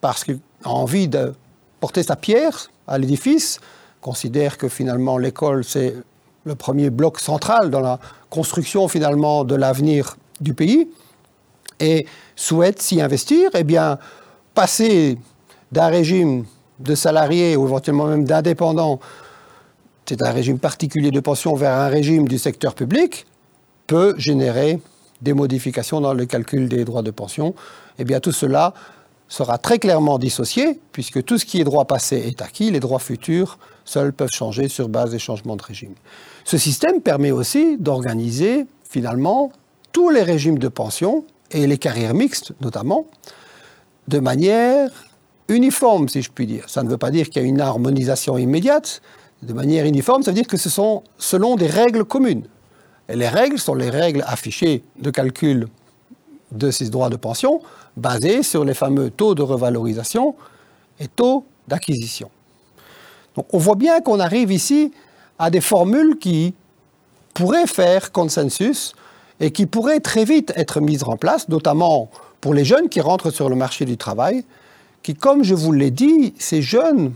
parce 0.01 0.23
qu'il 0.23 0.39
a 0.63 0.69
envie 0.69 1.07
de 1.07 1.33
porter 1.79 2.03
sa 2.03 2.15
pierre 2.15 2.69
à 2.87 2.97
l'édifice, 2.97 3.59
considère 4.01 4.57
que 4.57 4.67
finalement 4.67 5.17
l'école 5.17 5.63
c'est 5.63 5.95
le 6.43 6.55
premier 6.55 6.89
bloc 6.89 7.19
central 7.19 7.69
dans 7.69 7.81
la 7.81 7.99
construction 8.29 8.87
finalement 8.87 9.43
de 9.43 9.55
l'avenir 9.55 10.17
du 10.39 10.53
pays 10.53 10.87
et 11.79 12.05
souhaite 12.35 12.81
s'y 12.81 13.01
investir, 13.01 13.49
eh 13.53 13.63
bien 13.63 13.97
passer 14.53 15.17
d'un 15.71 15.87
régime 15.87 16.45
de 16.79 16.95
salariés 16.95 17.55
ou 17.55 17.65
éventuellement 17.65 18.05
même 18.05 18.23
d'indépendants, 18.23 18.99
c'est 20.05 20.21
un 20.21 20.31
régime 20.31 20.59
particulier 20.59 21.11
de 21.11 21.19
pension 21.19 21.55
vers 21.55 21.73
un 21.73 21.87
régime 21.87 22.27
du 22.27 22.37
secteur 22.37 22.73
public, 22.73 23.25
peut 23.87 24.13
générer 24.17 24.79
des 25.21 25.33
modifications 25.33 26.01
dans 26.01 26.13
le 26.13 26.25
calcul 26.25 26.69
des 26.69 26.85
droits 26.85 27.01
de 27.01 27.11
pension. 27.11 27.55
Eh 27.97 28.03
bien, 28.03 28.19
tout 28.19 28.31
cela 28.31 28.73
sera 29.29 29.57
très 29.57 29.79
clairement 29.79 30.19
dissocié, 30.19 30.79
puisque 30.91 31.23
tout 31.23 31.37
ce 31.37 31.45
qui 31.45 31.59
est 31.59 31.63
droit 31.63 31.85
passé 31.85 32.17
est 32.17 32.41
acquis, 32.41 32.71
les 32.71 32.79
droits 32.79 32.99
futurs 32.99 33.57
seuls 33.83 34.13
peuvent 34.13 34.31
changer 34.31 34.67
sur 34.67 34.89
base 34.89 35.11
des 35.11 35.19
changements 35.19 35.55
de 35.55 35.63
régime. 35.63 35.93
Ce 36.43 36.57
système 36.57 37.01
permet 37.01 37.31
aussi 37.31 37.77
d'organiser 37.77 38.65
finalement 38.83 39.51
tous 39.91 40.09
les 40.09 40.23
régimes 40.23 40.59
de 40.59 40.67
pension 40.67 41.25
et 41.51 41.67
les 41.67 41.77
carrières 41.77 42.13
mixtes 42.13 42.53
notamment, 42.61 43.07
de 44.07 44.19
manière 44.19 44.89
uniforme, 45.49 46.09
si 46.09 46.21
je 46.21 46.31
puis 46.31 46.45
dire. 46.45 46.69
Ça 46.69 46.83
ne 46.83 46.89
veut 46.89 46.97
pas 46.97 47.11
dire 47.11 47.29
qu'il 47.29 47.41
y 47.41 47.45
a 47.45 47.47
une 47.47 47.61
harmonisation 47.61 48.37
immédiate. 48.37 49.01
De 49.43 49.53
manière 49.53 49.85
uniforme, 49.85 50.23
ça 50.23 50.31
veut 50.31 50.35
dire 50.35 50.47
que 50.47 50.57
ce 50.57 50.69
sont 50.69 51.03
selon 51.17 51.55
des 51.55 51.67
règles 51.67 52.05
communes. 52.05 52.47
Les 53.09 53.29
règles 53.29 53.57
sont 53.57 53.75
les 53.75 53.89
règles 53.89 54.23
affichées 54.27 54.83
de 54.99 55.09
calcul 55.11 55.67
de 56.51 56.71
ces 56.71 56.89
droits 56.89 57.09
de 57.09 57.15
pension, 57.15 57.61
basées 57.95 58.43
sur 58.43 58.63
les 58.65 58.73
fameux 58.73 59.09
taux 59.09 59.35
de 59.35 59.41
revalorisation 59.41 60.35
et 60.99 61.07
taux 61.07 61.45
d'acquisition. 61.67 62.29
Donc 63.35 63.53
on 63.53 63.57
voit 63.57 63.75
bien 63.75 64.01
qu'on 64.01 64.19
arrive 64.19 64.51
ici 64.51 64.91
à 65.39 65.49
des 65.49 65.61
formules 65.61 66.17
qui 66.17 66.53
pourraient 67.33 67.67
faire 67.67 68.11
consensus 68.11 68.93
et 69.39 69.51
qui 69.51 69.67
pourraient 69.67 69.99
très 69.99 70.25
vite 70.25 70.51
être 70.55 70.81
mises 70.81 71.03
en 71.03 71.17
place, 71.17 71.47
notamment 71.49 72.09
pour 72.41 72.53
les 72.53 72.65
jeunes 72.65 72.89
qui 72.89 73.01
rentrent 73.01 73.29
sur 73.29 73.49
le 73.49 73.55
marché 73.55 73.85
du 73.85 73.97
travail, 73.97 74.43
qui, 75.03 75.13
comme 75.13 75.43
je 75.43 75.53
vous 75.53 75.71
l'ai 75.71 75.91
dit, 75.91 76.33
ces 76.39 76.61
jeunes, 76.61 77.13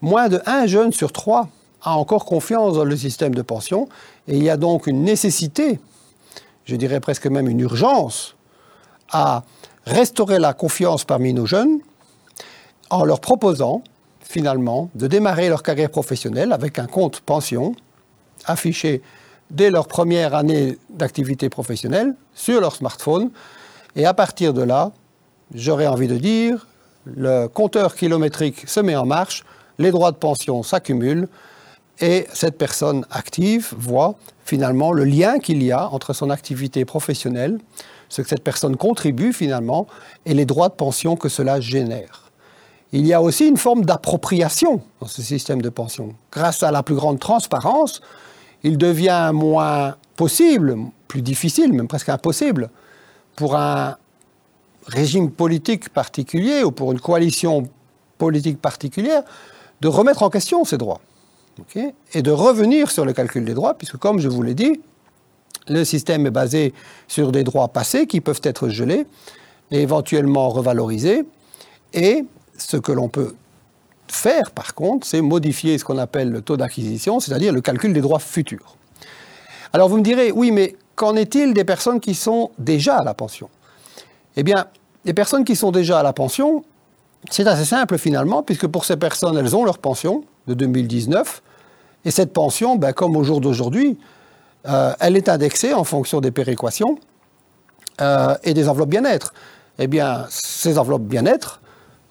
moins 0.00 0.28
de 0.28 0.40
un 0.46 0.66
jeune 0.66 0.92
sur 0.92 1.12
trois 1.12 1.48
a 1.82 1.96
encore 1.96 2.24
confiance 2.24 2.74
dans 2.74 2.84
le 2.84 2.96
système 2.96 3.34
de 3.34 3.42
pension, 3.42 3.88
et 4.28 4.36
il 4.36 4.42
y 4.42 4.50
a 4.50 4.56
donc 4.56 4.86
une 4.86 5.02
nécessité, 5.02 5.80
je 6.64 6.76
dirais 6.76 7.00
presque 7.00 7.26
même 7.26 7.48
une 7.48 7.60
urgence, 7.60 8.36
à 9.10 9.42
restaurer 9.86 10.38
la 10.38 10.52
confiance 10.52 11.04
parmi 11.04 11.32
nos 11.32 11.46
jeunes 11.46 11.80
en 12.90 13.04
leur 13.04 13.20
proposant 13.20 13.82
finalement 14.20 14.90
de 14.94 15.06
démarrer 15.06 15.48
leur 15.48 15.62
carrière 15.62 15.90
professionnelle 15.90 16.52
avec 16.52 16.78
un 16.78 16.86
compte 16.86 17.20
pension 17.20 17.74
affiché 18.44 19.02
dès 19.50 19.70
leur 19.70 19.88
première 19.88 20.34
année 20.34 20.78
d'activité 20.90 21.48
professionnelle 21.48 22.14
sur 22.34 22.60
leur 22.60 22.74
smartphone. 22.74 23.30
Et 23.96 24.06
à 24.06 24.14
partir 24.14 24.54
de 24.54 24.62
là, 24.62 24.92
j'aurais 25.52 25.88
envie 25.88 26.06
de 26.06 26.16
dire, 26.16 26.68
le 27.04 27.48
compteur 27.48 27.96
kilométrique 27.96 28.68
se 28.68 28.78
met 28.78 28.94
en 28.94 29.06
marche, 29.06 29.44
les 29.78 29.90
droits 29.90 30.12
de 30.12 30.16
pension 30.16 30.62
s'accumulent 30.62 31.28
et 32.00 32.26
cette 32.32 32.56
personne 32.56 33.04
active 33.10 33.74
voit 33.76 34.14
finalement 34.44 34.92
le 34.92 35.04
lien 35.04 35.38
qu'il 35.38 35.62
y 35.62 35.70
a 35.70 35.88
entre 35.90 36.12
son 36.12 36.30
activité 36.30 36.84
professionnelle, 36.84 37.58
ce 38.08 38.22
que 38.22 38.28
cette 38.28 38.42
personne 38.42 38.76
contribue 38.76 39.32
finalement, 39.32 39.86
et 40.26 40.34
les 40.34 40.46
droits 40.46 40.68
de 40.68 40.74
pension 40.74 41.16
que 41.16 41.28
cela 41.28 41.60
génère. 41.60 42.30
Il 42.92 43.06
y 43.06 43.12
a 43.12 43.22
aussi 43.22 43.46
une 43.46 43.56
forme 43.56 43.84
d'appropriation 43.84 44.82
dans 45.00 45.06
ce 45.06 45.22
système 45.22 45.62
de 45.62 45.68
pension. 45.68 46.14
Grâce 46.32 46.62
à 46.62 46.72
la 46.72 46.82
plus 46.82 46.96
grande 46.96 47.20
transparence, 47.20 48.00
il 48.64 48.78
devient 48.78 49.30
moins 49.32 49.94
possible, 50.16 50.76
plus 51.06 51.22
difficile, 51.22 51.72
même 51.72 51.86
presque 51.86 52.08
impossible, 52.08 52.70
pour 53.36 53.56
un 53.56 53.96
régime 54.86 55.30
politique 55.30 55.90
particulier 55.90 56.64
ou 56.64 56.72
pour 56.72 56.90
une 56.90 57.00
coalition 57.00 57.68
politique 58.18 58.60
particulière 58.60 59.22
de 59.80 59.88
remettre 59.88 60.22
en 60.22 60.30
question 60.30 60.64
ces 60.64 60.76
droits 60.76 61.00
et 62.14 62.22
de 62.22 62.30
revenir 62.30 62.90
sur 62.90 63.04
le 63.04 63.12
calcul 63.12 63.44
des 63.44 63.54
droits, 63.54 63.74
puisque 63.74 63.96
comme 63.96 64.18
je 64.18 64.28
vous 64.28 64.42
l'ai 64.42 64.54
dit, 64.54 64.80
le 65.68 65.84
système 65.84 66.26
est 66.26 66.30
basé 66.30 66.74
sur 67.08 67.32
des 67.32 67.44
droits 67.44 67.68
passés 67.68 68.06
qui 68.06 68.20
peuvent 68.20 68.40
être 68.42 68.68
gelés 68.68 69.06
et 69.70 69.80
éventuellement 69.82 70.48
revalorisés. 70.48 71.24
Et 71.92 72.24
ce 72.56 72.76
que 72.76 72.92
l'on 72.92 73.08
peut 73.08 73.34
faire, 74.08 74.50
par 74.50 74.74
contre, 74.74 75.06
c'est 75.06 75.20
modifier 75.20 75.78
ce 75.78 75.84
qu'on 75.84 75.98
appelle 75.98 76.30
le 76.30 76.42
taux 76.42 76.56
d'acquisition, 76.56 77.20
c'est-à-dire 77.20 77.52
le 77.52 77.60
calcul 77.60 77.92
des 77.92 78.00
droits 78.00 78.18
futurs. 78.18 78.76
Alors 79.72 79.88
vous 79.88 79.98
me 79.98 80.02
direz, 80.02 80.32
oui, 80.32 80.50
mais 80.50 80.76
qu'en 80.96 81.14
est-il 81.14 81.54
des 81.54 81.64
personnes 81.64 82.00
qui 82.00 82.14
sont 82.14 82.50
déjà 82.58 82.96
à 82.96 83.04
la 83.04 83.14
pension? 83.14 83.48
Eh 84.36 84.42
bien, 84.42 84.66
les 85.04 85.14
personnes 85.14 85.44
qui 85.44 85.56
sont 85.56 85.70
déjà 85.70 86.00
à 86.00 86.02
la 86.02 86.12
pension, 86.12 86.64
c'est 87.30 87.46
assez 87.46 87.64
simple 87.64 87.98
finalement, 87.98 88.42
puisque 88.42 88.66
pour 88.66 88.84
ces 88.84 88.96
personnes, 88.96 89.36
elles 89.36 89.54
ont 89.54 89.64
leur 89.64 89.78
pension 89.78 90.24
de 90.46 90.54
2019, 90.54 91.42
et 92.04 92.10
cette 92.10 92.32
pension, 92.32 92.76
ben, 92.76 92.92
comme 92.92 93.16
au 93.16 93.22
jour 93.22 93.40
d'aujourd'hui, 93.40 93.98
euh, 94.68 94.92
elle 95.00 95.16
est 95.16 95.28
indexée 95.28 95.74
en 95.74 95.84
fonction 95.84 96.20
des 96.20 96.30
péréquations 96.30 96.98
euh, 98.00 98.34
et 98.42 98.54
des 98.54 98.68
enveloppes 98.68 98.90
bien-être. 98.90 99.32
Eh 99.78 99.86
bien, 99.86 100.26
ces 100.28 100.78
enveloppes 100.78 101.02
bien-être 101.02 101.60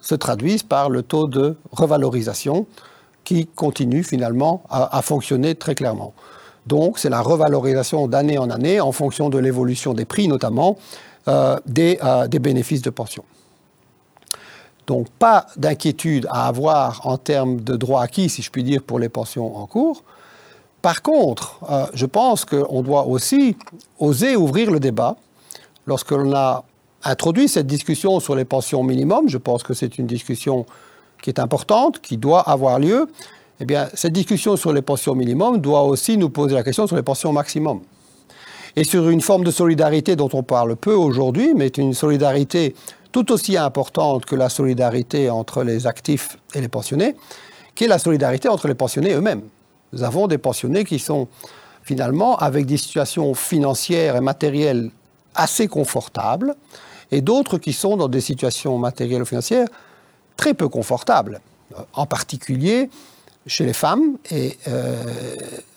se 0.00 0.14
traduisent 0.14 0.62
par 0.62 0.90
le 0.90 1.02
taux 1.02 1.26
de 1.26 1.56
revalorisation 1.72 2.66
qui 3.24 3.46
continue 3.46 4.02
finalement 4.02 4.62
à, 4.70 5.02
fonctionner 5.02 5.54
très 5.54 5.74
clairement. 5.74 6.14
Donc, 6.66 6.98
c'est 6.98 7.10
la 7.10 7.20
revalorisation 7.20 8.08
d'année 8.08 8.38
en 8.38 8.50
année 8.50 8.80
en 8.80 8.92
fonction 8.92 9.28
de 9.28 9.38
l'évolution 9.38 9.92
des 9.92 10.04
prix, 10.04 10.26
notamment 10.26 10.78
euh, 11.28 11.56
des, 11.66 11.98
des 12.28 12.38
bénéfices 12.38 12.82
de 12.82 12.90
pension. 12.90 13.22
Donc 14.90 15.08
pas 15.20 15.46
d'inquiétude 15.56 16.26
à 16.30 16.48
avoir 16.48 17.06
en 17.06 17.16
termes 17.16 17.60
de 17.60 17.76
droits 17.76 18.02
acquis, 18.02 18.28
si 18.28 18.42
je 18.42 18.50
puis 18.50 18.64
dire, 18.64 18.82
pour 18.82 18.98
les 18.98 19.08
pensions 19.08 19.56
en 19.56 19.64
cours. 19.66 20.02
Par 20.82 21.00
contre, 21.02 21.60
euh, 21.70 21.86
je 21.94 22.06
pense 22.06 22.44
qu'on 22.44 22.82
doit 22.82 23.06
aussi 23.06 23.56
oser 24.00 24.34
ouvrir 24.34 24.72
le 24.72 24.80
débat. 24.80 25.14
Lorsque 25.86 26.10
l'on 26.10 26.34
a 26.34 26.64
introduit 27.04 27.48
cette 27.48 27.68
discussion 27.68 28.18
sur 28.18 28.34
les 28.34 28.44
pensions 28.44 28.82
minimum, 28.82 29.28
je 29.28 29.38
pense 29.38 29.62
que 29.62 29.74
c'est 29.74 29.96
une 29.96 30.08
discussion 30.08 30.66
qui 31.22 31.30
est 31.30 31.38
importante, 31.38 32.00
qui 32.00 32.16
doit 32.16 32.40
avoir 32.40 32.80
lieu. 32.80 33.08
Eh 33.60 33.66
bien, 33.66 33.88
cette 33.94 34.12
discussion 34.12 34.56
sur 34.56 34.72
les 34.72 34.82
pensions 34.82 35.14
minimum 35.14 35.58
doit 35.58 35.84
aussi 35.84 36.16
nous 36.16 36.30
poser 36.30 36.56
la 36.56 36.64
question 36.64 36.88
sur 36.88 36.96
les 36.96 37.04
pensions 37.04 37.32
maximum. 37.32 37.78
Et 38.74 38.82
sur 38.82 39.08
une 39.08 39.20
forme 39.20 39.44
de 39.44 39.52
solidarité 39.52 40.16
dont 40.16 40.30
on 40.32 40.42
parle 40.42 40.74
peu 40.74 40.94
aujourd'hui, 40.94 41.54
mais 41.54 41.68
une 41.68 41.94
solidarité 41.94 42.74
tout 43.12 43.32
aussi 43.32 43.56
importante 43.56 44.24
que 44.24 44.36
la 44.36 44.48
solidarité 44.48 45.30
entre 45.30 45.62
les 45.62 45.86
actifs 45.86 46.38
et 46.54 46.60
les 46.60 46.68
pensionnés, 46.68 47.16
qui 47.74 47.84
est 47.84 47.88
la 47.88 47.98
solidarité 47.98 48.48
entre 48.48 48.68
les 48.68 48.74
pensionnés 48.74 49.14
eux-mêmes. 49.14 49.42
Nous 49.92 50.02
avons 50.02 50.26
des 50.26 50.38
pensionnés 50.38 50.84
qui 50.84 50.98
sont 50.98 51.28
finalement 51.82 52.36
avec 52.36 52.66
des 52.66 52.76
situations 52.76 53.34
financières 53.34 54.16
et 54.16 54.20
matérielles 54.20 54.90
assez 55.34 55.68
confortables, 55.68 56.54
et 57.10 57.20
d'autres 57.20 57.58
qui 57.58 57.72
sont 57.72 57.96
dans 57.96 58.08
des 58.08 58.20
situations 58.20 58.78
matérielles 58.78 59.22
ou 59.22 59.24
financières 59.24 59.66
très 60.36 60.54
peu 60.54 60.68
confortables, 60.68 61.40
en 61.92 62.06
particulier 62.06 62.88
chez 63.46 63.64
les 63.64 63.72
femmes, 63.72 64.16
et 64.30 64.56
euh, 64.68 65.02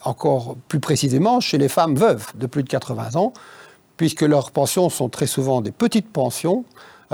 encore 0.04 0.56
plus 0.68 0.80
précisément 0.80 1.40
chez 1.40 1.58
les 1.58 1.68
femmes 1.68 1.96
veuves 1.96 2.26
de 2.34 2.46
plus 2.46 2.62
de 2.62 2.68
80 2.68 3.16
ans, 3.16 3.32
puisque 3.96 4.22
leurs 4.22 4.50
pensions 4.50 4.90
sont 4.90 5.08
très 5.08 5.26
souvent 5.26 5.60
des 5.60 5.72
petites 5.72 6.10
pensions, 6.10 6.64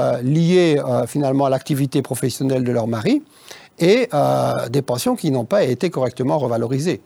euh, 0.01 0.23
liées 0.23 0.81
euh, 0.83 1.07
finalement 1.07 1.45
à 1.45 1.51
l'activité 1.51 2.01
professionnelle 2.01 2.65
de 2.65 2.73
leur 2.73 2.87
mari 2.87 3.23
et 3.79 4.09
euh, 4.15 4.69
des 4.71 4.81
pensions 4.81 5.15
qui 5.15 5.31
n'ont 5.31 5.45
pas 5.45 5.63
été 5.63 5.91
correctement 5.91 6.39
revalorisées. 6.39 7.03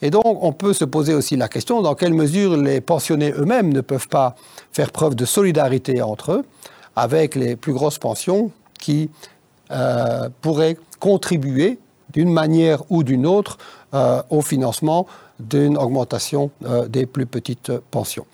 Et 0.00 0.10
donc, 0.10 0.24
on 0.24 0.52
peut 0.52 0.72
se 0.72 0.84
poser 0.84 1.12
aussi 1.12 1.36
la 1.36 1.48
question 1.48 1.82
dans 1.82 1.94
quelle 1.94 2.14
mesure 2.14 2.56
les 2.56 2.80
pensionnés 2.80 3.32
eux-mêmes 3.32 3.72
ne 3.72 3.82
peuvent 3.82 4.08
pas 4.08 4.34
faire 4.72 4.92
preuve 4.92 5.14
de 5.14 5.24
solidarité 5.24 6.00
entre 6.00 6.32
eux 6.32 6.44
avec 6.96 7.34
les 7.34 7.54
plus 7.56 7.72
grosses 7.72 7.98
pensions 7.98 8.50
qui 8.78 9.10
pourraient 10.42 10.76
contribuer 11.00 11.78
d'une 12.12 12.30
manière 12.30 12.82
ou 12.90 13.02
d'une 13.02 13.26
autre 13.26 13.56
au 14.30 14.42
financement 14.42 15.06
d'une 15.40 15.78
augmentation 15.78 16.50
des 16.88 17.06
plus 17.06 17.26
petites 17.26 17.72
pensions. 17.90 18.26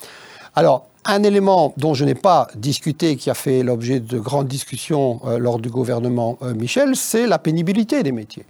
Alors, 0.55 0.87
un 1.05 1.23
élément 1.23 1.75
dont 1.77 1.95
je 1.95 2.05
n'ai 2.05 2.15
pas 2.15 2.49
discuté, 2.55 3.17
qui 3.17 3.31
a 3.31 3.35
fait 3.35 3.63
l'objet 3.63 4.01
de 4.01 4.19
grandes 4.19 4.49
discussions 4.49 5.21
euh, 5.25 5.39
lors 5.39 5.59
du 5.59 5.69
gouvernement 5.69 6.39
euh, 6.43 6.55
Michel, 6.55 6.95
c'est 6.97 7.27
la 7.27 7.39
pénibilité 7.39 8.03
des 8.03 8.13
métiers. 8.13 8.47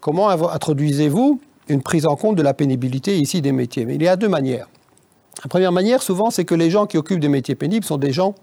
Comment 0.00 0.28
introduisez-vous 0.28 1.40
une 1.68 1.82
prise 1.82 2.06
en 2.06 2.16
compte 2.16 2.36
de 2.36 2.42
la 2.42 2.54
pénibilité 2.54 3.18
ici 3.18 3.40
des 3.40 3.52
métiers? 3.52 3.86
Il 3.88 4.02
y 4.02 4.08
a 4.08 4.16
deux 4.16 4.28
manières. 4.28 4.68
La 5.44 5.48
première 5.48 5.72
manière, 5.72 6.02
souvent, 6.02 6.30
c'est 6.30 6.44
que 6.44 6.54
les 6.54 6.70
gens 6.70 6.86
qui 6.86 6.98
occupent 6.98 7.20
des 7.20 7.28
métiers 7.28 7.54
pénibles 7.54 7.84
sont 7.84 7.98
des 7.98 8.12
gens 8.12 8.34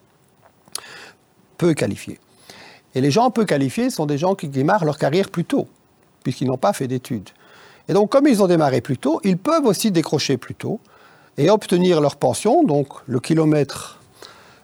peu 1.58 1.74
qualifiés. 1.74 2.20
Et 2.96 3.02
les 3.02 3.12
gens 3.12 3.30
peu 3.30 3.46
qualifiés 3.46 3.90
sont 3.90 4.06
des 4.06 4.18
gens 4.18 4.36
qui 4.36 4.48
démarrent 4.48 4.86
leur 4.86 4.98
carrière 4.98 5.30
plus 5.30 5.46
tôt, 5.46 5.68
puisqu'ils 6.24 6.48
n'ont 6.48 6.58
pas 6.58 6.74
fait 6.74 6.88
d'études. 6.88 7.30
Et 7.88 7.94
donc, 7.94 8.10
comme 8.10 8.28
ils 8.28 8.42
ont 8.42 8.48
démarré 8.48 8.82
plus 8.82 8.98
tôt, 8.98 9.20
ils 9.24 9.38
peuvent 9.38 9.66
aussi 9.66 9.92
décrocher 9.92 10.38
plus 10.38 10.56
tôt 10.56 10.80
et 11.40 11.50
obtenir 11.50 12.02
leur 12.02 12.18
pension, 12.18 12.64
donc 12.66 12.90
le 13.08 13.22
kilomètre, 13.22 13.98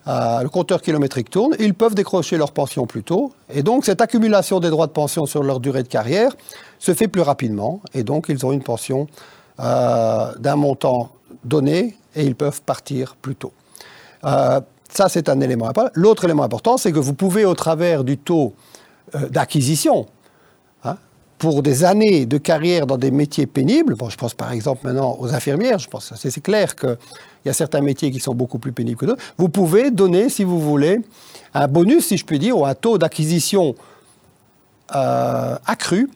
euh, 0.08 0.42
le 0.42 0.50
compteur 0.50 0.82
kilométrique 0.82 1.30
tourne, 1.30 1.56
ils 1.58 1.74
peuvent 1.74 1.96
décrocher 1.96 2.38
leur 2.38 2.52
pension 2.52 2.86
plus 2.86 3.02
tôt. 3.02 3.32
Et 3.52 3.64
donc 3.64 3.86
cette 3.86 4.02
accumulation 4.02 4.60
des 4.60 4.70
droits 4.70 4.86
de 4.86 4.92
pension 4.92 5.26
sur 5.26 5.42
leur 5.42 5.62
durée 5.62 5.84
de 5.84 5.88
carrière 5.88 6.36
se 6.78 6.94
fait 6.94 7.08
plus 7.08 7.22
rapidement. 7.22 7.80
Et 7.94 8.04
donc 8.04 8.26
ils 8.28 8.46
ont 8.46 8.52
une 8.52 8.62
pension 8.62 9.08
euh, 9.62 10.34
d'un 10.38 10.58
montant 10.58 11.12
donné 11.46 11.96
et 12.14 12.26
ils 12.26 12.36
peuvent 12.36 12.62
partir 12.62 13.16
plus 13.16 13.36
tôt. 13.36 13.54
Euh, 14.26 14.60
ça, 14.90 15.08
c'est 15.08 15.30
un 15.30 15.40
élément 15.40 15.70
important. 15.70 15.92
L'autre 15.94 16.26
élément 16.26 16.44
important, 16.44 16.78
c'est 16.78 16.92
que 16.92 17.00
vous 17.00 17.14
pouvez, 17.14 17.46
au 17.46 17.56
travers 17.56 18.04
du 18.04 18.18
taux 18.18 18.54
d'acquisition, 19.30 20.08
pour 21.38 21.62
des 21.64 21.84
années 21.84 22.26
de 22.26 22.38
carrière 22.38 22.88
dans 22.88 22.98
des 22.98 23.12
métiers 23.12 23.46
pénibles, 23.46 23.96
bon, 23.96 24.10
je 24.10 24.18
pense 24.18 24.34
par 24.34 24.52
exemple 24.52 24.88
maintenant 24.88 25.18
aux 25.20 25.34
infirmières, 25.34 25.80
je 25.80 25.90
pense 25.90 26.14
c'est 26.16 26.42
clair 26.42 26.76
qu'il 26.76 26.98
y 27.46 27.50
a 27.50 27.54
certains 27.54 27.82
métiers 27.82 28.12
qui 28.12 28.20
sont 28.20 28.34
beaucoup 28.34 28.60
plus 28.60 28.72
pénibles 28.72 28.98
que 28.98 29.06
d'autres, 29.06 29.24
vous 29.38 29.50
pouvez 29.50 29.92
donner, 29.92 30.30
si 30.30 30.44
vous 30.44 30.60
voulez, 30.60 31.00
un 31.54 31.68
bonus, 31.68 32.08
si 32.08 32.18
je 32.18 32.26
puis 32.26 32.40
dire, 32.40 32.58
ou 32.58 32.66
un 32.66 32.76
taux 32.76 32.98
d'acquisition 32.98 33.76
euh, 34.96 35.58
accru 35.66 36.10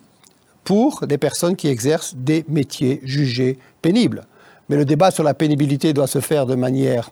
pour 0.63 1.07
des 1.07 1.17
personnes 1.17 1.55
qui 1.55 1.67
exercent 1.67 2.13
des 2.15 2.45
métiers 2.47 3.01
jugés 3.03 3.57
pénibles. 3.82 4.26
Mais 4.70 4.76
le 4.76 4.86
débat 4.86 5.09
sur 5.09 5.24
la 5.24 5.34
pénibilité 5.34 5.93
doit 5.93 6.07
se 6.07 6.22
faire 6.22 6.45
de 6.45 6.55
manière 6.55 7.09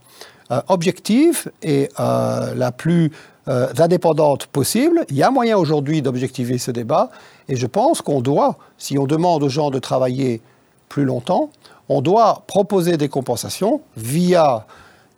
euh, 0.52 0.62
objective 0.68 1.52
et 1.64 1.90
euh, 2.00 2.54
la 2.54 2.72
plus 2.72 3.12
euh, 3.50 3.68
indépendante 3.78 4.48
possible. 4.48 5.06
Il 5.10 5.16
y 5.16 5.24
a 5.24 5.32
moyen 5.32 5.58
aujourd'hui 5.58 6.02
d'objectiver 6.02 6.58
ce 6.58 6.72
débat 6.72 7.10
et 7.50 7.56
je 7.56 7.68
pense 7.68 8.02
qu'on 8.02 8.22
doit, 8.22 8.58
si 8.78 8.98
on 8.98 9.06
demande 9.06 9.44
aux 9.44 9.50
gens 9.50 9.70
de 9.70 9.80
travailler 9.80 10.42
plus 10.90 11.06
longtemps, 11.06 11.50
on 11.90 12.02
doit 12.02 12.44
proposer 12.48 12.98
des 12.98 13.10
compensations 13.10 13.82
via 13.96 14.66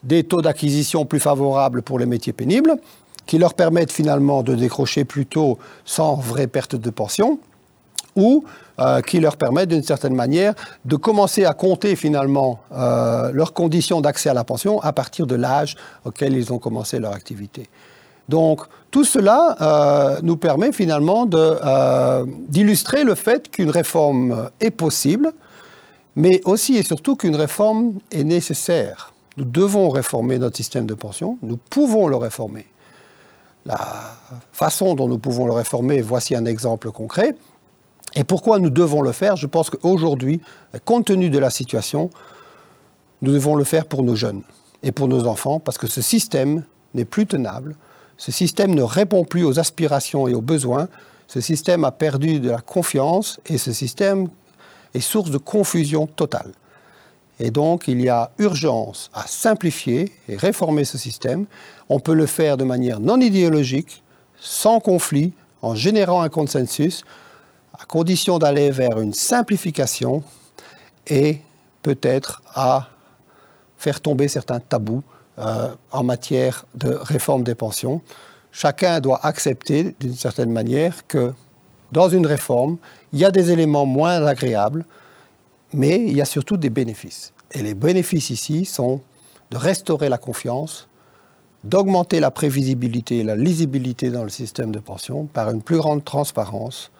des 0.03 0.23
taux 0.23 0.41
d'acquisition 0.41 1.05
plus 1.05 1.19
favorables 1.19 1.81
pour 1.81 1.99
les 1.99 2.05
métiers 2.05 2.33
pénibles, 2.33 2.75
qui 3.25 3.37
leur 3.37 3.53
permettent 3.53 3.91
finalement 3.91 4.43
de 4.43 4.55
décrocher 4.55 5.05
plus 5.05 5.25
tôt 5.25 5.59
sans 5.85 6.15
vraie 6.15 6.47
perte 6.47 6.75
de 6.75 6.89
pension, 6.89 7.39
ou 8.15 8.43
euh, 8.79 9.01
qui 9.01 9.19
leur 9.19 9.37
permettent 9.37 9.69
d'une 9.69 9.83
certaine 9.83 10.15
manière 10.15 10.53
de 10.85 10.95
commencer 10.95 11.45
à 11.45 11.53
compter 11.53 11.95
finalement 11.95 12.59
euh, 12.71 13.31
leurs 13.33 13.53
conditions 13.53 14.01
d'accès 14.01 14.29
à 14.29 14.33
la 14.33 14.43
pension 14.43 14.81
à 14.81 14.93
partir 14.93 15.27
de 15.27 15.35
l'âge 15.35 15.75
auquel 16.05 16.35
ils 16.35 16.51
ont 16.53 16.59
commencé 16.59 16.99
leur 16.99 17.13
activité. 17.13 17.69
Donc 18.29 18.61
tout 18.91 19.03
cela 19.03 19.57
euh, 19.59 20.19
nous 20.21 20.37
permet 20.37 20.71
finalement 20.71 21.25
d'illustrer 22.47 23.03
le 23.03 23.15
fait 23.15 23.49
qu'une 23.49 23.71
réforme 23.71 24.49
est 24.61 24.71
possible, 24.71 25.33
mais 26.15 26.39
aussi 26.45 26.77
et 26.77 26.83
surtout 26.83 27.15
qu'une 27.15 27.35
réforme 27.35 27.93
est 28.11 28.23
nécessaire. 28.23 29.13
Nous 29.37 29.45
devons 29.45 29.89
réformer 29.89 30.37
notre 30.37 30.57
système 30.57 30.85
de 30.85 30.93
pension, 30.93 31.39
nous 31.41 31.57
pouvons 31.57 32.07
le 32.07 32.15
réformer. 32.15 32.67
La 33.65 33.79
façon 34.51 34.93
dont 34.93 35.07
nous 35.07 35.19
pouvons 35.19 35.45
le 35.45 35.53
réformer, 35.53 36.01
voici 36.01 36.35
un 36.35 36.45
exemple 36.45 36.91
concret. 36.91 37.35
Et 38.15 38.23
pourquoi 38.23 38.59
nous 38.59 38.69
devons 38.69 39.01
le 39.01 39.11
faire? 39.11 39.35
Je 39.37 39.47
pense 39.47 39.69
qu'aujourd'hui, 39.69 40.41
compte 40.85 41.05
tenu 41.05 41.29
de 41.29 41.39
la 41.39 41.49
situation, 41.49 42.09
nous 43.21 43.33
devons 43.33 43.55
le 43.55 43.63
faire 43.63 43.85
pour 43.85 44.03
nos 44.03 44.15
jeunes 44.15 44.41
et 44.83 44.91
pour 44.91 45.07
nos 45.07 45.25
enfants, 45.27 45.59
parce 45.59 45.77
que 45.77 45.87
ce 45.87 46.01
système 46.01 46.63
n'est 46.93 47.05
plus 47.05 47.27
tenable, 47.27 47.75
ce 48.19 48.33
système 48.33 48.75
ne 48.75 48.81
répond 48.81 49.23
plus 49.23 49.45
aux 49.45 49.59
aspirations 49.59 50.27
et 50.27 50.33
aux 50.33 50.41
besoins, 50.41 50.89
ce 51.27 51.39
système 51.39 51.85
a 51.85 51.91
perdu 51.91 52.41
de 52.41 52.49
la 52.49 52.59
confiance 52.59 53.39
et 53.45 53.57
ce 53.57 53.71
système 53.71 54.27
est 54.93 54.99
source 54.99 55.31
de 55.31 55.37
confusion 55.37 56.05
totale. 56.05 56.51
Et 57.39 57.49
donc, 57.49 57.87
il 57.87 58.01
y 58.01 58.09
a 58.09 58.31
urgence 58.37 59.09
à 59.13 59.25
simplifier 59.25 60.11
et 60.27 60.35
réformer 60.35 60.83
ce 60.83 60.97
système. 60.97 61.45
On 61.87 62.01
peut 62.01 62.13
le 62.13 62.25
faire 62.25 62.57
de 62.57 62.65
manière 62.65 62.99
non 62.99 63.21
idéologique, 63.21 64.03
sans 64.37 64.81
conflit, 64.81 65.31
en 65.61 65.73
générant 65.73 66.21
un 66.21 66.29
consensus, 66.29 67.05
à 67.79 67.85
condition 67.85 68.37
d'aller 68.37 68.69
vers 68.69 68.99
une 68.99 69.13
simplification 69.13 70.23
et 71.07 71.39
peut-être 71.83 72.41
à 72.53 72.89
faire 73.77 74.01
tomber 74.01 74.27
certains 74.27 74.59
tabous 74.59 75.03
euh, 75.39 75.69
en 75.91 76.03
matière 76.03 76.65
de 76.75 76.89
réforme 76.89 77.43
des 77.43 77.55
pensions. 77.55 78.01
Chacun 78.51 78.99
doit 78.99 79.25
accepter 79.25 79.95
d'une 79.99 80.15
certaine 80.15 80.51
manière 80.51 81.07
que 81.07 81.33
dans 81.91 82.09
une 82.09 82.25
réforme, 82.25 82.77
il 83.13 83.19
y 83.19 83.25
a 83.25 83.31
des 83.31 83.51
éléments 83.51 83.85
moins 83.85 84.25
agréables, 84.25 84.85
mais 85.73 85.95
il 85.95 86.13
y 86.13 86.21
a 86.21 86.25
surtout 86.25 86.57
des 86.57 86.69
bénéfices. 86.69 87.33
Et 87.51 87.61
les 87.61 87.73
bénéfices 87.73 88.29
ici 88.29 88.65
sont 88.65 89.01
de 89.51 89.57
restaurer 89.57 90.09
la 90.09 90.17
confiance, 90.17 90.87
d'augmenter 91.63 92.19
la 92.19 92.31
prévisibilité 92.31 93.19
et 93.19 93.23
la 93.23 93.35
lisibilité 93.35 94.09
dans 94.09 94.23
le 94.23 94.29
système 94.29 94.71
de 94.71 94.79
pension 94.79 95.25
par 95.25 95.49
une 95.49 95.61
plus 95.61 95.77
grande 95.77 96.03
transparence, 96.05 96.91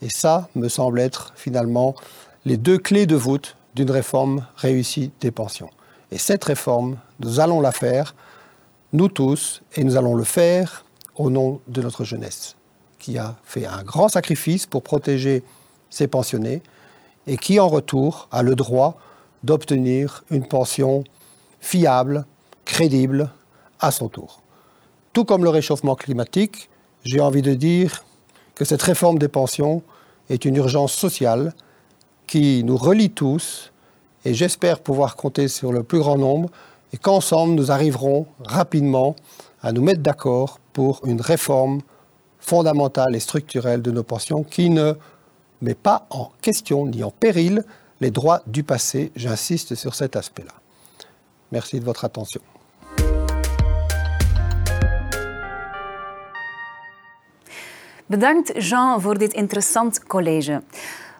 et 0.00 0.08
ça 0.08 0.48
me 0.54 0.68
semble 0.68 1.00
être 1.00 1.32
finalement 1.36 1.94
les 2.44 2.56
deux 2.56 2.78
clés 2.78 3.06
de 3.06 3.16
voûte 3.16 3.56
d'une 3.74 3.90
réforme 3.90 4.46
réussie 4.56 5.10
des 5.20 5.30
pensions. 5.30 5.70
Et 6.12 6.18
cette 6.18 6.44
réforme, 6.44 6.98
nous 7.20 7.40
allons 7.40 7.62
la 7.62 7.72
faire, 7.72 8.14
nous 8.92 9.08
tous, 9.08 9.62
et 9.74 9.82
nous 9.82 9.96
allons 9.96 10.14
le 10.14 10.24
faire 10.24 10.84
au 11.16 11.30
nom 11.30 11.62
de 11.68 11.80
notre 11.80 12.04
jeunesse, 12.04 12.54
qui 12.98 13.16
a 13.16 13.36
fait 13.44 13.64
un 13.64 13.82
grand 13.82 14.08
sacrifice 14.08 14.66
pour 14.66 14.82
protéger 14.82 15.42
ses 15.88 16.08
pensionnés 16.08 16.62
et 17.26 17.38
qui, 17.38 17.58
en 17.58 17.66
retour, 17.66 18.28
a 18.30 18.42
le 18.42 18.54
droit 18.54 18.98
d'obtenir 19.42 20.22
une 20.30 20.46
pension 20.46 21.02
fiable, 21.60 22.26
crédible, 22.66 23.30
à 23.80 23.90
son 23.90 24.08
tour. 24.08 24.42
Tout 25.14 25.24
comme 25.24 25.44
le 25.44 25.50
réchauffement 25.50 25.94
climatique, 25.94 26.68
j'ai 27.04 27.20
envie 27.20 27.42
de 27.42 27.54
dire 27.54 28.04
que 28.54 28.66
cette 28.66 28.82
réforme 28.82 29.18
des 29.18 29.28
pensions 29.28 29.82
est 30.28 30.44
une 30.44 30.56
urgence 30.56 30.92
sociale 30.92 31.54
qui 32.26 32.64
nous 32.64 32.76
relie 32.76 33.10
tous 33.10 33.71
et 34.24 34.34
j'espère 34.34 34.80
pouvoir 34.80 35.16
compter 35.16 35.48
sur 35.48 35.72
le 35.72 35.82
plus 35.82 35.98
grand 35.98 36.18
nombre 36.18 36.50
et 36.92 36.96
qu'ensemble 36.96 37.54
nous 37.54 37.70
arriverons 37.70 38.26
rapidement 38.44 39.16
à 39.62 39.72
nous 39.72 39.82
mettre 39.82 40.00
d'accord 40.00 40.58
pour 40.72 41.00
une 41.04 41.20
réforme 41.20 41.80
fondamentale 42.38 43.14
et 43.14 43.20
structurelle 43.20 43.82
de 43.82 43.90
nos 43.90 44.02
pensions 44.02 44.42
qui 44.42 44.70
ne 44.70 44.94
met 45.60 45.74
pas 45.74 46.06
en 46.10 46.30
question 46.40 46.86
ni 46.86 47.04
en 47.04 47.10
péril 47.10 47.64
les 48.00 48.10
droits 48.10 48.42
du 48.46 48.64
passé. 48.64 49.12
J'insiste 49.14 49.74
sur 49.74 49.94
cet 49.94 50.16
aspect-là. 50.16 50.54
Merci 51.52 51.78
de 51.78 51.84
votre 51.84 52.04
attention. 52.04 52.40
Bedankt 58.06 58.52
Jean 58.56 59.00
voor 59.00 59.18
dit 59.18 59.32
interessant 59.34 59.98
college. 60.06 60.60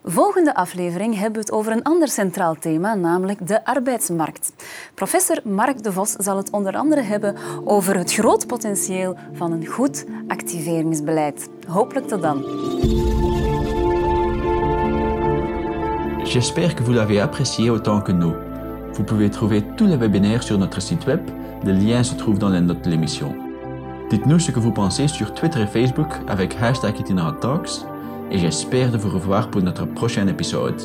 Volgende 0.04 0.54
aflevering 0.54 1.14
hebben 1.14 1.32
we 1.32 1.38
het 1.38 1.52
over 1.52 1.72
een 1.72 1.82
ander 1.82 2.08
centraal 2.08 2.54
thema, 2.54 2.94
namelijk 2.94 3.46
de 3.46 3.64
arbeidsmarkt. 3.64 4.52
Professor 4.94 5.40
Mark 5.44 5.82
de 5.82 5.92
Vos 5.92 6.12
zal 6.12 6.36
het 6.36 6.50
onder 6.50 6.76
andere 6.76 7.00
hebben 7.00 7.36
over 7.64 7.96
het 7.96 8.12
groot 8.12 8.46
potentieel 8.46 9.16
van 9.32 9.52
een 9.52 9.66
goed 9.66 10.04
activeringsbeleid. 10.28 11.48
Hopelijk 11.66 12.08
tot 12.08 12.22
dan. 12.22 12.42
J'espère 16.24 16.74
que 16.74 16.82
vous 16.82 16.94
l'avez 16.94 17.20
apprécié 17.20 17.70
autant 17.70 18.04
que 18.04 18.12
nous. 18.12 18.34
Vous 18.92 19.04
pouvez 19.04 19.30
trouver 19.30 19.74
tous 19.76 19.88
les 19.88 19.98
webinaires 19.98 20.42
sur 20.42 20.58
notre 20.58 20.80
site 20.80 21.04
web. 21.06 21.20
Le 21.64 21.72
lien 21.72 22.04
se 22.04 22.14
trouve 22.14 22.38
dans 22.38 22.52
les 22.52 22.60
notes 22.60 22.84
de 22.84 22.90
l'émission. 22.90 23.34
Dites-nous 24.08 24.40
ce 24.40 24.50
que 24.50 24.60
vous 24.60 24.72
pensez 24.72 25.08
sur 25.08 25.32
Twitter 25.32 25.60
et 25.60 25.66
Facebook 25.66 26.10
avec 26.28 26.56
hashtag 26.60 26.94
Talks 27.40 27.91
et 28.32 28.38
j'espère 28.38 28.90
de 28.90 28.96
vous 28.96 29.10
revoir 29.10 29.50
pour 29.50 29.62
notre 29.62 29.84
prochain 29.84 30.26
épisode. 30.26 30.80